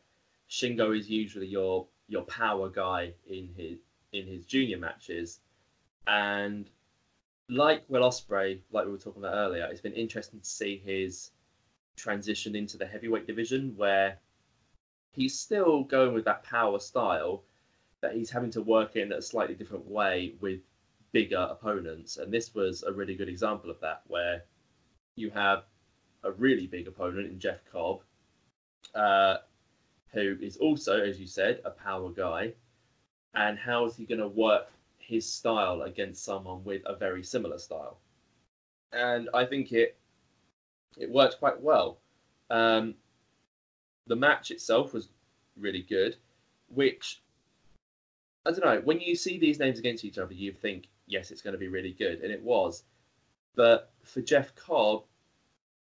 Shingo 0.49 0.97
is 0.97 1.09
usually 1.09 1.47
your 1.47 1.87
your 2.07 2.23
power 2.23 2.69
guy 2.69 3.13
in 3.27 3.49
his 3.55 3.77
in 4.11 4.25
his 4.25 4.45
junior 4.45 4.77
matches, 4.77 5.39
and 6.07 6.69
like 7.49 7.83
Will 7.87 8.01
Ospreay, 8.01 8.59
like 8.71 8.85
we 8.85 8.91
were 8.91 8.97
talking 8.97 9.21
about 9.21 9.35
earlier, 9.35 9.67
it's 9.69 9.81
been 9.81 9.93
interesting 9.93 10.39
to 10.39 10.45
see 10.45 10.81
his 10.83 11.31
transition 11.95 12.55
into 12.55 12.77
the 12.77 12.85
heavyweight 12.85 13.27
division 13.27 13.73
where 13.75 14.17
he's 15.11 15.39
still 15.39 15.83
going 15.83 16.13
with 16.13 16.25
that 16.25 16.43
power 16.43 16.79
style, 16.79 17.43
but 18.01 18.13
he's 18.13 18.29
having 18.29 18.51
to 18.51 18.61
work 18.61 18.95
in 18.95 19.13
a 19.13 19.21
slightly 19.21 19.55
different 19.55 19.85
way 19.87 20.33
with 20.41 20.59
bigger 21.11 21.47
opponents. 21.49 22.17
And 22.17 22.33
this 22.33 22.53
was 22.53 22.83
a 22.83 22.91
really 22.91 23.15
good 23.15 23.29
example 23.29 23.69
of 23.69 23.79
that, 23.79 24.01
where 24.07 24.43
you 25.15 25.29
have 25.29 25.63
a 26.23 26.31
really 26.31 26.67
big 26.67 26.87
opponent 26.87 27.31
in 27.31 27.39
Jeff 27.39 27.59
Cobb, 27.71 28.01
uh, 28.93 29.37
who 30.11 30.35
is 30.41 30.57
also, 30.57 31.01
as 31.01 31.19
you 31.19 31.27
said, 31.27 31.61
a 31.63 31.69
power 31.69 32.09
guy. 32.09 32.53
And 33.33 33.57
how 33.57 33.85
is 33.85 33.95
he 33.95 34.05
going 34.05 34.19
to 34.19 34.27
work 34.27 34.67
his 35.05 35.31
style 35.31 35.83
against 35.83 36.23
someone 36.23 36.63
with 36.63 36.81
a 36.85 36.95
very 36.95 37.23
similar 37.23 37.57
style? 37.57 37.99
And 38.91 39.29
I 39.33 39.45
think 39.45 39.71
it 39.71 39.97
it 40.97 41.09
worked 41.09 41.39
quite 41.39 41.59
well. 41.61 41.99
Um, 42.49 42.95
the 44.07 44.15
match 44.15 44.51
itself 44.51 44.93
was 44.93 45.09
really 45.57 45.81
good, 45.81 46.15
which 46.69 47.21
I 48.45 48.51
don't 48.51 48.63
know. 48.63 48.81
When 48.83 48.99
you 48.99 49.15
see 49.15 49.39
these 49.39 49.59
names 49.59 49.79
against 49.79 50.05
each 50.05 50.17
other, 50.17 50.33
you 50.33 50.51
think, 50.51 50.87
yes, 51.07 51.31
it's 51.31 51.41
going 51.41 51.53
to 51.53 51.59
be 51.59 51.67
really 51.67 51.93
good, 51.93 52.21
and 52.21 52.31
it 52.31 52.41
was. 52.41 52.83
But 53.55 53.91
for 54.03 54.21
Jeff 54.21 54.53
Cobb, 54.55 55.03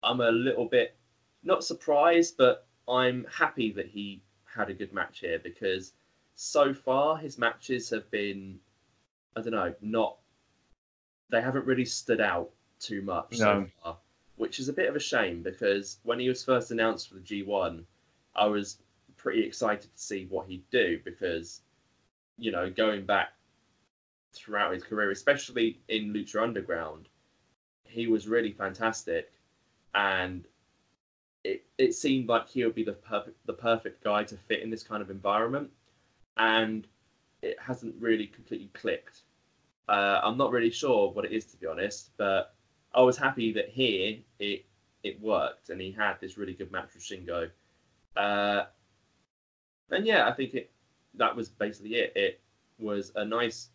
I'm 0.02 0.20
a 0.20 0.30
little 0.30 0.66
bit 0.66 0.96
not 1.42 1.64
surprised, 1.64 2.36
but 2.36 2.66
I'm 2.88 3.26
happy 3.30 3.72
that 3.72 3.86
he 3.86 4.22
had 4.44 4.70
a 4.70 4.74
good 4.74 4.92
match 4.92 5.20
here 5.20 5.38
because 5.38 5.92
so 6.34 6.72
far 6.72 7.16
his 7.16 7.38
matches 7.38 7.90
have 7.90 8.10
been, 8.10 8.58
I 9.36 9.42
don't 9.42 9.52
know, 9.52 9.74
not 9.80 10.16
they 11.28 11.40
haven't 11.40 11.66
really 11.66 11.84
stood 11.84 12.20
out 12.20 12.50
too 12.78 13.02
much 13.02 13.32
no. 13.32 13.38
so 13.38 13.66
far, 13.82 13.96
which 14.36 14.58
is 14.58 14.68
a 14.68 14.72
bit 14.72 14.88
of 14.88 14.96
a 14.96 15.00
shame 15.00 15.42
because 15.42 15.98
when 16.04 16.18
he 16.18 16.28
was 16.28 16.44
first 16.44 16.70
announced 16.70 17.08
for 17.08 17.16
the 17.16 17.20
G1, 17.20 17.84
I 18.34 18.46
was 18.46 18.78
pretty 19.16 19.44
excited 19.44 19.92
to 19.92 19.98
see 20.00 20.26
what 20.30 20.46
he'd 20.46 20.68
do 20.70 21.00
because, 21.04 21.62
you 22.38 22.52
know, 22.52 22.70
going 22.70 23.04
back 23.04 23.32
throughout 24.32 24.72
his 24.72 24.82
career, 24.82 25.10
especially 25.10 25.80
in 25.88 26.12
Lucha 26.12 26.42
Underground, 26.42 27.08
he 27.84 28.06
was 28.06 28.28
really 28.28 28.52
fantastic 28.52 29.32
and 29.94 30.46
it, 31.42 31.64
it 31.78 31.94
seemed 31.94 32.28
like 32.28 32.48
he 32.48 32.64
would 32.64 32.74
be 32.74 32.84
the 32.84 32.92
perfect 32.92 33.36
the 33.46 33.52
perfect 33.52 34.02
guy 34.02 34.24
to 34.24 34.36
fit 34.36 34.62
in 34.62 34.70
this 34.70 34.82
kind 34.82 35.00
of 35.02 35.10
environment, 35.10 35.70
and 36.36 36.86
it 37.42 37.56
hasn't 37.60 37.94
really 38.00 38.26
completely 38.26 38.70
clicked. 38.74 39.22
Uh, 39.88 40.20
I'm 40.22 40.36
not 40.36 40.50
really 40.50 40.70
sure 40.70 41.10
what 41.12 41.24
it 41.24 41.32
is 41.32 41.44
to 41.46 41.56
be 41.56 41.66
honest, 41.66 42.10
but 42.16 42.54
I 42.94 43.02
was 43.02 43.16
happy 43.16 43.52
that 43.52 43.68
here 43.68 44.18
it 44.38 44.64
it 45.02 45.20
worked 45.20 45.68
and 45.70 45.80
he 45.80 45.92
had 45.92 46.14
this 46.20 46.36
really 46.36 46.54
good 46.54 46.72
match 46.72 46.88
with 46.94 47.02
Shingo. 47.02 47.50
Uh, 48.16 48.64
and 49.90 50.04
yeah, 50.04 50.28
I 50.28 50.32
think 50.32 50.54
it 50.54 50.70
that 51.14 51.34
was 51.34 51.48
basically 51.48 51.94
it. 51.94 52.12
It 52.16 52.40
was 52.78 53.12
a 53.14 53.24
nice 53.24 53.68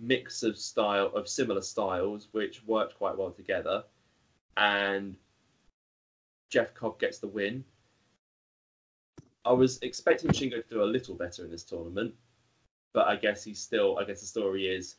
mix 0.00 0.42
of 0.42 0.56
style 0.56 1.10
of 1.14 1.28
similar 1.28 1.60
styles 1.60 2.28
which 2.32 2.64
worked 2.66 2.96
quite 2.96 3.16
well 3.18 3.32
together 3.32 3.82
and 4.56 5.16
Jeff 6.50 6.74
Cobb 6.74 6.98
gets 6.98 7.18
the 7.18 7.28
win. 7.28 7.64
I 9.44 9.52
was 9.52 9.78
expecting 9.82 10.30
Shingo 10.30 10.62
to 10.62 10.74
do 10.74 10.82
a 10.82 10.84
little 10.84 11.14
better 11.14 11.44
in 11.44 11.50
this 11.50 11.62
tournament, 11.62 12.14
but 12.92 13.06
I 13.06 13.16
guess 13.16 13.44
he's 13.44 13.60
still. 13.60 13.98
I 13.98 14.04
guess 14.04 14.20
the 14.20 14.26
story 14.26 14.66
is 14.66 14.96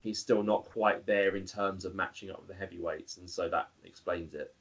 he's 0.00 0.18
still 0.18 0.42
not 0.42 0.64
quite 0.64 1.06
there 1.06 1.36
in 1.36 1.46
terms 1.46 1.84
of 1.84 1.94
matching 1.94 2.30
up 2.30 2.40
with 2.40 2.48
the 2.48 2.54
heavyweights, 2.54 3.16
and 3.18 3.28
so 3.28 3.48
that 3.48 3.68
explains 3.84 4.34
it. 4.34 4.54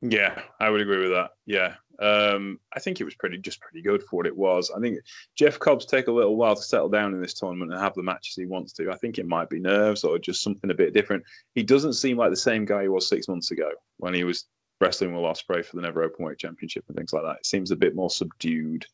Yeah, 0.00 0.42
I 0.60 0.68
would 0.68 0.82
agree 0.82 1.00
with 1.00 1.12
that. 1.12 1.30
Yeah, 1.46 1.74
um, 1.98 2.60
I 2.74 2.80
think 2.80 3.00
it 3.00 3.04
was 3.04 3.14
pretty 3.14 3.38
just 3.38 3.60
pretty 3.60 3.82
good 3.82 4.02
for 4.02 4.16
what 4.16 4.26
it 4.26 4.36
was. 4.36 4.70
I 4.70 4.80
think 4.80 4.98
Jeff 5.34 5.58
Cobb's 5.58 5.86
take 5.86 6.08
a 6.08 6.12
little 6.12 6.36
while 6.36 6.56
to 6.56 6.62
settle 6.62 6.88
down 6.88 7.14
in 7.14 7.20
this 7.20 7.34
tournament 7.34 7.72
and 7.72 7.80
have 7.80 7.94
the 7.94 8.02
matches 8.02 8.34
he 8.34 8.46
wants 8.46 8.72
to. 8.74 8.90
I 8.90 8.96
think 8.96 9.18
it 9.18 9.26
might 9.26 9.48
be 9.48 9.60
nerves 9.60 10.04
or 10.04 10.18
just 10.18 10.42
something 10.42 10.70
a 10.70 10.74
bit 10.74 10.92
different. 10.92 11.24
He 11.54 11.62
doesn't 11.62 11.94
seem 11.94 12.16
like 12.18 12.30
the 12.30 12.36
same 12.36 12.64
guy 12.64 12.82
he 12.82 12.88
was 12.88 13.08
six 13.08 13.28
months 13.28 13.50
ago 13.50 13.70
when 13.98 14.14
he 14.14 14.24
was 14.24 14.46
wrestling 14.80 15.14
Will 15.14 15.22
Ospreay 15.22 15.64
for 15.64 15.76
the 15.76 15.82
Never 15.82 16.06
Openweight 16.06 16.38
Championship 16.38 16.84
and 16.88 16.96
things 16.96 17.12
like 17.12 17.22
that. 17.22 17.38
It 17.38 17.46
seems 17.46 17.70
a 17.70 17.76
bit 17.76 17.94
more 17.94 18.10
subdued, 18.10 18.84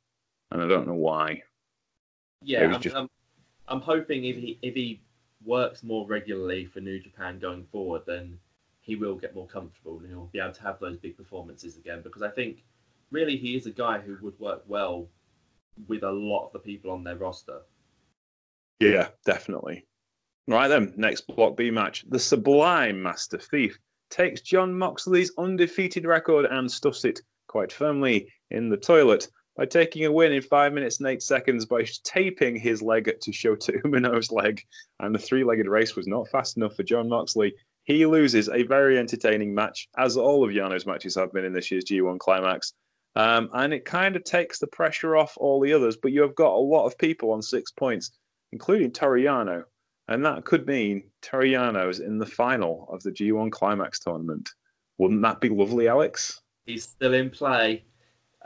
and 0.53 0.63
I 0.63 0.69
don't 0.69 0.87
know 0.87 0.95
why. 0.95 1.43
Yeah, 2.43 2.73
I'm, 2.73 2.81
just... 2.81 2.97
I'm, 2.97 3.09
I'm, 3.69 3.81
hoping 3.81 4.25
if 4.25 4.37
he 4.37 4.59
if 4.63 4.75
he 4.75 5.01
works 5.45 5.83
more 5.83 6.07
regularly 6.07 6.67
for 6.67 6.81
New 6.81 6.99
Japan 6.99 7.39
going 7.39 7.65
forward, 7.71 8.03
then 8.07 8.39
he 8.81 8.97
will 8.97 9.15
get 9.15 9.35
more 9.35 9.47
comfortable 9.47 9.99
and 9.99 10.09
he'll 10.09 10.31
be 10.33 10.41
able 10.41 10.53
to 10.53 10.63
have 10.63 10.81
those 10.81 10.97
big 10.97 11.17
performances 11.17 11.77
again. 11.77 12.01
Because 12.03 12.23
I 12.23 12.31
think 12.31 12.65
really 13.11 13.37
he 13.37 13.57
is 13.57 13.67
a 13.67 13.71
guy 13.71 13.99
who 13.99 14.17
would 14.23 14.39
work 14.41 14.63
well 14.67 15.07
with 15.87 16.03
a 16.03 16.11
lot 16.11 16.47
of 16.47 16.53
the 16.53 16.59
people 16.59 16.91
on 16.91 17.05
their 17.05 17.17
roster. 17.17 17.61
Yeah, 18.81 19.09
definitely. 19.27 19.87
Right 20.49 20.69
then, 20.69 20.95
next 20.97 21.27
Block 21.27 21.57
B 21.57 21.71
match: 21.71 22.05
the 22.09 22.19
Sublime 22.19 23.03
Master 23.03 23.39
Thief 23.39 23.79
takes 24.09 24.41
John 24.41 24.77
Moxley's 24.77 25.33
undefeated 25.39 26.05
record 26.05 26.47
and 26.47 26.71
stuffs 26.71 27.05
it 27.05 27.21
quite 27.47 27.73
firmly 27.73 28.33
in 28.51 28.69
the 28.69 28.77
toilet 28.77 29.29
by 29.61 29.67
taking 29.67 30.07
a 30.07 30.11
win 30.11 30.33
in 30.33 30.41
five 30.41 30.73
minutes 30.73 31.01
and 31.01 31.07
eight 31.07 31.23
seconds 31.23 31.67
by 31.67 31.85
taping 32.03 32.57
his 32.57 32.81
leg 32.81 33.15
to 33.21 33.31
show 33.31 33.55
Shota 33.55 33.83
Umino's 33.83 34.33
leg. 34.33 34.63
And 35.01 35.15
the 35.15 35.19
three 35.19 35.45
legged 35.45 35.67
race 35.67 35.95
was 35.95 36.07
not 36.07 36.31
fast 36.31 36.57
enough 36.57 36.75
for 36.75 36.83
John 36.83 37.11
Moxley. 37.11 37.53
He 37.85 38.07
loses 38.07 38.49
a 38.49 38.63
very 38.63 38.99
entertaining 38.99 39.55
match, 39.55 39.87
as 39.99 40.17
all 40.17 40.43
of 40.43 40.51
Yano's 40.51 40.87
matches 40.87 41.15
have 41.17 41.35
been 41.35 41.45
in 41.45 41.53
this 41.53 41.71
year's 41.71 41.85
G1 41.85 42.19
Climax. 42.21 42.73
Um, 43.17 43.51
and 43.53 43.75
it 43.75 43.85
kind 43.85 44.17
of 44.17 44.25
takes 44.25 44.59
the 44.59 44.67
pressure 44.67 45.15
off 45.15 45.35
all 45.37 45.61
the 45.61 45.75
others, 45.75 45.99
but 45.99 46.13
you 46.13 46.23
have 46.23 46.35
got 46.35 46.55
a 46.55 46.57
lot 46.57 46.87
of 46.87 46.97
people 46.97 47.31
on 47.33 47.43
six 47.43 47.71
points, 47.71 48.13
including 48.53 48.91
Toru 48.91 49.23
Yano. 49.23 49.65
And 50.09 50.25
that 50.25 50.47
could 50.47 50.67
mean 50.67 51.03
Toru 51.21 51.51
Yano 51.51 51.91
is 51.91 52.01
in 52.01 52.17
the 52.17 52.25
final 52.25 52.89
of 52.91 53.03
the 53.03 53.13
G1 53.13 53.53
Climax 53.53 53.99
tournament. 53.99 54.49
Wouldn't 54.97 55.21
that 55.21 55.43
be 55.43 55.51
lovely, 55.51 55.87
Alex? 55.87 56.41
He's 56.65 56.85
still 56.85 57.13
in 57.13 57.29
play. 57.29 57.85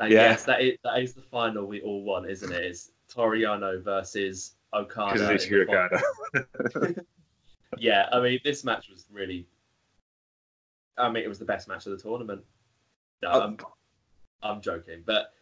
Uh, 0.01 0.07
Yeah. 0.07 0.31
Yes, 0.31 0.45
that 0.45 0.61
is, 0.63 0.77
that 0.85 0.99
is 1.01 1.15
the 1.15 1.23
final 1.23 1.67
we 1.67 1.81
all 1.83 2.03
want, 2.03 2.29
isn't 2.29 2.53
it? 2.53 2.63
It's 2.65 2.91
Toru 3.09 3.39
Yano 3.41 3.83
versus 3.83 4.53
Okada. 4.73 5.13
Because 5.15 5.31
it's 5.31 5.45
in 5.47 5.59
the 5.61 5.65
final. 5.67 5.89
Okada. 6.77 6.95
Yeah, 7.79 8.09
I 8.13 8.21
mean, 8.21 8.39
this 8.45 8.63
match 8.63 8.89
was 8.89 9.07
really. 9.11 9.49
I 10.97 11.11
mean, 11.11 11.25
it 11.25 11.29
was 11.29 11.41
the 11.41 11.45
best 11.45 11.67
match 11.67 11.87
of 11.87 11.93
the 11.93 11.99
tournament. 11.99 12.43
No, 13.23 13.31
Oh. 13.33 13.41
I'm, 13.41 13.59
I'm 14.45 14.61
joking, 14.61 15.03
but 15.05 15.33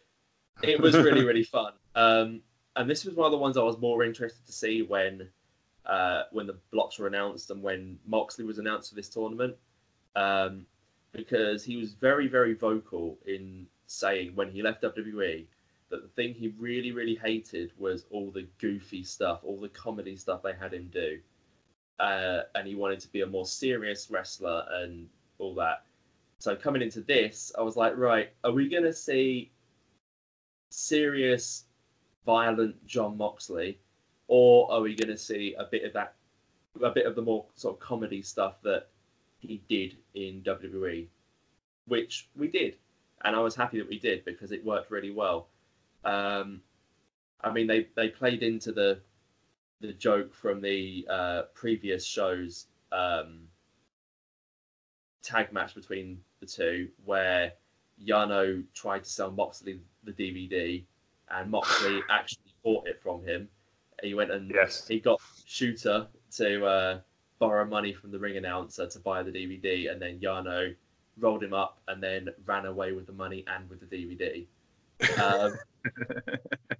it 0.63 0.79
was 0.81 0.95
really, 0.95 1.23
really 1.29 1.43
fun. 1.43 1.73
Um, 1.93 2.41
and 2.75 2.89
this 2.89 3.05
was 3.05 3.13
one 3.13 3.27
of 3.27 3.31
the 3.31 3.37
ones 3.37 3.55
I 3.55 3.61
was 3.61 3.77
more 3.77 4.03
interested 4.03 4.43
to 4.47 4.51
see 4.51 4.81
when, 4.81 5.29
uh, 5.85 6.23
when 6.31 6.47
the 6.47 6.57
blocks 6.71 6.97
were 6.97 7.05
announced 7.05 7.51
and 7.51 7.61
when 7.61 7.99
Moxley 8.07 8.45
was 8.45 8.57
announced 8.57 8.89
for 8.89 8.95
this 8.95 9.09
tournament, 9.09 9.55
um, 10.15 10.65
because 11.11 11.63
he 11.63 11.77
was 11.77 11.93
very, 11.93 12.27
very 12.27 12.55
vocal 12.55 13.19
in 13.27 13.67
saying 13.93 14.31
when 14.35 14.49
he 14.49 14.61
left 14.61 14.83
WWE 14.83 15.45
that 15.89 16.01
the 16.01 16.07
thing 16.09 16.33
he 16.33 16.53
really, 16.57 16.91
really 16.91 17.15
hated 17.15 17.71
was 17.77 18.05
all 18.09 18.31
the 18.31 18.47
goofy 18.59 19.03
stuff, 19.03 19.41
all 19.43 19.59
the 19.59 19.69
comedy 19.69 20.15
stuff 20.15 20.41
they 20.41 20.53
had 20.53 20.73
him 20.73 20.89
do. 20.91 21.19
Uh, 21.99 22.41
and 22.55 22.67
he 22.67 22.73
wanted 22.73 22.99
to 22.99 23.11
be 23.11 23.21
a 23.21 23.27
more 23.27 23.45
serious 23.45 24.09
wrestler 24.09 24.65
and 24.71 25.07
all 25.37 25.53
that. 25.53 25.83
So 26.39 26.55
coming 26.55 26.81
into 26.81 27.01
this, 27.01 27.51
I 27.57 27.61
was 27.61 27.75
like, 27.75 27.95
right, 27.95 28.31
are 28.43 28.51
we 28.51 28.67
going 28.67 28.83
to 28.83 28.93
see 28.93 29.51
serious, 30.71 31.65
violent 32.25 32.83
John 32.87 33.15
Moxley, 33.15 33.79
or 34.27 34.71
are 34.71 34.81
we 34.81 34.95
going 34.95 35.15
to 35.15 35.17
see 35.17 35.55
a 35.59 35.65
bit 35.65 35.83
of 35.83 35.93
that, 35.93 36.15
a 36.81 36.89
bit 36.89 37.05
of 37.05 37.15
the 37.15 37.21
more 37.21 37.45
sort 37.53 37.75
of 37.75 37.79
comedy 37.79 38.23
stuff 38.23 38.55
that 38.63 38.87
he 39.39 39.61
did 39.69 39.97
in 40.15 40.41
WWE, 40.41 41.05
which 41.85 42.29
we 42.35 42.47
did, 42.47 42.77
and 43.23 43.35
I 43.35 43.39
was 43.39 43.55
happy 43.55 43.77
that 43.79 43.89
we 43.89 43.99
did 43.99 44.25
because 44.25 44.51
it 44.51 44.63
worked 44.65 44.91
really 44.91 45.11
well. 45.11 45.47
Um, 46.03 46.61
I 47.41 47.51
mean, 47.51 47.67
they 47.67 47.87
they 47.95 48.09
played 48.09 48.43
into 48.43 48.71
the 48.71 48.99
the 49.81 49.93
joke 49.93 50.33
from 50.33 50.61
the 50.61 51.05
uh, 51.09 51.41
previous 51.53 52.05
show's 52.05 52.67
um, 52.91 53.41
tag 55.21 55.51
match 55.51 55.75
between 55.75 56.19
the 56.39 56.45
two, 56.45 56.89
where 57.05 57.53
Yano 58.05 58.63
tried 58.73 59.03
to 59.03 59.09
sell 59.09 59.31
Moxley 59.31 59.79
the 60.03 60.11
DVD, 60.13 60.83
and 61.29 61.51
Moxley 61.51 62.01
actually 62.09 62.53
bought 62.63 62.87
it 62.87 63.01
from 63.01 63.23
him. 63.23 63.49
He 64.01 64.13
went 64.13 64.31
and 64.31 64.51
Yes. 64.53 64.87
he 64.87 64.99
got 64.99 65.21
Shooter 65.45 66.07
to 66.37 66.65
uh, 66.65 66.99
borrow 67.39 67.65
money 67.65 67.93
from 67.93 68.11
the 68.11 68.19
ring 68.19 68.37
announcer 68.37 68.87
to 68.87 68.99
buy 68.99 69.23
the 69.23 69.31
DVD, 69.31 69.91
and 69.91 70.01
then 70.01 70.19
Yano 70.19 70.75
rolled 71.19 71.43
him 71.43 71.53
up 71.53 71.79
and 71.87 72.01
then 72.01 72.29
ran 72.45 72.65
away 72.65 72.91
with 72.91 73.05
the 73.05 73.13
money 73.13 73.45
and 73.47 73.69
with 73.69 73.79
the 73.79 73.95
DVD. 73.95 74.45
Um, 75.21 75.57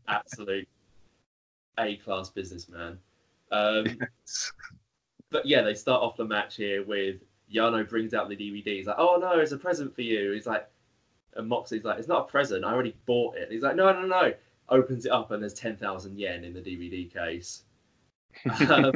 absolute 0.07 0.67
A 1.77 1.97
class 1.97 2.29
businessman. 2.29 2.97
Um, 3.51 3.85
but 5.29 5.45
yeah, 5.45 5.61
they 5.61 5.73
start 5.73 6.01
off 6.01 6.15
the 6.15 6.23
match 6.23 6.55
here 6.55 6.85
with 6.85 7.17
Yano 7.53 7.87
brings 7.87 8.13
out 8.13 8.29
the 8.29 8.35
DVD. 8.35 8.77
He's 8.77 8.87
like, 8.87 8.95
"Oh 8.97 9.17
no, 9.19 9.39
it's 9.39 9.51
a 9.51 9.57
present 9.57 9.93
for 9.93 10.03
you." 10.03 10.31
He's 10.31 10.47
like, 10.47 10.69
and 11.35 11.49
Moxley's 11.49 11.83
like, 11.83 11.99
"It's 11.99 12.07
not 12.07 12.21
a 12.21 12.31
present. 12.31 12.63
I 12.63 12.71
already 12.71 12.95
bought 13.05 13.35
it." 13.35 13.51
He's 13.51 13.63
like, 13.63 13.75
"No, 13.75 13.91
no, 13.91 14.05
no." 14.05 14.33
Opens 14.69 15.05
it 15.05 15.11
up 15.11 15.31
and 15.31 15.41
there's 15.41 15.53
ten 15.53 15.75
thousand 15.75 16.17
yen 16.17 16.45
in 16.45 16.53
the 16.53 16.61
DVD 16.61 17.11
case. 17.11 17.63
Um, 18.69 18.93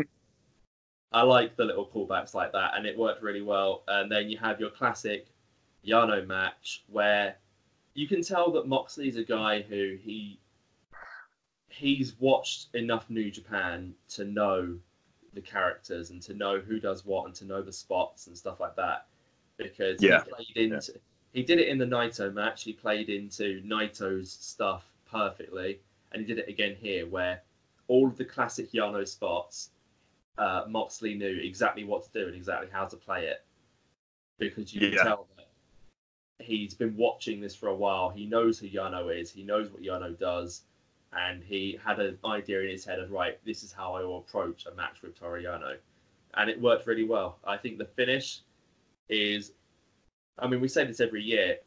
I 1.11 1.21
like 1.21 1.55
the 1.55 1.65
little 1.65 1.85
callbacks 1.85 2.33
like 2.33 2.51
that, 2.51 2.75
and 2.75 2.85
it 2.85 2.97
worked 2.97 3.23
really 3.23 3.41
well. 3.41 3.83
And 3.87 4.11
then 4.11 4.29
you 4.29 4.37
have 4.37 4.59
your 4.59 4.69
classic 4.69 5.27
Yano 5.85 6.25
match 6.27 6.83
where 6.87 7.37
you 7.93 8.07
can 8.07 8.21
tell 8.21 8.51
that 8.51 8.67
Moxley's 8.67 9.17
a 9.17 9.23
guy 9.23 9.61
who 9.61 9.97
he 10.01 10.39
he's 11.69 12.19
watched 12.19 12.73
enough 12.73 13.09
New 13.09 13.29
Japan 13.29 13.93
to 14.09 14.25
know 14.25 14.77
the 15.33 15.41
characters 15.41 16.09
and 16.09 16.21
to 16.23 16.33
know 16.33 16.59
who 16.59 16.79
does 16.79 17.05
what 17.05 17.25
and 17.25 17.35
to 17.35 17.45
know 17.45 17.61
the 17.61 17.71
spots 17.71 18.27
and 18.27 18.35
stuff 18.37 18.59
like 18.59 18.75
that. 18.75 19.05
Because 19.57 20.01
Yeah. 20.01 20.23
he 20.23 20.31
played 20.31 20.57
into 20.73 20.99
he 21.33 21.43
did 21.43 21.59
it 21.59 21.67
in 21.67 21.77
the 21.77 21.85
Naito 21.85 22.33
match. 22.33 22.63
He 22.63 22.73
played 22.73 23.09
into 23.09 23.61
Naito's 23.61 24.31
stuff 24.31 24.91
perfectly, 25.09 25.79
and 26.11 26.21
he 26.21 26.27
did 26.27 26.39
it 26.39 26.49
again 26.49 26.75
here, 26.75 27.05
where 27.05 27.43
all 27.87 28.07
of 28.07 28.17
the 28.17 28.25
classic 28.25 28.71
Yano 28.71 29.07
spots, 29.07 29.69
uh, 30.37 30.65
Moxley 30.67 31.15
knew 31.15 31.39
exactly 31.41 31.83
what 31.83 32.03
to 32.03 32.09
do 32.11 32.27
and 32.27 32.35
exactly 32.35 32.69
how 32.71 32.85
to 32.85 32.95
play 32.95 33.27
it, 33.27 33.43
because 34.37 34.73
you 34.73 34.81
Yeah. 34.81 34.95
can 34.95 35.05
tell 35.05 35.27
that 35.37 35.47
he's 36.39 36.73
been 36.73 36.95
watching 36.95 37.41
this 37.41 37.55
for 37.55 37.69
a 37.69 37.75
while. 37.75 38.09
He 38.09 38.25
knows 38.25 38.59
who 38.59 38.67
Yano 38.67 39.09
is. 39.15 39.31
He 39.31 39.43
knows 39.43 39.71
what 39.71 39.81
Yano 39.81 40.17
does, 40.17 40.63
and 41.13 41.43
he 41.43 41.79
had 41.83 41.99
an 41.99 42.19
idea 42.25 42.61
in 42.61 42.69
his 42.69 42.85
head 42.85 42.99
of 42.99 43.11
right, 43.11 43.43
this 43.45 43.63
is 43.63 43.71
how 43.71 43.93
I 43.95 44.03
will 44.03 44.19
approach 44.19 44.65
a 44.65 44.75
match 44.75 45.01
with 45.01 45.19
Toru 45.19 45.43
Yano, 45.43 45.77
and 46.35 46.49
it 46.49 46.61
worked 46.61 46.85
really 46.85 47.05
well. 47.05 47.39
I 47.43 47.57
think 47.57 47.77
the 47.77 47.85
finish 47.85 48.41
is, 49.09 49.53
I 50.37 50.47
mean, 50.47 50.61
we 50.61 50.67
say 50.67 50.85
this 50.85 50.99
every 50.99 51.23
year. 51.23 51.57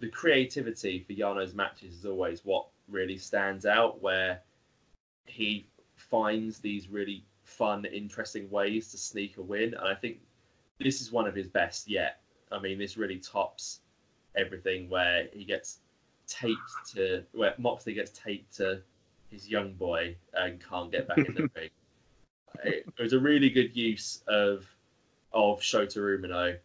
The 0.00 0.08
creativity 0.08 1.04
for 1.06 1.12
Yano's 1.12 1.54
matches 1.54 1.94
is 1.94 2.06
always 2.06 2.44
what 2.44 2.66
really 2.88 3.18
stands 3.18 3.64
out, 3.64 4.02
where 4.02 4.40
he 5.26 5.68
finds 5.94 6.58
these 6.58 6.88
really 6.88 7.24
fun, 7.52 7.84
interesting 7.84 8.50
ways 8.50 8.90
to 8.90 8.98
sneak 8.98 9.36
a 9.36 9.42
win, 9.42 9.74
and 9.74 9.86
I 9.88 9.94
think 9.94 10.18
this 10.80 11.00
is 11.00 11.12
one 11.12 11.26
of 11.26 11.34
his 11.34 11.48
best 11.48 11.88
yet. 11.88 12.20
I 12.50 12.58
mean, 12.58 12.78
this 12.78 12.96
really 12.96 13.18
tops 13.18 13.80
everything 14.34 14.88
where 14.88 15.28
he 15.32 15.44
gets 15.44 15.78
taped 16.26 16.60
to 16.94 17.24
where 17.32 17.54
Moxley 17.58 17.94
gets 17.94 18.10
taped 18.18 18.56
to 18.56 18.80
his 19.30 19.48
young 19.48 19.72
boy 19.74 20.16
and 20.34 20.62
can't 20.62 20.90
get 20.90 21.08
back 21.08 21.18
in 21.18 21.34
the 21.34 21.42
ring. 21.54 21.70
It, 22.64 22.84
it 22.98 23.02
was 23.02 23.12
a 23.12 23.18
really 23.18 23.50
good 23.50 23.76
use 23.76 24.22
of 24.26 24.66
of 25.32 25.60
Shota 25.60 25.98
Umino 25.98 26.56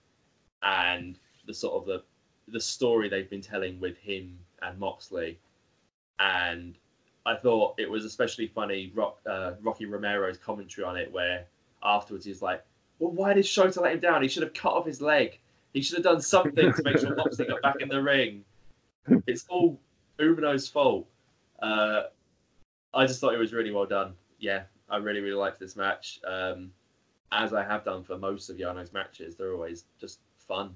and 0.64 1.18
the 1.46 1.54
sort 1.54 1.76
of 1.76 1.86
the 1.86 2.04
the 2.52 2.60
story 2.60 3.10
they've 3.10 3.30
been 3.30 3.42
telling 3.42 3.80
with 3.80 3.98
him 3.98 4.38
and 4.62 4.80
Moxley, 4.80 5.40
and 6.20 6.76
I 7.28 7.36
thought 7.36 7.76
it 7.78 7.92
was 7.92 8.06
especially 8.06 8.48
funny. 8.48 8.92
Rock, 8.96 9.20
uh, 9.30 9.54
Rocky 9.62 9.86
Romero's 9.86 10.38
commentary 10.38 10.86
on 10.86 10.96
it, 10.96 11.12
where 11.12 11.46
afterwards 11.84 12.26
he's 12.26 12.42
like, 12.42 12.64
"Well, 13.00 13.12
why 13.12 13.34
did 13.34 13.44
Shota 13.44 13.82
let 13.82 13.94
him 13.94 14.00
down? 14.00 14.22
He 14.22 14.30
should 14.30 14.44
have 14.44 14.54
cut 14.54 14.72
off 14.72 14.86
his 14.86 15.02
leg. 15.02 15.38
He 15.74 15.82
should 15.82 15.98
have 15.98 16.06
done 16.06 16.22
something 16.22 16.72
to 16.74 16.84
make 16.84 16.98
sure 17.00 17.14
Moxley 17.16 17.46
got 17.46 17.62
back 17.62 17.82
in 17.82 17.90
the 17.90 18.02
ring. 18.02 18.46
It's 19.28 19.46
all 19.50 19.78
Umino's 20.20 20.70
fault." 20.70 21.06
Uh, 21.62 22.04
I 22.94 23.06
just 23.06 23.20
thought 23.20 23.34
it 23.34 23.40
was 23.40 23.52
really 23.52 23.72
well 23.72 23.86
done. 23.86 24.14
Yeah, 24.40 24.64
I 24.90 24.98
really, 24.98 25.20
really 25.20 25.36
liked 25.36 25.60
this 25.60 25.76
match. 25.76 26.22
Um, 26.26 26.72
as 27.34 27.54
I 27.54 27.62
have 27.62 27.84
done 27.84 28.04
for 28.04 28.18
most 28.18 28.50
of 28.50 28.58
Yano's 28.58 28.94
matches, 28.94 29.36
they're 29.36 29.54
always 29.54 29.84
just 30.00 30.20
fun. 30.48 30.76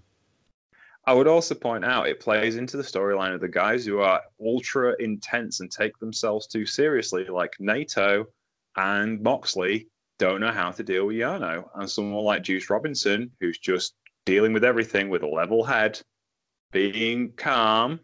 I 1.06 1.14
would 1.14 1.28
also 1.28 1.56
point 1.56 1.84
out 1.84 2.08
it 2.08 2.20
plays 2.20 2.56
into 2.58 2.78
the 2.78 2.84
storyline 2.84 3.34
of 3.34 3.42
the 3.42 3.48
guys 3.48 3.86
who 3.86 4.00
are 4.00 4.22
ultra 4.40 4.96
intense 5.00 5.60
and 5.60 5.72
take 5.72 5.98
themselves 5.98 6.46
too 6.48 6.66
seriously, 6.66 7.26
like 7.26 7.54
Naito 7.60 8.26
and 8.76 9.22
Moxley 9.22 9.88
don't 10.20 10.42
know 10.42 10.52
how 10.52 10.70
to 10.72 10.84
deal 10.84 11.08
with 11.08 11.16
Yano. 11.16 11.68
And 11.76 11.90
someone 11.90 12.24
like 12.24 12.44
Juice 12.44 12.70
Robinson, 12.70 13.32
who's 13.40 13.58
just 13.58 13.96
dealing 14.28 14.54
with 14.54 14.64
everything 14.64 15.10
with 15.10 15.24
a 15.24 15.28
level 15.28 15.64
head, 15.64 16.00
being 16.72 17.32
calm 17.36 18.00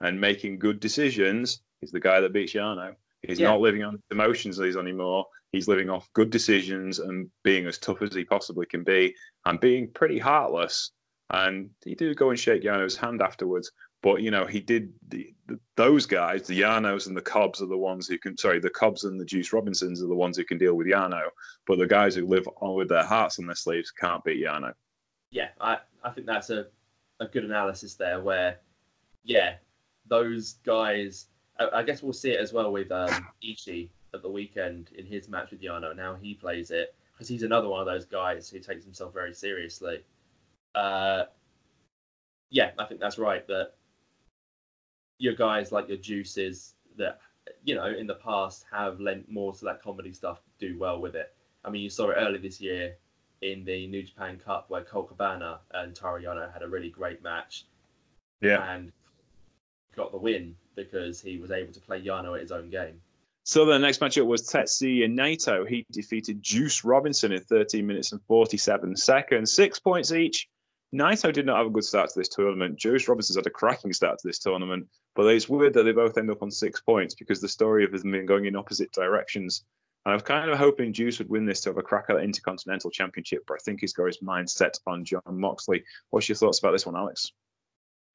and 0.00 0.20
making 0.20 0.58
good 0.58 0.80
decisions, 0.80 1.62
is 1.82 1.92
the 1.92 2.00
guy 2.00 2.20
that 2.20 2.32
beats 2.32 2.54
Yano. 2.54 2.94
He's 3.22 3.38
Yeah. 3.38 3.48
not 3.50 3.60
living 3.60 3.84
on 3.84 4.02
emotions 4.10 4.58
these 4.58 4.76
anymore. 4.76 5.26
He's 5.52 5.68
living 5.68 5.88
off 5.88 6.12
good 6.14 6.30
decisions 6.30 6.98
and 6.98 7.30
being 7.44 7.66
as 7.66 7.78
tough 7.78 8.02
as 8.02 8.14
he 8.14 8.24
possibly 8.24 8.66
can 8.66 8.82
be 8.82 9.14
and 9.44 9.60
being 9.60 9.90
pretty 9.92 10.18
heartless. 10.18 10.90
And 11.32 11.70
he 11.84 11.94
did 11.94 12.16
go 12.16 12.30
and 12.30 12.38
shake 12.38 12.62
Yano's 12.62 12.96
hand 12.96 13.22
afterwards. 13.22 13.70
But 14.02 14.22
you 14.22 14.30
know, 14.30 14.46
he 14.46 14.60
did 14.60 14.92
the, 15.08 15.32
the 15.46 15.58
those 15.76 16.06
guys, 16.06 16.46
the 16.46 16.60
Yanos 16.60 17.06
and 17.06 17.16
the 17.16 17.20
Cobbs 17.22 17.60
are 17.60 17.66
the 17.66 17.76
ones 17.76 18.08
who 18.08 18.18
can 18.18 18.36
sorry, 18.36 18.58
the 18.58 18.70
Cobbs 18.70 19.04
and 19.04 19.20
the 19.20 19.24
Juice 19.24 19.52
Robinsons 19.52 20.02
are 20.02 20.08
the 20.08 20.14
ones 20.14 20.36
who 20.36 20.44
can 20.44 20.58
deal 20.58 20.74
with 20.74 20.86
Yano. 20.86 21.22
But 21.66 21.78
the 21.78 21.86
guys 21.86 22.14
who 22.14 22.26
live 22.26 22.48
on 22.60 22.74
with 22.74 22.88
their 22.88 23.04
hearts 23.04 23.38
on 23.38 23.46
their 23.46 23.54
sleeves 23.54 23.90
can't 23.90 24.24
beat 24.24 24.42
Yano. 24.42 24.72
yeah, 25.30 25.48
I, 25.60 25.78
I 26.02 26.10
think 26.10 26.26
that's 26.26 26.50
a, 26.50 26.66
a 27.20 27.26
good 27.26 27.44
analysis 27.44 27.94
there 27.94 28.20
where, 28.20 28.58
yeah, 29.22 29.54
those 30.08 30.54
guys, 30.64 31.26
I, 31.58 31.68
I 31.74 31.82
guess 31.82 32.02
we'll 32.02 32.12
see 32.12 32.30
it 32.30 32.40
as 32.40 32.52
well 32.52 32.72
with 32.72 32.90
um, 32.90 33.28
Ishii 33.44 33.90
at 34.14 34.22
the 34.22 34.30
weekend 34.30 34.90
in 34.96 35.06
his 35.06 35.28
match 35.28 35.50
with 35.50 35.60
Yano 35.60 35.90
and 35.90 36.00
how 36.00 36.14
he 36.14 36.34
plays 36.34 36.70
it 36.70 36.94
because 37.12 37.28
he's 37.28 37.42
another 37.42 37.68
one 37.68 37.80
of 37.80 37.86
those 37.86 38.06
guys 38.06 38.48
who 38.48 38.58
takes 38.58 38.84
himself 38.84 39.12
very 39.12 39.34
seriously. 39.34 40.02
Uh, 40.74 41.24
yeah, 42.50 42.70
I 42.78 42.84
think 42.84 43.00
that's 43.00 43.18
right. 43.18 43.46
That 43.46 43.72
your 45.18 45.34
guys 45.34 45.72
like 45.72 45.88
your 45.88 45.98
juices 45.98 46.74
that 46.96 47.20
you 47.64 47.74
know 47.74 47.86
in 47.86 48.06
the 48.06 48.14
past 48.14 48.64
have 48.70 49.00
lent 49.00 49.30
more 49.30 49.52
to 49.52 49.64
that 49.64 49.82
comedy 49.82 50.12
stuff 50.12 50.40
do 50.58 50.78
well 50.78 51.00
with 51.00 51.14
it. 51.14 51.34
I 51.64 51.70
mean, 51.70 51.82
you 51.82 51.90
saw 51.90 52.10
it 52.10 52.14
earlier 52.14 52.38
this 52.38 52.60
year 52.60 52.96
in 53.42 53.64
the 53.64 53.86
New 53.86 54.02
Japan 54.02 54.38
Cup 54.38 54.66
where 54.68 54.82
Colt 54.82 55.08
Cabana 55.08 55.60
and 55.72 55.94
Toru 55.94 56.22
Yano 56.22 56.52
had 56.52 56.62
a 56.62 56.68
really 56.68 56.90
great 56.90 57.22
match. 57.22 57.66
Yeah. 58.40 58.62
And 58.72 58.92
got 59.96 60.12
the 60.12 60.18
win 60.18 60.56
because 60.76 61.20
he 61.20 61.38
was 61.38 61.50
able 61.50 61.72
to 61.72 61.80
play 61.80 62.02
Yano 62.02 62.34
at 62.34 62.42
his 62.42 62.52
own 62.52 62.70
game. 62.70 63.00
So 63.44 63.64
the 63.64 63.78
next 63.78 64.00
matchup 64.00 64.26
was 64.26 64.48
Tetsuya 64.48 65.08
Naito. 65.10 65.66
He 65.66 65.84
defeated 65.90 66.42
Juice 66.42 66.84
Robinson 66.84 67.32
in 67.32 67.40
13 67.40 67.86
minutes 67.86 68.12
and 68.12 68.20
47 68.22 68.96
seconds, 68.96 69.52
six 69.52 69.78
points 69.78 70.12
each. 70.12 70.48
Naito 70.92 71.32
did 71.32 71.46
not 71.46 71.58
have 71.58 71.66
a 71.66 71.70
good 71.70 71.84
start 71.84 72.10
to 72.10 72.18
this 72.18 72.28
tournament. 72.28 72.76
Juice 72.76 73.06
Robinson's 73.06 73.36
had 73.36 73.46
a 73.46 73.50
cracking 73.50 73.92
start 73.92 74.18
to 74.18 74.26
this 74.26 74.40
tournament, 74.40 74.88
but 75.14 75.26
it's 75.26 75.48
weird 75.48 75.74
that 75.74 75.84
they 75.84 75.92
both 75.92 76.18
end 76.18 76.30
up 76.30 76.42
on 76.42 76.50
six 76.50 76.80
points 76.80 77.14
because 77.14 77.40
the 77.40 77.48
story 77.48 77.84
of 77.84 77.92
them 77.92 78.26
going 78.26 78.46
in 78.46 78.56
opposite 78.56 78.90
directions. 78.92 79.64
And 80.04 80.12
I 80.12 80.14
was 80.14 80.22
kind 80.22 80.50
of 80.50 80.58
hoping 80.58 80.92
Juice 80.92 81.18
would 81.18 81.28
win 81.28 81.44
this 81.44 81.60
to 81.60 81.68
have 81.68 81.78
a 81.78 81.82
crack 81.82 82.06
at 82.08 82.16
the 82.16 82.22
Intercontinental 82.22 82.90
Championship, 82.90 83.44
but 83.46 83.54
I 83.54 83.58
think 83.58 83.80
he's 83.80 83.92
got 83.92 84.06
his 84.06 84.22
mind 84.22 84.50
set 84.50 84.78
on 84.86 85.04
John 85.04 85.22
Moxley. 85.28 85.84
What's 86.08 86.28
your 86.28 86.36
thoughts 86.36 86.58
about 86.58 86.72
this 86.72 86.86
one, 86.86 86.96
Alex? 86.96 87.32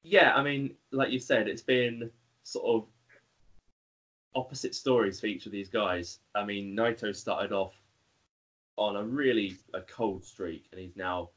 Yeah, 0.02 0.34
I 0.34 0.42
mean, 0.42 0.74
like 0.92 1.10
you 1.10 1.18
said, 1.18 1.48
it's 1.48 1.62
been 1.62 2.10
sort 2.42 2.66
of 2.66 2.88
opposite 4.34 4.74
stories 4.74 5.18
for 5.18 5.26
each 5.26 5.46
of 5.46 5.52
these 5.52 5.68
guys. 5.68 6.18
I 6.34 6.44
mean, 6.44 6.76
Naito 6.76 7.14
started 7.16 7.52
off 7.52 7.74
on 8.76 8.96
a 8.96 9.02
really 9.02 9.56
a 9.72 9.80
cold 9.80 10.24
streak, 10.24 10.66
and 10.70 10.80
he's 10.80 10.96
now, 10.96 11.30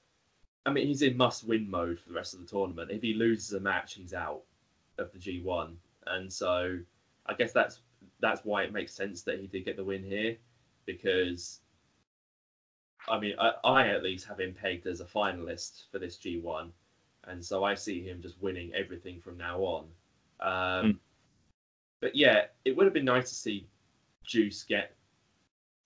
I 0.66 0.72
mean, 0.72 0.88
he's 0.88 1.02
in 1.02 1.18
must-win 1.18 1.70
mode 1.70 2.00
for 2.00 2.10
the 2.10 2.16
rest 2.16 2.34
of 2.34 2.42
the 2.42 2.46
tournament. 2.46 2.92
If 2.92 3.02
he 3.02 3.14
loses 3.14 3.54
a 3.54 3.60
match, 3.60 3.96
he's 3.96 4.14
out 4.14 4.42
of 4.98 5.12
the 5.12 5.20
G1, 5.20 5.76
and 6.08 6.32
so 6.32 6.78
I 7.26 7.34
guess 7.34 7.54
that's 7.54 7.82
that's 8.20 8.44
why 8.44 8.64
it 8.64 8.74
makes 8.74 8.94
sense 8.94 9.22
that 9.24 9.40
he 9.40 9.48
did 9.48 9.66
get 9.66 9.78
the 9.78 9.84
win 9.84 10.04
here, 10.04 10.38
because 10.86 11.62
I 13.08 13.20
mean, 13.20 13.36
I, 13.40 13.54
I 13.64 13.88
at 13.88 14.04
least 14.04 14.28
have 14.28 14.40
him 14.40 14.54
pegged 14.54 14.86
as 14.88 15.00
a 15.00 15.06
finalist 15.06 15.84
for 15.92 16.00
this 16.00 16.18
G1, 16.18 16.70
and 17.26 17.44
so 17.44 17.64
I 17.64 17.76
see 17.76 18.04
him 18.04 18.22
just 18.22 18.42
winning 18.42 18.74
everything 18.74 19.20
from 19.22 19.38
now 19.38 19.60
on. 19.60 19.86
Um, 20.42 20.94
Mm. 20.94 20.98
But 22.02 22.16
yeah, 22.16 22.46
it 22.66 22.76
would 22.76 22.86
have 22.86 22.94
been 22.94 23.06
nice 23.06 23.30
to 23.30 23.36
see 23.36 23.68
Juice 24.24 24.64
get 24.64 24.96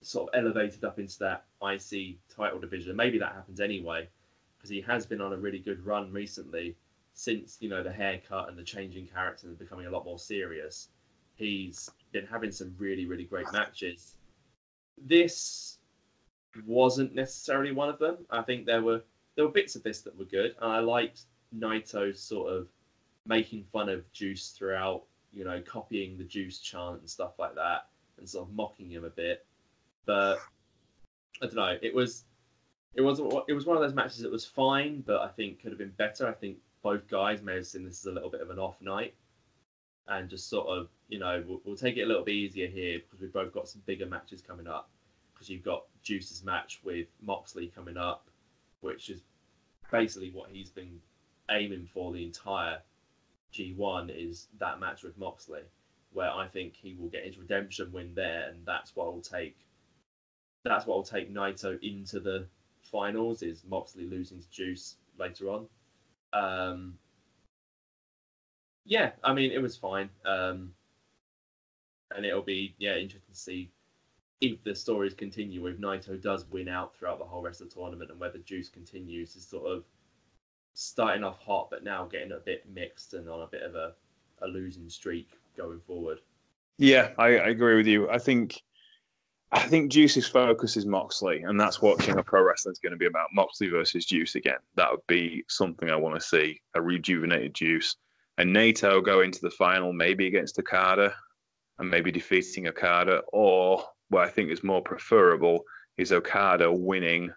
sort 0.02 0.30
of 0.34 0.40
elevated 0.40 0.84
up 0.84 1.00
into 1.00 1.18
that 1.20 1.46
IC 1.62 2.18
title 2.30 2.60
division. 2.60 2.96
Maybe 2.96 3.18
that 3.20 3.34
happens 3.34 3.60
anyway, 3.60 4.10
because 4.64 4.74
he 4.74 4.82
has 4.82 5.06
been 5.06 5.20
on 5.20 5.34
a 5.34 5.38
really 5.38 5.60
good 5.60 5.86
run 5.86 6.10
recently 6.14 6.74
since 7.14 7.58
you 7.60 7.68
know 7.68 7.84
the 7.84 7.92
haircut 7.92 8.48
and 8.48 8.58
the 8.58 8.64
changing 8.64 9.06
character 9.06 9.48
and 9.48 9.60
becoming 9.60 9.88
a 9.88 9.90
lot 9.90 10.06
more 10.06 10.18
serious. 10.18 10.88
He's 11.36 11.90
been 12.14 12.26
having 12.26 12.52
some 12.52 12.74
really 12.78 13.06
really 13.06 13.26
great 13.26 13.52
matches. 13.52 14.16
This 15.06 15.80
wasn't 16.66 17.14
necessarily 17.14 17.74
one 17.74 17.90
of 17.90 18.00
them. 18.00 18.20
I 18.30 18.42
think 18.42 18.66
there 18.66 18.82
were 18.82 19.02
there 19.36 19.46
were 19.46 19.52
bits 19.52 19.76
of 19.76 19.84
this 19.84 20.02
that 20.02 20.18
were 20.18 20.26
good, 20.26 20.56
and 20.62 20.72
I 20.72 20.80
liked 20.80 21.24
Naito's 21.54 22.22
sort 22.22 22.54
of 22.54 22.68
making 23.26 23.66
fun 23.74 23.90
of 23.90 24.10
Juice 24.14 24.50
throughout, 24.50 25.04
you 25.34 25.44
know, 25.44 25.62
copying 25.62 26.18
the 26.18 26.24
Juice 26.24 26.60
chant 26.60 27.02
and 27.02 27.10
stuff 27.10 27.34
like 27.38 27.56
that, 27.56 27.88
and 28.18 28.30
sort 28.30 28.48
of 28.48 28.56
mocking 28.56 28.90
him 28.90 29.04
a 29.04 29.10
bit. 29.10 29.46
But 30.06 30.40
I 31.42 31.48
don't 31.48 31.56
know. 31.56 31.78
It 31.82 31.94
was 31.94 32.24
it 32.96 33.02
was 33.02 33.20
it 33.48 33.54
was 33.54 33.66
one 33.66 33.76
of 33.76 33.84
those 33.84 33.94
matches 33.94 34.20
that 34.20 34.32
was 34.32 34.46
fine, 34.46 35.02
but 35.06 35.22
I 35.22 35.28
think 35.28 35.62
could 35.62 35.72
have 35.72 35.80
been 35.80 35.94
better. 35.98 36.28
I 36.28 36.34
think 36.34 36.58
both 36.84 37.08
guys 37.08 37.42
may 37.42 37.56
have 37.56 37.66
seen 37.66 37.84
this 37.84 38.00
as 38.00 38.06
a 38.06 38.12
little 38.12 38.30
bit 38.30 38.42
of 38.42 38.50
an 38.50 38.60
off 38.60 38.82
night, 38.82 39.16
and 40.08 40.30
just 40.30 40.50
sort 40.50 40.68
of 40.68 40.90
you 41.08 41.20
know 41.20 41.44
we'll, 41.48 41.62
we'll 41.66 41.76
take 41.76 41.98
it 41.98 42.04
a 42.04 42.06
little 42.06 42.24
bit 42.24 42.36
easier 42.36 42.68
here 42.68 43.00
because 43.00 43.22
we've 43.22 43.34
both 43.34 43.54
got 43.54 43.68
some 43.68 43.82
bigger 43.86 44.06
matches 44.06 44.42
coming 44.42 44.68
up. 44.68 44.90
Because 45.34 45.50
you've 45.50 45.64
got 45.64 45.86
Juice's 46.04 46.44
match 46.44 46.80
with 46.84 47.08
Moxley 47.22 47.68
coming 47.68 47.98
up, 47.98 48.28
which 48.82 49.10
is 49.10 49.22
basically 49.92 50.30
what 50.30 50.50
he's 50.52 50.70
been 50.70 51.00
aiming 51.50 51.88
for 51.92 52.14
the 52.14 52.24
entire 52.24 52.80
G1 53.54 54.10
is 54.16 54.48
that 54.60 54.80
match 54.80 55.04
with 55.04 55.18
Moxley, 55.18 55.62
where 56.12 56.32
I 56.32 56.48
think 56.48 56.76
he 56.76 56.96
will 56.96 57.10
get 57.10 57.26
his 57.26 57.38
redemption 57.38 57.92
win 57.92 58.14
there, 58.14 58.50
and 58.50 58.66
that's 58.66 58.96
what 58.96 59.14
will 59.14 59.22
take. 59.22 59.58
That's 60.64 60.86
what 60.86 60.98
will 60.98 61.04
take 61.04 61.34
Naito 61.34 61.82
into 61.82 62.20
the 62.20 62.46
finals 62.94 63.42
is 63.42 63.64
Moxley 63.68 64.06
losing 64.06 64.40
to 64.40 64.50
Juice 64.52 64.98
later 65.20 65.50
on. 65.50 65.68
Um, 66.32 66.94
yeah, 68.86 69.12
I 69.24 69.34
mean 69.34 69.52
it 69.52 69.62
was 69.62 69.76
fine, 69.76 70.10
um, 70.26 70.72
and 72.16 72.26
it'll 72.26 72.42
be 72.42 72.76
yeah 72.78 72.96
interesting 72.96 73.34
to 73.34 73.40
see 73.40 73.72
if 74.40 74.64
the 74.64 74.76
stories 74.76 75.14
continue. 75.14 75.66
If 75.68 75.78
Naito 75.78 76.22
does 76.22 76.46
win 76.52 76.70
out 76.70 76.96
throughout 76.96 77.20
the 77.20 77.26
whole 77.26 77.42
rest 77.42 77.62
of 77.62 77.70
the 77.70 77.76
tournament, 77.76 78.12
and 78.12 78.20
whether 78.20 78.40
Juice 78.40 78.70
continues 78.70 79.34
to 79.34 79.42
sort 79.42 79.66
of 79.66 79.84
starting 80.76 81.24
off 81.24 81.40
hot, 81.40 81.70
but 81.70 81.84
now 81.84 82.06
getting 82.06 82.32
a 82.32 82.40
bit 82.40 82.66
mixed 82.74 83.14
and 83.14 83.28
on 83.28 83.42
a 83.42 83.48
bit 83.48 83.64
of 83.64 83.76
a, 83.76 83.94
a 84.42 84.48
losing 84.48 84.90
streak 84.90 85.30
going 85.58 85.80
forward. 85.80 86.20
Yeah, 86.78 87.12
I, 87.18 87.38
I 87.38 87.48
agree 87.50 87.76
with 87.76 87.88
you. 87.88 88.10
I 88.10 88.18
think 88.18 88.62
I 89.54 89.68
think 89.68 89.92
Juice's 89.92 90.28
focus 90.28 90.76
is 90.76 90.88
Moxley, 90.88 91.44
and 91.44 91.60
that's 91.60 91.80
what 91.80 92.00
King 92.00 92.18
of 92.18 92.26
Pro 92.26 92.42
Wrestling 92.42 92.72
is 92.72 92.80
going 92.80 92.92
to 92.92 92.98
be 92.98 93.06
about. 93.06 93.30
Moxley 93.34 93.68
versus 93.68 94.04
Juice 94.04 94.34
again. 94.34 94.58
That 94.76 94.90
would 94.90 95.06
be 95.08 95.46
something 95.48 95.92
I 95.92 95.96
want 95.96 96.16
to 96.16 96.22
see. 96.22 96.60
A 96.74 96.82
rejuvenated 96.82 97.54
Juice. 97.54 97.96
And 98.40 98.54
Naito 98.54 99.04
go 99.06 99.22
into 99.22 99.40
the 99.42 99.52
final, 99.52 99.94
maybe 99.94 100.26
against 100.26 100.58
Okada, 100.58 101.14
and 101.78 101.88
maybe 101.88 102.12
defeating 102.12 102.68
Okada, 102.68 103.22
or 103.32 103.86
what 104.10 104.28
I 104.28 104.30
think 104.30 104.50
is 104.50 104.64
more 104.64 104.82
preferable 104.82 105.64
is 105.98 106.12
Okada 106.12 106.72
winning 106.72 107.32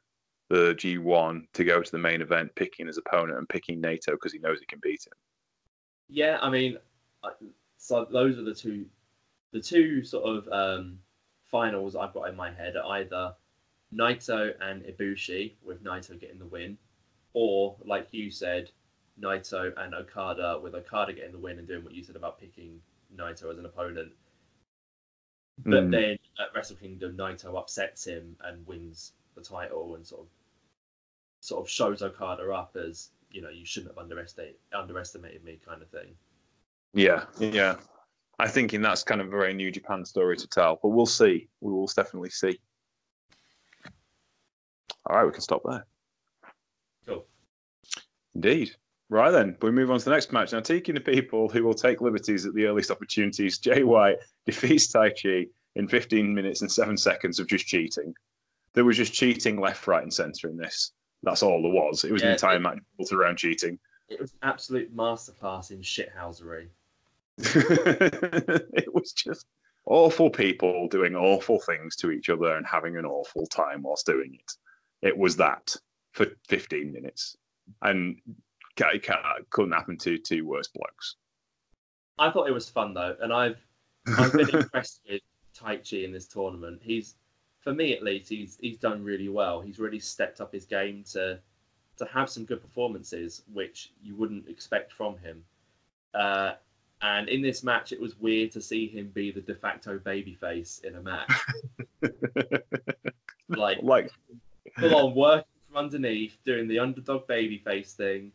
the 0.49 0.75
G1 0.75 1.43
to 1.53 1.65
go 1.65 1.83
to 1.83 1.93
the 1.93 1.99
main 1.99 2.23
event, 2.23 2.55
picking 2.55 2.87
his 2.87 2.97
opponent 2.97 3.39
and 3.39 3.49
picking 3.49 3.83
Naito 3.83 4.13
because 4.13 4.33
he 4.33 4.39
knows 4.39 4.59
he 4.59 4.67
can 4.67 4.81
beat 4.83 5.05
him. 5.07 5.13
Yeah, 6.09 6.39
I 6.41 6.49
mean, 6.49 6.79
so 7.77 8.07
those 8.11 8.39
are 8.39 8.43
the 8.43 8.55
two, 8.55 8.87
the 9.53 9.61
two 9.61 10.03
sort 10.03 10.25
of 10.25 10.49
um, 10.51 10.99
finals 11.51 11.97
I've 11.97 12.13
got 12.13 12.29
in 12.29 12.37
my 12.37 12.51
head 12.53 12.77
are 12.77 12.99
either 12.99 13.35
Naito 13.95 14.53
and 14.61 14.83
Ibushi, 14.83 15.55
with 15.65 15.83
Naito 15.85 16.19
getting 16.19 16.39
the 16.39 16.47
win, 16.47 16.77
or 17.33 17.77
like 17.85 18.09
you 18.13 18.31
said, 18.31 18.71
Naito 19.21 19.73
and 19.79 19.95
Okada, 19.95 20.59
with 20.63 20.75
Okada 20.75 21.13
getting 21.13 21.33
the 21.33 21.39
win 21.39 21.59
and 21.59 21.67
doing 21.69 21.85
what 21.85 21.95
you 21.95 22.03
said 22.03 22.17
about 22.17 22.39
picking 22.39 22.81
Naito 23.17 23.51
as 23.51 23.59
an 23.59 23.65
opponent. 23.67 24.13
But 25.65 25.85
Mm. 25.85 25.91
then 25.91 26.19
at 26.39 26.55
Wrestle 26.55 26.77
Kingdom, 26.77 27.17
Naito 27.17 27.57
upsets 27.59 28.07
him 28.07 28.37
and 28.41 28.67
wins 28.67 29.13
the 29.35 29.41
title 29.43 29.95
and 29.95 30.07
sort 30.07 30.23
of 30.23 30.29
sort 31.41 31.65
of 31.65 31.71
shows 31.71 32.03
Okada 32.03 32.53
up 32.53 32.77
as 32.77 33.11
you 33.31 33.41
know 33.41 33.51
you 33.51 33.65
shouldn't 33.65 33.93
have 33.93 33.99
underestimated 34.03 34.57
underestimated 34.73 35.45
me 35.45 35.61
kind 35.65 35.81
of 35.81 35.89
thing. 35.91 36.17
Yeah, 36.93 37.27
yeah. 37.39 37.77
I 38.39 38.49
think 38.49 38.75
in 38.75 38.83
that's 38.83 39.03
kind 39.03 39.21
of 39.21 39.29
a 39.29 39.31
very 39.31 39.55
New 39.55 39.71
Japan 39.71 40.05
story 40.05 40.37
to 40.37 40.47
tell, 40.47 40.79
but 40.83 40.89
we'll 40.91 41.07
see. 41.07 41.49
We 41.61 41.73
will 41.73 41.87
definitely 41.87 42.31
see. 42.31 42.59
All 45.07 45.17
right, 45.17 45.25
we 45.25 45.33
can 45.33 45.41
stop 45.41 45.63
there. 45.65 45.87
Cool. 47.07 47.25
Indeed. 48.35 48.75
Right 49.09 49.31
then, 49.31 49.57
we 49.63 49.71
move 49.71 49.91
on 49.91 50.01
to 50.01 50.05
the 50.05 50.11
next 50.11 50.33
match. 50.33 50.53
Now, 50.53 50.61
taking 50.61 50.95
the 50.95 51.01
people 51.01 51.49
who 51.49 51.63
will 51.63 51.75
take 51.75 52.01
liberties 52.01 52.45
at 52.45 52.55
the 52.55 52.67
earliest 52.67 52.91
opportunities, 52.91 53.59
Jay 53.59 53.85
White 53.85 54.17
defeats 54.47 54.93
Taichi 54.93 55.49
in 55.77 55.87
15 55.87 56.35
minutes 56.35 56.61
and 56.61 56.71
seven 56.71 56.97
seconds 56.97 57.39
of 57.39 57.47
just 57.47 57.67
cheating. 57.67 58.13
There 58.75 58.85
was 58.85 58.97
just 58.97 59.15
cheating 59.15 59.61
left, 59.61 59.87
right, 59.87 60.03
and 60.03 60.13
centre 60.13 60.49
in 60.49 60.57
this. 60.57 60.93
That's 61.23 61.43
all 61.43 61.63
there 61.63 61.71
was. 61.71 62.05
It 62.05 62.13
was 62.13 62.23
an 62.23 62.33
entire 62.33 62.57
it- 62.57 62.61
match 62.61 62.79
built 62.99 63.13
around 63.13 63.39
cheating. 63.39 63.79
It 64.09 64.21
was 64.21 64.35
absolute 64.43 64.95
masterclass 64.95 65.71
in 65.71 65.81
shithousery. 65.81 66.69
it 67.39 68.93
was 68.95 69.13
just 69.13 69.47
awful 69.87 70.31
people 70.31 70.89
doing 70.89 71.15
awful 71.15 71.61
things 71.61 71.97
to 71.97 72.11
each 72.11 72.29
other 72.29 72.57
and 72.57 72.67
having 72.67 72.97
an 72.97 73.05
awful 73.05 73.47
time 73.47 73.83
whilst 73.83 74.07
doing 74.07 74.35
it. 74.35 74.53
It 75.07 75.17
was 75.17 75.37
that 75.37 75.77
for 76.13 76.27
15 76.49 76.93
minutes. 76.93 77.37
And 77.83 78.17
ca- 78.77 79.41
couldn't 79.51 79.73
happen 79.73 79.97
to 79.99 80.19
two 80.19 80.47
worse 80.47 80.69
blokes. 80.69 81.17
I 82.19 82.31
thought 82.31 82.49
it 82.49 82.53
was 82.53 82.69
fun 82.69 82.95
though, 82.95 83.17
and 83.21 83.33
I've 83.33 83.59
I've 84.19 84.33
been 84.33 84.49
impressed 84.55 85.03
with 85.09 85.21
Taichi 85.59 86.05
in 86.05 86.13
this 86.13 86.27
tournament. 86.27 86.81
He's, 86.83 87.17
for 87.61 87.75
me 87.75 87.93
at 87.93 88.03
least, 88.03 88.29
he's 88.29 88.57
he's 88.61 88.79
done 88.79 89.05
really 89.05 89.29
well. 89.29 89.61
He's 89.61 89.79
really 89.79 89.99
stepped 89.99 90.41
up 90.41 90.53
his 90.53 90.65
game 90.65 91.05
to 91.13 91.39
to 91.99 92.05
have 92.07 92.31
some 92.31 92.45
good 92.45 92.63
performances, 92.63 93.43
which 93.53 93.93
you 94.03 94.15
wouldn't 94.15 94.49
expect 94.49 94.93
from 94.93 95.19
him. 95.19 95.45
Uh, 96.15 96.53
And 97.03 97.29
in 97.29 97.43
this 97.43 97.63
match, 97.63 97.93
it 97.93 98.01
was 98.01 98.19
weird 98.19 98.53
to 98.53 98.61
see 98.61 98.89
him 98.89 99.11
be 99.15 99.31
the 99.31 99.41
de 99.41 99.55
facto 99.55 99.99
babyface 99.99 100.83
in 100.85 100.97
a 100.97 101.03
match. 101.03 101.31
like, 103.49 103.79
like 103.83 104.11
full 104.79 104.95
on 104.95 105.15
working 105.15 105.45
from 105.69 105.77
underneath, 105.77 106.39
doing 106.45 106.69
the 106.69 106.79
underdog 106.79 107.27
babyface 107.27 107.93
thing. 107.93 108.33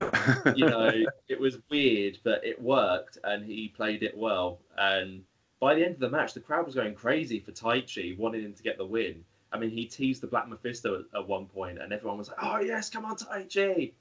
You 0.56 0.66
know, 0.66 0.90
it 1.28 1.38
was 1.38 1.58
weird, 1.70 2.18
but 2.24 2.44
it 2.44 2.60
worked, 2.60 3.18
and 3.24 3.44
he 3.44 3.68
played 3.68 4.02
it 4.02 4.16
well. 4.16 4.58
And 4.76 5.22
by 5.60 5.74
the 5.74 5.84
end 5.84 5.94
of 5.94 6.00
the 6.00 6.10
match, 6.10 6.34
the 6.34 6.40
crowd 6.40 6.66
was 6.66 6.74
going 6.74 6.94
crazy 6.94 7.40
for 7.40 7.52
Taichi, 7.52 8.16
wanting 8.16 8.42
him 8.42 8.54
to 8.54 8.62
get 8.62 8.78
the 8.78 8.86
win. 8.86 9.24
I 9.52 9.58
mean, 9.58 9.70
he 9.70 9.86
teased 9.86 10.22
the 10.22 10.26
Black 10.26 10.48
Mephisto 10.48 11.00
at, 11.00 11.18
at 11.18 11.28
one 11.28 11.46
point, 11.46 11.78
and 11.78 11.92
everyone 11.92 12.18
was 12.18 12.28
like, 12.28 12.38
"Oh 12.42 12.60
yes, 12.60 12.90
come 12.90 13.04
on, 13.04 13.16
Taichi!" 13.16 13.92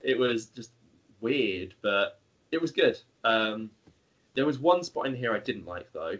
It 0.00 0.18
was 0.18 0.46
just 0.46 0.72
weird, 1.20 1.74
but 1.82 2.20
it 2.52 2.60
was 2.60 2.70
good. 2.70 2.98
Um, 3.24 3.70
there 4.34 4.46
was 4.46 4.58
one 4.58 4.82
spot 4.84 5.06
in 5.06 5.14
here 5.16 5.34
I 5.34 5.38
didn't 5.40 5.66
like 5.66 5.92
though. 5.92 6.16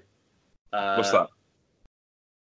Uh, 0.73 0.95
What's 0.97 1.13
that? 1.13 1.29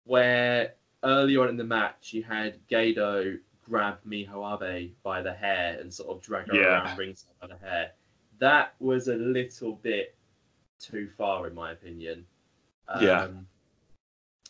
Where 0.05 0.75
early 1.05 1.37
on 1.37 1.49
in 1.49 1.57
the 1.57 1.65
match, 1.65 2.13
you 2.13 2.23
had 2.23 2.57
Gedo 2.69 3.39
grab 3.69 3.99
Miho 4.09 4.61
Abe 4.63 4.93
by 5.03 5.23
the 5.23 5.33
hair 5.33 5.79
and 5.81 5.93
sort 5.93 6.11
of 6.17 6.23
drag 6.23 6.49
her 6.49 6.55
Yeah. 6.55 6.85
around 6.85 6.99
ringside 6.99 7.35
by 7.41 7.47
the 7.49 7.57
hair. 7.57 7.93
That 8.39 8.75
was 8.81 9.09
a 9.09 9.15
little 9.17 9.75
bit 9.75 10.15
too 10.81 11.09
far, 11.17 11.47
in 11.47 11.55
my 11.55 11.73
opinion. 11.73 12.27
Um, 12.89 13.05
Yeah. 13.05 13.29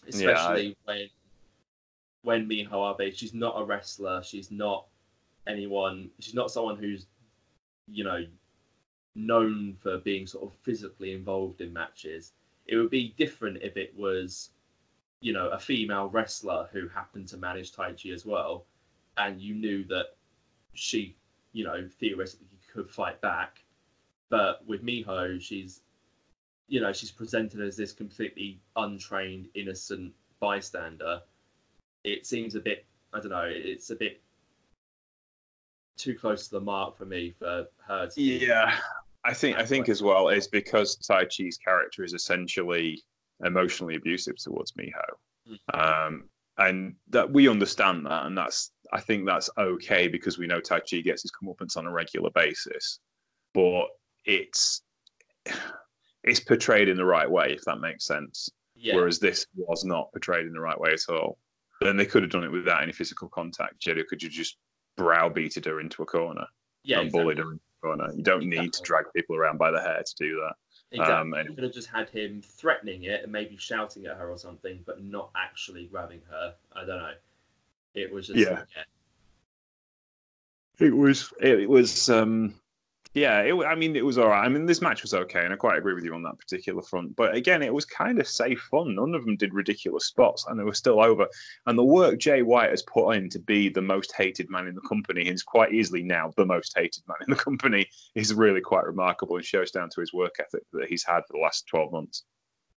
Especially 0.07 0.77
when 0.85 1.09
when 2.23 2.47
Miho 2.49 3.01
Abe, 3.01 3.15
she's 3.15 3.33
not 3.33 3.59
a 3.59 3.65
wrestler. 3.65 4.23
She's 4.23 4.51
not 4.51 4.87
anyone. 5.47 6.11
She's 6.19 6.35
not 6.35 6.51
someone 6.51 6.77
who's, 6.77 7.07
you 7.89 8.05
know, 8.05 8.25
known 9.15 9.77
for 9.81 9.99
being 9.99 10.27
sort 10.27 10.45
of 10.45 10.59
physically 10.63 11.13
involved 11.13 11.61
in 11.61 11.73
matches. 11.73 12.33
It 12.67 12.77
would 12.77 12.91
be 12.91 13.15
different 13.17 13.59
if 13.63 13.77
it 13.77 13.93
was, 13.97 14.51
you 15.21 15.33
know, 15.33 15.49
a 15.49 15.59
female 15.59 16.09
wrestler 16.09 16.69
who 16.73 16.89
happened 16.89 17.29
to 17.29 17.37
manage 17.37 17.73
Taichi 17.73 18.15
as 18.15 18.25
well, 18.25 18.67
and 19.17 19.41
you 19.41 19.55
knew 19.55 19.85
that 19.85 20.17
she, 20.75 21.17
you 21.53 21.65
know, 21.65 21.89
theoretically 21.99 22.47
could 22.73 22.89
fight 22.89 23.21
back. 23.21 23.65
But 24.29 24.65
with 24.67 24.85
Miho, 24.85 25.41
she's, 25.41 25.81
you 26.69 26.81
know, 26.81 26.93
she's 26.93 27.11
presented 27.11 27.61
as 27.61 27.77
this 27.77 27.93
completely 27.93 28.61
untrained, 28.77 29.49
innocent 29.55 30.13
bystander. 30.39 31.21
It 32.05 32.25
seems 32.27 32.55
a 32.55 32.61
bit, 32.61 32.87
I 33.13 33.19
don't 33.19 33.31
know, 33.31 33.49
it's 33.49 33.91
a 33.91 33.97
bit 33.97 34.23
too 35.97 36.15
close 36.15 36.45
to 36.47 36.53
the 36.53 36.61
mark 36.61 36.97
for 36.97 37.05
me 37.05 37.35
for 37.39 37.67
her 37.87 38.07
to 38.07 38.23
Yeah, 38.23 38.79
I 39.25 39.35
think 39.35 39.59
I 39.59 39.65
think 39.65 39.89
as 39.89 40.03
well 40.03 40.29
is 40.29 40.49
because 40.49 40.97
Taichi's 40.97 41.59
character 41.59 42.05
is 42.05 42.15
essentially 42.15 43.03
emotionally 43.45 43.97
abusive 43.97 44.37
towards 44.37 44.73
Miho, 44.73 45.59
um, 45.75 46.25
and 46.59 46.95
that 47.09 47.31
we 47.31 47.49
understand 47.49 48.07
that, 48.07 48.27
and 48.27 48.37
that's 48.37 48.73
I 48.93 49.01
think 49.01 49.27
that's 49.27 49.51
okay 49.59 50.09
because 50.09 50.39
we 50.39 50.47
know 50.47 50.61
Tai 50.61 50.81
Chi 50.81 51.01
gets 51.01 51.23
his 51.23 51.33
comeuppance 51.33 51.77
on 51.77 51.87
a 51.87 51.93
regular 51.93 52.31
basis, 52.35 53.01
but 53.53 53.87
it's 54.25 54.83
it's 56.25 56.41
portrayed 56.41 56.89
in 56.89 56.97
the 56.97 57.05
right 57.05 57.31
way 57.31 57.53
if 57.53 57.63
that 57.67 57.81
makes 57.81 58.07
sense. 58.07 58.49
Yeah, 58.75 58.97
Whereas 58.97 59.19
this 59.19 59.47
was 59.55 59.85
not 59.85 60.11
portrayed 60.13 60.47
in 60.47 60.53
the 60.53 60.61
right 60.61 60.79
way 60.81 60.93
at 60.93 61.13
all. 61.13 61.39
Then 61.83 61.97
they 61.97 62.07
could 62.07 62.23
have 62.23 62.33
done 62.33 62.45
it 62.45 62.53
without 62.53 62.83
any 62.83 62.93
physical 62.93 63.29
contact. 63.29 63.81
Jericho 63.81 64.09
could 64.09 64.23
have 64.23 64.31
just 64.31 64.57
browbeated 64.97 65.65
her 65.67 65.81
into 65.81 66.03
a 66.03 66.07
corner 66.07 66.47
yeah, 66.83 67.01
and 67.01 67.13
bullied 67.13 67.39
her 67.39 67.53
into 67.53 67.65
corner. 67.83 68.13
You 68.15 68.23
don't 68.23 68.47
need 68.47 68.73
to 68.73 68.83
drag 68.83 69.07
people 69.15 69.37
around 69.37 69.59
by 69.59 69.71
the 69.71 69.81
hair 69.81 70.03
to 70.05 70.15
do 70.19 70.37
that. 70.41 70.55
Exactly. 70.93 71.15
Um, 71.15 71.35
and- 71.35 71.49
you 71.49 71.55
could 71.55 71.65
have 71.65 71.73
just 71.73 71.89
had 71.89 72.09
him 72.11 72.43
threatening 72.43 73.05
it 73.05 73.23
and 73.23 73.33
maybe 73.33 73.57
shouting 73.57 74.07
at 74.07 74.17
her 74.17 74.31
or 74.31 74.39
something, 74.39 74.83
but 74.87 75.03
not 75.03 75.31
actually 75.37 75.87
grabbing 75.87 76.21
her. 76.29 76.55
I 76.73 76.81
don't 76.85 76.99
know. 76.99 77.15
It 77.95 78.13
was 78.13 78.29
just 78.29 78.39
Yeah. 78.39 78.65
It 80.79 80.97
was. 80.97 81.33
It 81.41 81.69
was. 81.69 82.09
Um, 82.09 82.55
yeah. 83.15 83.41
It, 83.41 83.55
I 83.65 83.75
mean, 83.75 83.97
it 83.97 84.05
was 84.05 84.19
all 84.19 84.29
right. 84.29 84.45
I 84.45 84.49
mean, 84.49 84.67
this 84.67 84.81
match 84.81 85.03
was 85.03 85.15
okay, 85.15 85.45
and 85.45 85.53
I 85.53 85.57
quite 85.57 85.79
agree 85.79 85.95
with 85.95 86.05
you 86.05 86.15
on 86.15 86.23
that 86.23 86.39
particular 86.39 86.83
front. 86.83 87.17
But 87.17 87.35
again, 87.35 87.63
it 87.63 87.73
was 87.73 87.85
kind 87.85 88.21
of 88.21 88.29
safe 88.29 88.61
fun. 88.71 88.95
None 88.95 89.15
of 89.15 89.25
them 89.25 89.37
did 89.37 89.55
ridiculous 89.55 90.07
spots, 90.07 90.45
and 90.49 90.59
they 90.59 90.65
were 90.65 90.75
still 90.75 91.01
over. 91.03 91.27
And 91.67 91.79
the 91.79 91.85
work 91.85 92.19
Jay 92.19 92.43
White 92.43 92.71
has 92.71 92.83
put 92.83 93.13
in 93.13 93.29
to 93.31 93.39
be 93.39 93.69
the 93.69 93.83
most 93.83 94.13
hated 94.17 94.51
man 94.51 94.67
in 94.67 94.75
the 94.75 94.81
company, 94.83 95.23
and 95.23 95.35
is 95.35 95.43
quite 95.43 95.73
easily 95.73 96.03
now 96.03 96.33
the 96.37 96.47
most 96.47 96.73
hated 96.77 97.03
man 97.09 97.19
in 97.27 97.31
the 97.31 97.43
company, 97.43 97.87
is 98.15 98.35
really 98.35 98.61
quite 98.61 98.85
remarkable 98.85 99.37
and 99.37 99.45
shows 99.45 99.71
down 99.71 99.89
to 99.91 100.01
his 100.01 100.13
work 100.13 100.35
ethic 100.39 100.63
that 100.73 100.89
he's 100.89 101.05
had 101.05 101.21
for 101.27 101.35
the 101.35 101.43
last 101.43 101.67
twelve 101.67 101.93
months. 101.93 102.25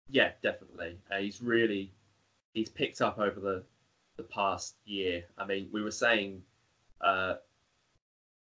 Yeah, 0.09 0.33
definitely. 0.43 0.99
Uh, 1.11 1.19
he's 1.19 1.43
really 1.43 1.93
he's 2.55 2.69
picked 2.69 3.01
up 3.01 3.19
over 3.19 3.41
the 3.41 3.65
the 4.17 4.23
past 4.25 4.77
year. 4.85 5.25
I 5.39 5.47
mean, 5.47 5.69
we 5.73 5.83
were 5.83 5.91
saying 5.91 6.43
uh, 7.01 7.35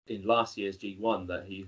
in 0.06 0.22
last 0.22 0.56
year's 0.56 0.78
G1 0.78 1.26
that 1.28 1.44
he 1.46 1.66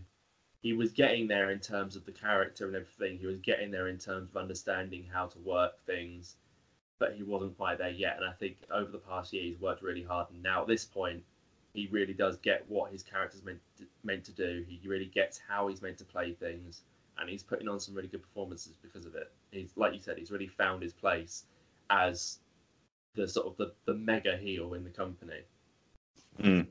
he 0.62 0.72
was 0.72 0.92
getting 0.92 1.26
there 1.26 1.50
in 1.50 1.58
terms 1.58 1.96
of 1.96 2.04
the 2.04 2.12
character 2.12 2.66
and 2.66 2.76
everything. 2.76 3.18
He 3.18 3.26
was 3.26 3.38
getting 3.38 3.70
there 3.70 3.88
in 3.88 3.98
terms 3.98 4.30
of 4.30 4.36
understanding 4.36 5.06
how 5.10 5.26
to 5.26 5.38
work 5.38 5.84
things, 5.86 6.36
but 6.98 7.14
he 7.14 7.22
wasn't 7.22 7.56
quite 7.56 7.78
there 7.78 7.90
yet. 7.90 8.16
And 8.18 8.26
I 8.26 8.32
think 8.32 8.56
over 8.70 8.90
the 8.90 8.98
past 8.98 9.32
year, 9.32 9.42
he's 9.42 9.60
worked 9.60 9.82
really 9.82 10.02
hard. 10.02 10.26
And 10.30 10.42
now 10.42 10.62
at 10.62 10.68
this 10.68 10.84
point, 10.84 11.22
he 11.72 11.88
really 11.90 12.12
does 12.12 12.36
get 12.38 12.64
what 12.68 12.92
his 12.92 13.02
character's 13.02 13.44
meant 13.44 13.60
to, 13.78 13.84
meant 14.04 14.24
to 14.24 14.32
do. 14.32 14.64
He 14.68 14.86
really 14.86 15.06
gets 15.06 15.40
how 15.48 15.68
he's 15.68 15.80
meant 15.80 15.98
to 15.98 16.04
play 16.04 16.32
things, 16.32 16.82
and 17.18 17.28
he's 17.28 17.42
putting 17.42 17.68
on 17.68 17.80
some 17.80 17.94
really 17.94 18.08
good 18.08 18.22
performances 18.22 18.76
because 18.82 19.06
of 19.06 19.14
it. 19.14 19.32
He's 19.52 19.70
like 19.76 19.94
you 19.94 20.00
said, 20.00 20.18
he's 20.18 20.30
really 20.30 20.48
found 20.48 20.82
his 20.82 20.92
place 20.92 21.44
as 21.88 22.38
the 23.14 23.26
sort 23.26 23.46
of 23.46 23.56
the, 23.56 23.72
the 23.86 23.94
mega 23.94 24.36
heel 24.36 24.74
in 24.74 24.84
the 24.84 24.90
company. 24.90 25.40
Hmm. 26.40 26.62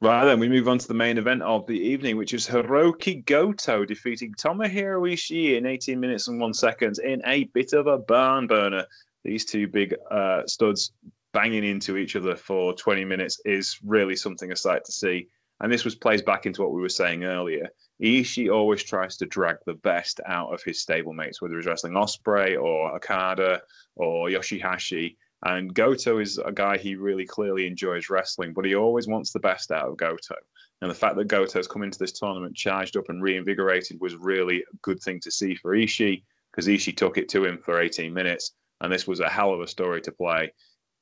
Right 0.00 0.24
then, 0.24 0.38
we 0.38 0.48
move 0.48 0.68
on 0.68 0.78
to 0.78 0.86
the 0.86 0.94
main 0.94 1.18
event 1.18 1.42
of 1.42 1.66
the 1.66 1.72
evening, 1.72 2.16
which 2.16 2.32
is 2.32 2.46
Hirooki 2.46 3.24
Goto 3.24 3.84
defeating 3.84 4.32
Tomohiro 4.34 5.12
Ishii 5.12 5.56
in 5.56 5.66
18 5.66 5.98
minutes 5.98 6.28
and 6.28 6.40
one 6.40 6.54
second 6.54 7.00
in 7.00 7.20
a 7.26 7.44
bit 7.52 7.72
of 7.72 7.88
a 7.88 7.98
barn 7.98 8.46
burner. 8.46 8.86
These 9.24 9.46
two 9.46 9.66
big 9.66 9.96
uh, 10.08 10.46
studs 10.46 10.92
banging 11.32 11.64
into 11.64 11.96
each 11.96 12.14
other 12.14 12.36
for 12.36 12.74
20 12.74 13.04
minutes 13.06 13.40
is 13.44 13.76
really 13.84 14.14
something 14.14 14.52
a 14.52 14.56
sight 14.56 14.84
to 14.84 14.92
see. 14.92 15.26
And 15.60 15.72
this 15.72 15.84
was 15.84 15.96
plays 15.96 16.22
back 16.22 16.46
into 16.46 16.62
what 16.62 16.72
we 16.72 16.80
were 16.80 16.88
saying 16.88 17.24
earlier. 17.24 17.68
Ishii 18.00 18.54
always 18.54 18.84
tries 18.84 19.16
to 19.16 19.26
drag 19.26 19.56
the 19.66 19.74
best 19.74 20.20
out 20.28 20.54
of 20.54 20.62
his 20.62 20.84
stablemates, 20.84 21.40
whether 21.40 21.56
he's 21.56 21.66
wrestling 21.66 21.94
Ospreay 21.94 22.56
or 22.56 22.94
Okada 22.94 23.62
or 23.96 24.28
Yoshihashi. 24.28 25.16
And 25.44 25.72
Goto 25.72 26.18
is 26.18 26.38
a 26.38 26.50
guy 26.52 26.78
he 26.78 26.96
really 26.96 27.24
clearly 27.24 27.66
enjoys 27.66 28.10
wrestling, 28.10 28.52
but 28.52 28.64
he 28.64 28.74
always 28.74 29.06
wants 29.06 29.32
the 29.32 29.40
best 29.40 29.70
out 29.70 29.88
of 29.88 29.96
Goto. 29.96 30.34
And 30.82 30.90
the 30.90 30.94
fact 30.94 31.16
that 31.16 31.28
Goto's 31.28 31.68
come 31.68 31.82
into 31.82 31.98
this 31.98 32.12
tournament 32.12 32.56
charged 32.56 32.96
up 32.96 33.08
and 33.08 33.22
reinvigorated 33.22 34.00
was 34.00 34.16
really 34.16 34.58
a 34.60 34.76
good 34.82 35.00
thing 35.00 35.20
to 35.20 35.30
see 35.30 35.54
for 35.54 35.76
Ishii, 35.76 36.22
because 36.50 36.66
Ishii 36.66 36.96
took 36.96 37.18
it 37.18 37.28
to 37.30 37.44
him 37.44 37.58
for 37.58 37.80
18 37.80 38.12
minutes, 38.12 38.52
and 38.80 38.92
this 38.92 39.06
was 39.06 39.20
a 39.20 39.28
hell 39.28 39.52
of 39.52 39.60
a 39.60 39.66
story 39.66 40.00
to 40.02 40.12
play. 40.12 40.52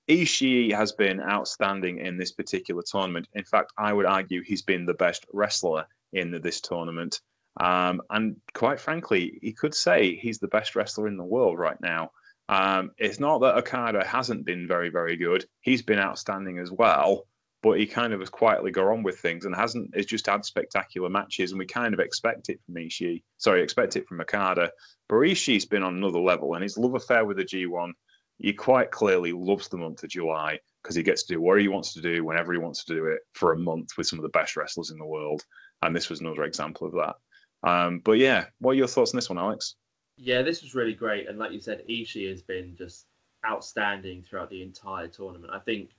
Ishii 0.08 0.72
has 0.72 0.92
been 0.92 1.20
outstanding 1.20 1.98
in 1.98 2.16
this 2.16 2.32
particular 2.32 2.82
tournament. 2.82 3.28
In 3.34 3.44
fact, 3.44 3.72
I 3.76 3.92
would 3.92 4.06
argue 4.06 4.42
he's 4.42 4.62
been 4.62 4.86
the 4.86 4.94
best 4.94 5.26
wrestler 5.32 5.86
in 6.12 6.30
this 6.42 6.60
tournament. 6.60 7.20
Um, 7.60 8.02
and 8.10 8.36
quite 8.54 8.78
frankly, 8.78 9.38
he 9.42 9.52
could 9.52 9.74
say 9.74 10.14
he's 10.14 10.38
the 10.38 10.48
best 10.48 10.76
wrestler 10.76 11.08
in 11.08 11.16
the 11.16 11.24
world 11.24 11.58
right 11.58 11.80
now. 11.80 12.10
Um, 12.48 12.92
it's 12.98 13.20
not 13.20 13.40
that 13.40 13.56
Okada 13.56 14.04
hasn't 14.04 14.44
been 14.44 14.68
very, 14.68 14.88
very 14.88 15.16
good. 15.16 15.44
He's 15.60 15.82
been 15.82 15.98
outstanding 15.98 16.58
as 16.58 16.70
well, 16.70 17.26
but 17.62 17.78
he 17.78 17.86
kind 17.86 18.12
of 18.12 18.20
has 18.20 18.30
quietly 18.30 18.70
gone 18.70 18.86
on 18.98 19.02
with 19.02 19.18
things 19.18 19.44
and 19.44 19.54
hasn't. 19.54 19.94
Has 19.96 20.06
just 20.06 20.26
had 20.26 20.44
spectacular 20.44 21.08
matches, 21.08 21.50
and 21.50 21.58
we 21.58 21.66
kind 21.66 21.92
of 21.92 22.00
expect 22.00 22.48
it 22.48 22.60
from 22.64 22.76
Ishii. 22.76 23.22
Sorry, 23.38 23.62
expect 23.62 23.96
it 23.96 24.06
from 24.06 24.20
Okada. 24.20 24.70
But 25.08 25.16
Ishii's 25.16 25.64
been 25.64 25.82
on 25.82 25.96
another 25.96 26.20
level, 26.20 26.54
and 26.54 26.62
his 26.62 26.78
love 26.78 26.94
affair 26.94 27.24
with 27.24 27.38
the 27.38 27.44
G1, 27.44 27.92
he 28.38 28.52
quite 28.52 28.90
clearly 28.90 29.32
loves 29.32 29.68
the 29.68 29.78
month 29.78 30.02
of 30.02 30.10
July 30.10 30.60
because 30.82 30.94
he 30.94 31.02
gets 31.02 31.24
to 31.24 31.34
do 31.34 31.40
whatever 31.40 31.60
he 31.60 31.68
wants 31.68 31.94
to 31.94 32.00
do 32.00 32.24
whenever 32.24 32.52
he 32.52 32.58
wants 32.58 32.84
to 32.84 32.94
do 32.94 33.06
it 33.06 33.20
for 33.32 33.52
a 33.52 33.58
month 33.58 33.96
with 33.96 34.06
some 34.06 34.18
of 34.18 34.22
the 34.22 34.28
best 34.28 34.56
wrestlers 34.56 34.90
in 34.90 34.98
the 34.98 35.06
world. 35.06 35.42
And 35.82 35.96
this 35.96 36.08
was 36.08 36.20
another 36.20 36.44
example 36.44 36.86
of 36.86 36.92
that. 36.92 37.68
Um, 37.68 38.00
but 38.04 38.18
yeah, 38.18 38.46
what 38.60 38.72
are 38.72 38.74
your 38.74 38.86
thoughts 38.86 39.12
on 39.12 39.18
this 39.18 39.30
one, 39.30 39.38
Alex? 39.38 39.74
Yeah, 40.18 40.42
this 40.42 40.62
was 40.62 40.74
really 40.74 40.94
great, 40.94 41.28
and 41.28 41.38
like 41.38 41.52
you 41.52 41.60
said, 41.60 41.86
Ishii 41.88 42.30
has 42.30 42.42
been 42.42 42.74
just 42.76 43.06
outstanding 43.44 44.22
throughout 44.22 44.50
the 44.50 44.62
entire 44.62 45.08
tournament. 45.08 45.52
I 45.52 45.58
think, 45.58 45.90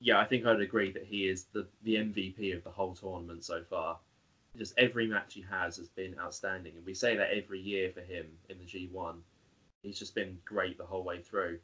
yeah, 0.00 0.18
I 0.18 0.24
think 0.24 0.44
I'd 0.46 0.60
agree 0.60 0.90
that 0.92 1.04
he 1.04 1.28
is 1.28 1.44
the 1.52 1.66
the 1.82 1.94
MVP 1.96 2.56
of 2.56 2.64
the 2.64 2.70
whole 2.70 2.94
tournament 2.94 3.44
so 3.44 3.62
far. 3.62 3.98
Just 4.56 4.74
every 4.78 5.06
match 5.06 5.34
he 5.34 5.42
has 5.48 5.76
has 5.76 5.88
been 5.88 6.18
outstanding, 6.18 6.74
and 6.76 6.84
we 6.84 6.94
say 6.94 7.16
that 7.16 7.30
every 7.30 7.60
year 7.60 7.90
for 7.92 8.00
him 8.00 8.26
in 8.48 8.58
the 8.58 8.64
G1. 8.64 9.16
He's 9.82 9.98
just 9.98 10.16
been 10.16 10.38
great 10.44 10.78
the 10.78 10.86
whole 10.86 11.04
way 11.04 11.20
through, 11.22 11.60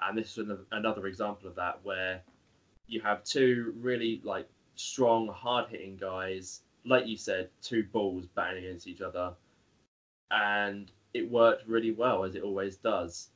and 0.00 0.16
this 0.16 0.38
is 0.38 0.48
another, 0.72 1.06
example 1.06 1.48
of 1.48 1.56
that 1.56 1.80
where 1.82 2.22
you 2.86 3.02
have 3.02 3.22
two 3.24 3.74
really 3.80 4.22
like 4.24 4.48
strong, 4.76 5.28
hard 5.28 5.68
hitting 5.68 5.96
guys 5.96 6.62
like 6.86 7.06
you 7.06 7.16
said, 7.16 7.50
two 7.60 7.82
balls 7.92 8.26
batting 8.34 8.64
against 8.64 8.86
each 8.86 9.00
other, 9.00 9.34
and 10.30 10.90
it 11.16 11.30
worked 11.30 11.66
really 11.66 11.92
well 11.92 12.24
as 12.24 12.34
it 12.34 12.42
always 12.42 12.76
does. 12.76 13.30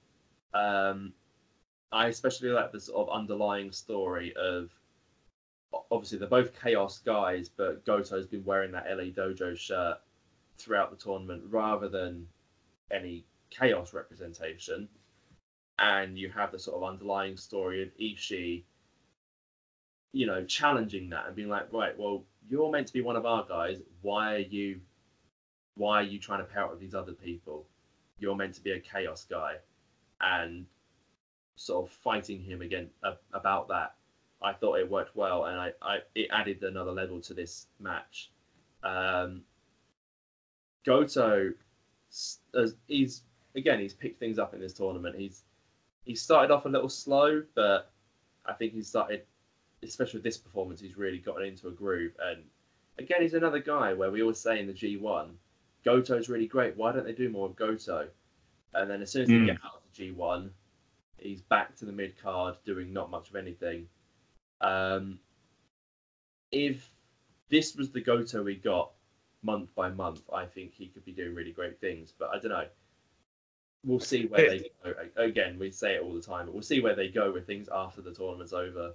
Um, 0.55 1.13
I 1.93 2.07
especially 2.07 2.51
like 2.51 2.73
the 2.73 2.81
sort 2.81 3.09
of 3.09 3.15
underlying 3.15 3.73
story 3.73 4.35
of 4.37 4.71
obviously 5.91 6.19
they're 6.19 6.29
both 6.29 6.61
chaos 6.61 6.99
guys, 6.99 7.49
but 7.49 7.85
Goto's 7.85 8.27
been 8.27 8.45
wearing 8.45 8.73
that 8.73 8.87
LA 8.89 9.05
Dojo 9.05 9.57
shirt 9.57 9.99
throughout 10.59 10.91
the 10.91 10.97
tournament 10.97 11.43
rather 11.49 11.89
than 11.89 12.27
any 12.91 13.25
chaos 13.51 13.93
representation. 13.95 14.89
And 15.79 16.19
you 16.19 16.29
have 16.31 16.53
the 16.53 16.59
sort 16.59 16.77
of 16.77 16.89
underlying 16.89 17.37
story 17.37 17.83
of 17.83 17.89
Ishii, 17.99 18.63
you 20.13 20.27
know, 20.27 20.45
challenging 20.45 21.09
that 21.11 21.27
and 21.27 21.37
being 21.37 21.49
like, 21.49 21.73
right, 21.73 21.99
well, 21.99 22.25
you're 22.49 22.71
meant 22.71 22.89
to 22.89 22.93
be 22.93 23.01
one 23.01 23.17
of 23.17 23.25
our 23.25 23.47
guys. 23.49 23.81
Why 24.03 24.35
are 24.35 24.39
you 24.39 24.81
why 25.77 26.01
are 26.01 26.03
you 26.03 26.19
trying 26.19 26.41
to 26.41 26.45
pair 26.45 26.65
up 26.65 26.71
with 26.71 26.81
these 26.81 26.95
other 26.95 27.13
people? 27.13 27.67
You're 28.19 28.37
meant 28.37 28.55
to 28.55 28.61
be 28.61 28.73
a 28.73 28.81
chaos 28.81 29.27
guy. 29.29 29.55
And 30.21 30.67
sort 31.57 31.87
of 31.87 31.93
fighting 31.93 32.43
him 32.43 32.63
again 32.63 32.89
uh, 33.03 33.15
about 33.33 33.69
that 33.69 33.95
I 34.43 34.53
thought 34.53 34.79
it 34.79 34.91
worked 34.91 35.15
well, 35.15 35.45
and 35.45 35.61
I, 35.61 35.73
I 35.83 35.99
it 36.15 36.29
added 36.33 36.63
another 36.63 36.93
level 36.93 37.21
to 37.21 37.35
this 37.35 37.67
match. 37.79 38.31
Um, 38.83 39.43
Goto, 40.85 41.53
he's 42.87 43.23
again, 43.55 43.81
he's 43.81 43.93
picked 43.93 44.19
things 44.19 44.39
up 44.39 44.55
in 44.55 44.61
this 44.61 44.73
tournament. 44.73 45.17
He's 45.17 45.45
he 46.05 46.15
started 46.15 46.51
off 46.51 46.65
a 46.65 46.69
little 46.69 46.89
slow, 46.89 47.43
but 47.55 47.91
I 48.47 48.55
think 48.55 48.73
he 48.73 48.83
started, 48.83 49.23
especially 49.83 50.19
with 50.19 50.25
this 50.25 50.39
performance, 50.39 50.81
he's 50.81 50.97
really 50.97 51.19
gotten 51.19 51.45
into 51.45 51.69
a 51.69 51.73
groove. 51.73 52.13
And 52.25 52.43
again, 52.99 53.21
he's 53.21 53.35
another 53.35 53.61
guy 53.61 53.93
where 53.93 54.11
we 54.11 54.23
always 54.23 54.39
say 54.39 54.59
in 54.59 54.67
the 54.67 54.73
G1, 54.73 55.33
Goto's 55.85 56.29
really 56.29 56.47
great. 56.47 56.77
Why 56.77 56.93
don't 56.93 57.05
they 57.05 57.13
do 57.13 57.29
more 57.29 57.47
of 57.47 57.57
Goto? 57.57 58.09
And 58.75 58.91
then 58.91 59.03
as 59.03 59.11
soon 59.11 59.23
as 59.23 59.29
mm. 59.29 59.33
they 59.33 59.39
hmm. 59.39 59.47
get 59.47 59.59
out 59.65 59.77
of 59.77 59.97
the 59.97 60.13
G1, 60.13 60.51
he's 61.19 61.43
back 61.43 61.77
to 61.77 61.85
the 61.85 61.93
mid 61.93 62.21
card 62.21 62.57
doing 62.65 62.93
not 62.93 63.11
much 63.11 63.31
of 63.31 63.37
anything. 63.37 63.87
Um, 64.61 65.19
if 66.53 66.89
this 67.49 67.77
was 67.77 67.91
the 67.91 68.01
Goto 68.01 68.43
we 68.43 68.57
got 68.57 68.91
month 69.43 69.75
by 69.75 69.89
month, 69.91 70.23
I 70.33 70.45
think 70.45 70.75
he 70.75 70.87
could 70.87 71.05
be 71.05 71.13
doing 71.13 71.35
really 71.35 71.53
great 71.53 71.81
things. 71.81 72.13
But 72.17 72.31
I 72.31 72.39
don't 72.39 72.51
know. 72.51 72.67
We'll 73.85 74.01
see 74.01 74.27
where 74.27 74.51
they 74.51 74.71
go. 74.85 74.93
Again, 75.17 75.59
we 75.59 75.71
say 75.71 75.95
it 75.95 76.03
all 76.03 76.13
the 76.13 76.21
time, 76.21 76.47
but 76.47 76.53
we'll 76.53 76.63
see 76.63 76.81
where 76.81 76.95
they 76.95 77.09
go 77.09 77.33
with 77.33 77.47
things 77.47 77.69
after 77.75 78.03
the 78.03 78.13
tournament's 78.13 78.53
over. 78.53 78.93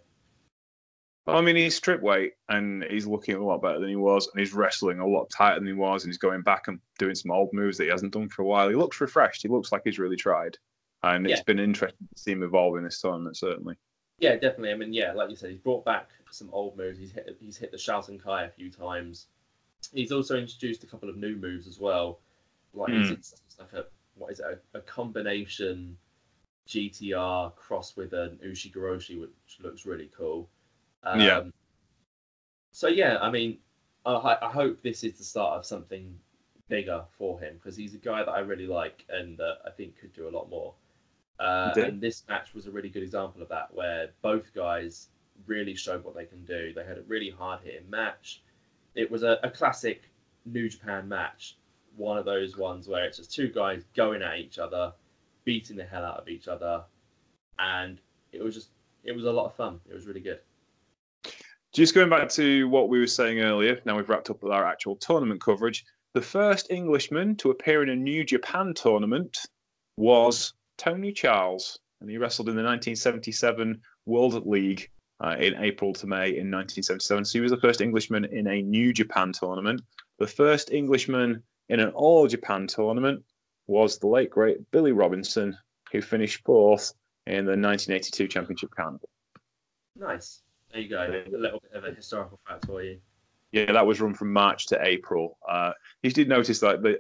I 1.28 1.41
mean, 1.41 1.55
he's 1.55 1.76
strip 1.76 2.01
weight 2.01 2.34
and 2.49 2.84
he's 2.84 3.07
looking 3.07 3.36
a 3.36 3.43
lot 3.43 3.61
better 3.61 3.80
than 3.80 3.89
he 3.89 3.95
was, 3.95 4.28
and 4.28 4.39
he's 4.39 4.53
wrestling 4.53 4.99
a 4.99 5.07
lot 5.07 5.30
tighter 5.30 5.59
than 5.59 5.67
he 5.67 5.73
was, 5.73 6.03
and 6.03 6.11
he's 6.11 6.19
going 6.19 6.41
back 6.41 6.67
and 6.67 6.80
doing 6.99 7.15
some 7.15 7.32
old 7.32 7.49
moves 7.51 7.78
that 7.78 7.86
he 7.86 7.89
hasn't 7.89 8.13
done 8.13 8.30
for 8.30 8.43
a 8.43 8.45
while. 8.45 8.69
He 8.69 8.76
looks 8.76 9.01
refreshed. 9.01 9.41
He 9.41 9.47
looks 9.47 9.71
like 9.71 9.82
he's 9.84 9.97
really 9.97 10.17
tried, 10.17 10.57
and 11.01 11.28
yeah. 11.28 11.34
it's 11.34 11.43
been 11.43 11.59
interesting 11.59 12.07
to 12.13 12.21
see 12.21 12.32
him 12.32 12.43
evolve 12.43 12.78
in 12.78 12.84
this 12.84 13.01
tournament, 13.01 13.38
certainly. 13.38 13.76
Yeah, 14.19 14.34
definitely. 14.34 14.71
I 14.71 14.76
mean, 14.76 14.93
yeah, 14.93 15.13
like 15.13 15.30
you 15.30 15.36
said, 15.36 15.49
he's 15.49 15.59
brought 15.59 15.84
back 15.84 16.09
some 16.32 16.49
old 16.51 16.78
moves. 16.78 16.99
He's 16.99 17.11
hit 17.11 17.38
he's 17.39 17.57
hit 17.57 17.71
the 17.71 17.78
Shouten 17.78 18.21
Kai 18.21 18.43
a 18.43 18.49
few 18.49 18.69
times. 18.69 19.28
He's 19.93 20.11
also 20.11 20.38
introduced 20.38 20.84
a 20.84 20.88
couple 20.88 21.09
of 21.09 21.17
new 21.17 21.36
moves 21.36 21.67
as 21.67 21.80
well. 21.80 22.19
Like 22.73 22.91
mm. 22.91 23.11
it's, 23.11 23.34
it's, 23.34 23.59
like 23.59 23.73
a 23.73 23.86
what 24.15 24.32
is 24.32 24.39
it? 24.39 24.61
A, 24.73 24.78
a, 24.78 24.82
combination 24.82 25.97
GTR 26.67 27.55
cross 27.55 27.95
with 27.95 28.13
an 28.13 28.39
Ushigoroshi, 28.45 29.19
which 29.19 29.32
looks 29.61 29.86
really 29.86 30.09
cool. 30.15 30.49
Um, 31.06 31.20
yeah. 31.20 31.41
So 32.72 32.88
yeah, 32.88 33.18
I 33.22 33.32
mean, 33.32 33.60
I, 34.06 34.38
I 34.41 34.51
hope 34.51 34.82
this 34.82 35.03
is 35.03 35.18
the 35.18 35.24
start 35.24 35.58
of 35.58 35.66
something 35.66 36.18
bigger 36.68 37.03
for 37.18 37.39
him 37.39 37.56
because 37.56 37.76
he's 37.76 37.93
a 37.93 37.97
guy 37.97 38.24
that 38.24 38.32
I 38.32 38.39
really 38.39 38.68
like 38.68 39.06
and 39.10 39.39
uh, 39.39 39.56
I 39.66 39.72
think 39.72 39.99
could 39.99 40.14
do 40.14 40.28
a 40.28 40.32
lot 40.32 40.49
more. 40.49 40.74
Uh, 41.39 41.74
and 41.78 42.01
this 42.01 42.24
match 42.30 42.53
was 42.53 42.66
a 42.66 42.72
really 42.72 42.89
good 42.89 43.03
example 43.03 43.41
of 43.41 43.49
that, 43.49 43.74
where 43.74 44.10
both 44.22 44.53
guys 44.53 45.10
really 45.47 45.76
showed 45.76 46.03
what 46.03 46.16
they 46.16 46.26
can 46.26 46.43
do. 46.45 46.74
They 46.74 46.86
had 46.86 46.97
a 46.97 47.03
really 47.08 47.30
hard 47.30 47.62
hitting 47.64 47.89
match. 47.89 48.41
It 48.95 49.12
was 49.12 49.24
a, 49.24 49.38
a 49.43 49.49
classic 49.49 50.03
New 50.45 50.70
Japan 50.70 51.10
match, 51.10 51.58
one 51.97 52.18
of 52.18 52.26
those 52.26 52.58
ones 52.58 52.88
where 52.88 53.06
it's 53.06 53.18
just 53.18 53.34
two 53.34 53.49
guys 53.49 53.84
going 53.95 54.22
at 54.22 54.38
each 54.38 54.60
other, 54.60 54.93
beating 55.43 55.76
the 55.76 55.84
hell 55.84 56.06
out 56.06 56.20
of 56.20 56.30
each 56.30 56.47
other, 56.47 56.84
and 57.60 57.99
it 58.32 58.41
was 58.41 58.56
just 58.56 58.70
it 59.03 59.12
was 59.12 59.26
a 59.26 59.32
lot 59.32 59.45
of 59.45 59.56
fun. 59.56 59.80
It 59.89 59.93
was 59.93 60.08
really 60.08 60.22
good. 60.22 60.39
Just 61.76 61.93
going 61.93 62.09
back 62.09 62.30
to 62.30 62.69
what 62.69 62.88
we 62.88 62.99
were 62.99 63.05
saying 63.05 63.41
earlier, 63.41 63.82
now 63.84 63.97
we've 63.97 64.07
wrapped 64.07 64.30
up 64.30 64.41
with 64.41 64.53
our 64.53 64.63
actual 64.63 64.95
tournament 64.95 65.41
coverage. 65.41 65.84
The 66.13 66.21
first 66.21 66.71
Englishman 66.71 67.36
to 67.36 67.51
appear 67.51 67.84
in 67.84 67.89
a 67.89 67.95
New 67.97 68.23
Japan 68.23 68.73
tournament 68.73 69.38
was 69.97 70.53
Tony 70.78 71.11
Charles, 71.11 71.78
and 71.99 72.09
he 72.09 72.17
wrestled 72.17 72.47
in 72.47 72.55
the 72.55 72.63
1977 72.63 73.82
World 74.05 74.47
League 74.47 74.89
uh, 75.21 75.36
in 75.38 75.53
April 75.55 75.91
to 75.95 76.07
May 76.07 76.30
in 76.30 76.49
1977. 76.49 77.26
So 77.26 77.39
he 77.39 77.41
was 77.41 77.51
the 77.51 77.57
first 77.57 77.82
Englishman 77.82 78.23
in 78.23 78.47
a 78.47 78.61
New 78.61 78.93
Japan 78.93 79.34
tournament. 79.34 79.82
The 80.17 80.28
first 80.28 80.71
Englishman 80.71 81.43
in 81.67 81.82
an 81.82 81.89
All 81.89 82.26
Japan 82.26 82.67
tournament 82.67 83.21
was 83.67 83.99
the 83.99 84.07
late 84.07 84.30
great 84.30 84.59
Billy 84.71 84.93
Robinson, 84.93 85.57
who 85.91 86.01
finished 86.01 86.41
fourth 86.45 86.93
in 87.28 87.43
the 87.43 87.51
1982 87.51 88.30
Championship 88.30 88.69
Carnival. 88.73 89.09
Nice. 89.97 90.41
There 90.76 90.84
you 90.84 90.89
go. 90.89 91.03
A 91.03 91.38
little 91.38 91.61
bit 91.61 91.71
of 91.73 91.86
a 91.86 91.95
historical 91.95 92.38
fact 92.45 92.65
for 92.65 92.84
you. 92.84 92.99
Yeah, 93.53 93.71
that 93.71 93.88
was 93.88 94.01
run 94.01 94.13
from 94.13 94.34
March 94.34 94.65
to 94.67 94.86
April. 94.86 95.38
Uh, 95.47 95.71
you 96.03 96.11
did 96.11 96.28
notice 96.28 96.59
that 96.59 96.84
the, 96.84 96.99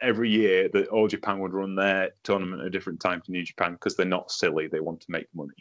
every 0.00 0.28
year 0.28 0.68
that 0.72 0.88
All 0.88 1.06
Japan 1.06 1.38
would 1.38 1.52
run 1.52 1.76
their 1.76 2.10
tournament 2.24 2.62
at 2.62 2.66
a 2.66 2.70
different 2.70 2.98
time 2.98 3.20
to 3.20 3.30
New 3.30 3.44
Japan 3.44 3.74
because 3.74 3.96
they're 3.96 4.06
not 4.06 4.32
silly; 4.32 4.66
they 4.66 4.80
want 4.80 5.02
to 5.02 5.06
make 5.08 5.28
money. 5.36 5.54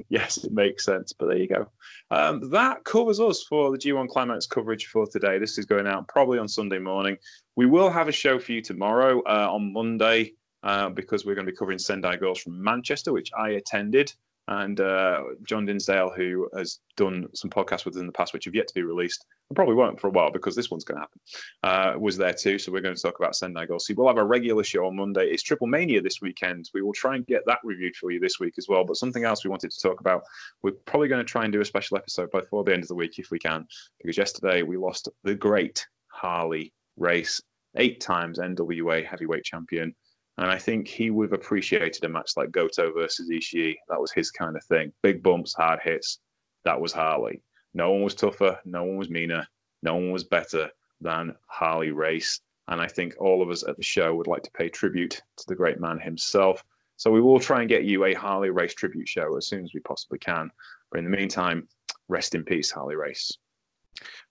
yes, 0.07 0.37
it 0.45 0.53
makes 0.53 0.85
sense. 0.85 1.11
But 1.11 1.25
there 1.25 1.37
you 1.39 1.49
go. 1.49 1.69
Um, 2.09 2.49
that 2.51 2.85
covers 2.85 3.19
us 3.19 3.43
for 3.43 3.69
the 3.69 3.77
G1 3.77 4.07
Climax 4.07 4.47
coverage 4.47 4.85
for 4.85 5.05
today. 5.07 5.39
This 5.39 5.57
is 5.57 5.65
going 5.65 5.87
out 5.87 6.07
probably 6.07 6.39
on 6.39 6.47
Sunday 6.47 6.79
morning. 6.79 7.17
We 7.57 7.65
will 7.65 7.89
have 7.89 8.07
a 8.07 8.13
show 8.13 8.39
for 8.39 8.53
you 8.53 8.61
tomorrow 8.61 9.21
uh, 9.23 9.49
on 9.51 9.73
Monday 9.73 10.35
uh, 10.63 10.87
because 10.87 11.25
we're 11.25 11.35
going 11.35 11.47
to 11.47 11.51
be 11.51 11.57
covering 11.57 11.79
Sendai 11.79 12.15
Girls 12.15 12.39
from 12.39 12.63
Manchester, 12.63 13.11
which 13.11 13.31
I 13.37 13.49
attended 13.49 14.13
and 14.47 14.79
uh, 14.81 15.23
John 15.43 15.65
Dinsdale, 15.65 16.11
who 16.15 16.49
has 16.55 16.79
done 16.97 17.27
some 17.33 17.49
podcasts 17.49 17.85
with 17.85 17.95
us 17.95 18.01
in 18.01 18.07
the 18.07 18.11
past, 18.11 18.33
which 18.33 18.45
have 18.45 18.55
yet 18.55 18.67
to 18.67 18.73
be 18.73 18.83
released, 18.83 19.25
and 19.49 19.55
probably 19.55 19.75
won't 19.75 19.99
for 19.99 20.07
a 20.07 20.11
while 20.11 20.31
because 20.31 20.55
this 20.55 20.69
one's 20.69 20.83
going 20.83 20.99
to 20.99 21.01
happen, 21.01 21.95
uh, 21.95 21.99
was 21.99 22.17
there 22.17 22.33
too. 22.33 22.59
So 22.59 22.71
we're 22.71 22.81
going 22.81 22.95
to 22.95 23.01
talk 23.01 23.19
about 23.19 23.35
Sendai 23.35 23.65
Girls. 23.65 23.89
We'll 23.95 24.07
have 24.07 24.17
a 24.17 24.25
regular 24.25 24.63
show 24.63 24.85
on 24.85 24.95
Monday. 24.95 25.27
It's 25.27 25.43
Triple 25.43 25.67
Mania 25.67 26.01
this 26.01 26.21
weekend. 26.21 26.69
We 26.73 26.81
will 26.81 26.93
try 26.93 27.15
and 27.15 27.25
get 27.25 27.43
that 27.45 27.59
reviewed 27.63 27.95
for 27.95 28.11
you 28.11 28.19
this 28.19 28.39
week 28.39 28.55
as 28.57 28.67
well. 28.67 28.83
But 28.83 28.97
something 28.97 29.23
else 29.23 29.43
we 29.43 29.49
wanted 29.49 29.71
to 29.71 29.81
talk 29.81 30.01
about, 30.01 30.23
we're 30.61 30.71
probably 30.85 31.07
going 31.07 31.25
to 31.25 31.31
try 31.31 31.45
and 31.45 31.53
do 31.53 31.61
a 31.61 31.65
special 31.65 31.97
episode 31.97 32.29
before 32.31 32.63
the 32.63 32.73
end 32.73 32.83
of 32.83 32.89
the 32.89 32.95
week 32.95 33.19
if 33.19 33.31
we 33.31 33.39
can, 33.39 33.65
because 34.01 34.17
yesterday 34.17 34.61
we 34.61 34.77
lost 34.77 35.07
the 35.23 35.35
great 35.35 35.87
Harley 36.07 36.73
Race, 36.97 37.41
eight 37.77 38.01
times 38.01 38.39
NWA 38.39 39.05
heavyweight 39.05 39.43
champion. 39.43 39.95
And 40.37 40.49
I 40.49 40.57
think 40.57 40.87
he 40.87 41.09
would 41.11 41.31
have 41.31 41.39
appreciated 41.39 42.03
a 42.03 42.09
match 42.09 42.31
like 42.35 42.51
Goto 42.51 42.91
versus 42.91 43.29
Ishii. 43.29 43.75
That 43.89 44.01
was 44.01 44.11
his 44.11 44.31
kind 44.31 44.55
of 44.55 44.63
thing. 44.63 44.91
Big 45.03 45.21
bumps, 45.21 45.53
hard 45.53 45.79
hits. 45.83 46.19
That 46.65 46.79
was 46.79 46.91
Harley. 46.91 47.41
No 47.73 47.91
one 47.91 48.03
was 48.03 48.15
tougher. 48.15 48.59
No 48.65 48.83
one 48.83 48.97
was 48.97 49.09
meaner. 49.09 49.47
No 49.83 49.95
one 49.95 50.11
was 50.11 50.23
better 50.23 50.69
than 51.01 51.35
Harley 51.47 51.91
Race. 51.91 52.39
And 52.67 52.81
I 52.81 52.87
think 52.87 53.15
all 53.19 53.43
of 53.43 53.49
us 53.49 53.63
at 53.67 53.77
the 53.77 53.83
show 53.83 54.15
would 54.15 54.27
like 54.27 54.43
to 54.43 54.51
pay 54.51 54.69
tribute 54.69 55.21
to 55.37 55.43
the 55.47 55.55
great 55.55 55.79
man 55.79 55.99
himself. 55.99 56.63
So 56.97 57.11
we 57.11 57.21
will 57.21 57.39
try 57.39 57.59
and 57.59 57.69
get 57.69 57.83
you 57.83 58.05
a 58.05 58.13
Harley 58.13 58.49
Race 58.49 58.73
tribute 58.73 59.09
show 59.09 59.35
as 59.37 59.47
soon 59.47 59.63
as 59.63 59.73
we 59.73 59.81
possibly 59.81 60.19
can. 60.19 60.49
But 60.89 60.99
in 60.99 61.05
the 61.05 61.15
meantime, 61.15 61.67
rest 62.07 62.33
in 62.35 62.43
peace, 62.43 62.71
Harley 62.71 62.95
Race. 62.95 63.37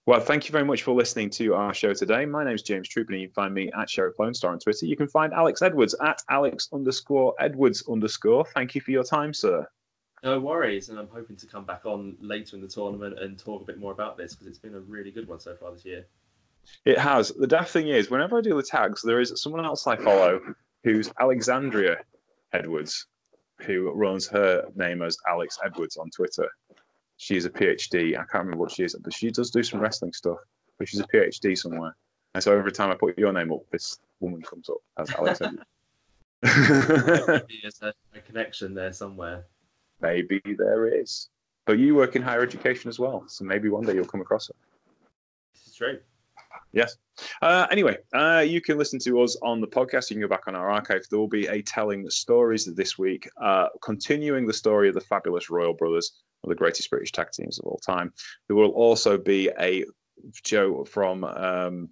Well, 0.05 0.19
thank 0.19 0.49
you 0.49 0.51
very 0.51 0.65
much 0.65 0.83
for 0.83 0.93
listening 0.93 1.29
to 1.29 1.53
our 1.53 1.73
show 1.73 1.93
today. 1.93 2.25
My 2.25 2.43
name 2.43 2.55
is 2.55 2.61
James 2.61 2.89
Troop, 2.89 3.07
and 3.09 3.21
you 3.21 3.29
can 3.29 3.33
find 3.33 3.53
me 3.53 3.71
at 3.71 3.89
Sheriff 3.89 4.19
Lone 4.19 4.33
Star 4.33 4.51
on 4.51 4.59
Twitter. 4.59 4.85
You 4.85 4.97
can 4.97 5.07
find 5.07 5.31
Alex 5.31 5.61
Edwards 5.61 5.95
at 6.03 6.21
Alex 6.29 6.67
underscore 6.73 7.33
Edwards 7.39 7.85
underscore. 7.89 8.43
Thank 8.53 8.75
you 8.75 8.81
for 8.81 8.91
your 8.91 9.05
time, 9.05 9.33
sir. 9.33 9.65
No 10.21 10.41
worries, 10.41 10.89
and 10.89 10.99
I'm 10.99 11.07
hoping 11.07 11.37
to 11.37 11.47
come 11.47 11.63
back 11.63 11.85
on 11.85 12.17
later 12.19 12.57
in 12.57 12.61
the 12.61 12.67
tournament 12.67 13.17
and 13.17 13.39
talk 13.39 13.61
a 13.61 13.65
bit 13.65 13.79
more 13.79 13.93
about 13.93 14.17
this 14.17 14.33
because 14.33 14.47
it's 14.47 14.59
been 14.59 14.75
a 14.75 14.81
really 14.81 15.09
good 15.09 15.25
one 15.25 15.39
so 15.39 15.55
far 15.55 15.71
this 15.71 15.85
year. 15.85 16.05
It 16.83 16.97
has. 16.97 17.29
The 17.29 17.47
daft 17.47 17.71
thing 17.71 17.87
is, 17.87 18.11
whenever 18.11 18.37
I 18.37 18.41
do 18.41 18.57
the 18.57 18.61
tags, 18.61 19.01
there 19.03 19.21
is 19.21 19.31
someone 19.41 19.63
else 19.63 19.87
I 19.87 19.95
follow 19.95 20.41
who's 20.83 21.13
Alexandria 21.21 21.95
Edwards, 22.51 23.07
who 23.61 23.89
runs 23.93 24.27
her 24.27 24.65
name 24.75 25.01
as 25.01 25.15
Alex 25.29 25.57
Edwards 25.63 25.95
on 25.95 26.09
Twitter 26.09 26.49
she's 27.23 27.45
a 27.45 27.49
PhD. 27.49 28.13
I 28.13 28.25
can't 28.25 28.45
remember 28.45 28.57
what 28.57 28.71
she 28.71 28.83
is, 28.83 28.95
but 29.01 29.13
she 29.13 29.31
does 29.31 29.49
do 29.49 29.63
some 29.63 29.79
wrestling 29.79 30.11
stuff. 30.11 30.37
But 30.77 30.89
she's 30.89 30.99
a 30.99 31.07
PhD 31.07 31.57
somewhere. 31.57 31.95
And 32.33 32.43
so 32.43 32.57
every 32.57 32.71
time 32.71 32.91
I 32.91 32.95
put 32.95 33.17
your 33.17 33.31
name 33.31 33.51
up, 33.51 33.61
this 33.71 33.99
woman 34.19 34.41
comes 34.41 34.69
up 34.69 34.77
as 34.97 35.09
Alex. 35.11 35.39
There's 36.41 37.81
a, 37.81 37.93
a 38.13 38.19
connection 38.25 38.73
there 38.73 38.91
somewhere. 38.91 39.45
Maybe 40.01 40.41
there 40.57 40.87
is. 40.87 41.29
But 41.65 41.79
you 41.79 41.95
work 41.95 42.17
in 42.17 42.21
higher 42.21 42.41
education 42.41 42.89
as 42.89 42.99
well, 42.99 43.23
so 43.27 43.45
maybe 43.45 43.69
one 43.69 43.85
day 43.85 43.93
you'll 43.93 44.05
come 44.05 44.19
across 44.19 44.49
her. 44.49 44.55
is 45.65 45.73
true. 45.73 45.99
Yes. 46.73 46.97
Uh, 47.41 47.67
anyway, 47.71 47.97
uh, 48.13 48.43
you 48.45 48.59
can 48.59 48.77
listen 48.77 48.99
to 48.99 49.21
us 49.21 49.37
on 49.41 49.61
the 49.61 49.67
podcast. 49.67 50.09
You 50.09 50.15
can 50.15 50.21
go 50.21 50.27
back 50.27 50.47
on 50.47 50.55
our 50.55 50.69
archive. 50.69 51.03
There 51.09 51.19
will 51.19 51.29
be 51.29 51.47
a 51.47 51.61
telling 51.61 52.09
stories 52.09 52.65
this 52.65 52.97
week, 52.97 53.29
uh, 53.41 53.67
continuing 53.81 54.45
the 54.45 54.53
story 54.53 54.89
of 54.89 54.95
the 54.95 55.01
fabulous 55.01 55.49
Royal 55.49 55.73
Brothers, 55.73 56.23
of 56.43 56.49
the 56.49 56.55
greatest 56.55 56.89
British 56.89 57.11
tag 57.11 57.31
teams 57.31 57.59
of 57.59 57.65
all 57.65 57.79
time. 57.79 58.13
There 58.47 58.55
will 58.55 58.71
also 58.71 59.17
be 59.17 59.49
a 59.59 59.85
Joe 60.43 60.85
from 60.85 61.23
um, 61.23 61.89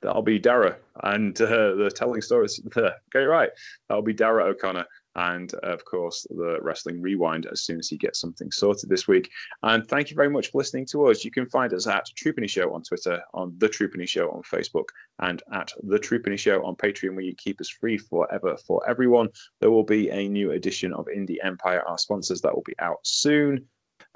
that'll 0.00 0.22
be 0.22 0.38
Dara 0.38 0.76
and 1.02 1.40
uh, 1.40 1.74
the 1.74 1.90
telling 1.94 2.20
stories. 2.20 2.60
Get 2.74 2.92
it 3.14 3.26
right. 3.26 3.50
That'll 3.88 4.02
be 4.02 4.12
Dara 4.12 4.44
O'Connor 4.44 4.86
and 5.16 5.54
of 5.54 5.84
course 5.84 6.26
the 6.30 6.58
wrestling 6.60 7.00
rewind 7.00 7.46
as 7.46 7.62
soon 7.62 7.78
as 7.78 7.88
he 7.88 7.96
gets 7.96 8.20
something 8.20 8.50
sorted 8.50 8.88
this 8.88 9.08
week 9.08 9.30
and 9.62 9.86
thank 9.88 10.10
you 10.10 10.16
very 10.16 10.28
much 10.28 10.50
for 10.50 10.58
listening 10.58 10.86
to 10.86 11.06
us 11.06 11.24
you 11.24 11.30
can 11.30 11.46
find 11.46 11.72
us 11.72 11.86
at 11.86 12.06
Troopany 12.16 12.48
show 12.48 12.72
on 12.74 12.82
twitter 12.82 13.20
on 13.34 13.54
the 13.58 13.68
Troopany 13.68 14.06
show 14.06 14.30
on 14.30 14.42
facebook 14.42 14.88
and 15.20 15.42
at 15.52 15.72
the 15.84 15.98
Troopany 15.98 16.38
show 16.38 16.64
on 16.64 16.76
patreon 16.76 17.14
where 17.14 17.24
you 17.24 17.34
keep 17.36 17.60
us 17.60 17.68
free 17.68 17.96
forever 17.96 18.56
for 18.66 18.88
everyone 18.88 19.28
there 19.60 19.70
will 19.70 19.84
be 19.84 20.10
a 20.10 20.28
new 20.28 20.52
edition 20.52 20.92
of 20.92 21.06
indie 21.06 21.42
empire 21.42 21.82
our 21.88 21.98
sponsors 21.98 22.42
that 22.42 22.54
will 22.54 22.64
be 22.66 22.78
out 22.78 22.98
soon 23.02 23.64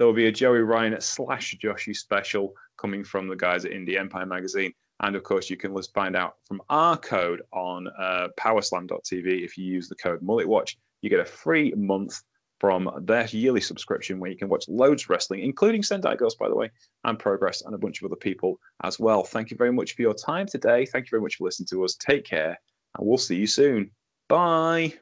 there 0.01 0.07
will 0.07 0.15
be 0.15 0.27
a 0.27 0.33
joey 0.33 0.61
ryan 0.61 0.99
slash 0.99 1.55
joshy 1.63 1.95
special 1.95 2.55
coming 2.79 3.05
from 3.05 3.29
the 3.29 3.37
guys 3.37 3.65
at 3.67 3.71
indie 3.71 3.99
empire 3.99 4.27
magazine 4.27 4.73
and 5.01 5.17
of 5.17 5.23
course, 5.23 5.49
you 5.49 5.57
can 5.57 5.75
find 5.95 6.15
out 6.15 6.37
from 6.45 6.61
our 6.69 6.97
code 6.97 7.43
on 7.53 7.89
uh, 7.99 8.29
powerslam.tv. 8.39 9.43
If 9.43 9.57
you 9.57 9.65
use 9.65 9.89
the 9.89 9.95
code 9.95 10.21
MulletWatch, 10.21 10.77
you 11.01 11.11
get 11.11 11.21
a 11.21 11.25
free 11.25 11.73
month 11.75 12.23
from 12.59 12.91
their 13.05 13.27
yearly 13.29 13.63
subscription 13.63 14.21
where 14.21 14.31
you 14.31 14.37
can 14.37 14.51
watch 14.51 14.67
loads 14.69 15.05
of 15.05 15.11
wrestling, 15.11 15.41
including 15.41 15.83
Sendai 15.83 16.17
Girls, 16.17 16.35
by 16.35 16.49
the 16.49 16.55
way, 16.55 16.71
and 17.05 17.19
Progress, 17.19 17.63
and 17.63 17.75
a 17.75 17.79
bunch 17.79 18.03
of 18.03 18.07
other 18.07 18.17
people 18.17 18.61
as 18.85 19.01
well. 19.01 19.25
Thank 19.25 19.51
you 19.51 19.57
very 19.57 19.73
much 19.73 19.97
for 19.97 20.03
your 20.03 20.13
time 20.13 20.47
today. 20.47 20.85
Thank 20.85 21.07
you 21.07 21.11
very 21.11 21.23
much 21.23 21.37
for 21.37 21.45
listening 21.45 21.69
to 21.69 21.83
us. 21.85 21.95
Take 21.95 22.27
care, 22.27 22.61
and 22.99 23.07
we'll 23.07 23.17
see 23.17 23.37
you 23.37 23.47
soon. 23.47 23.91
Bye. 24.29 24.93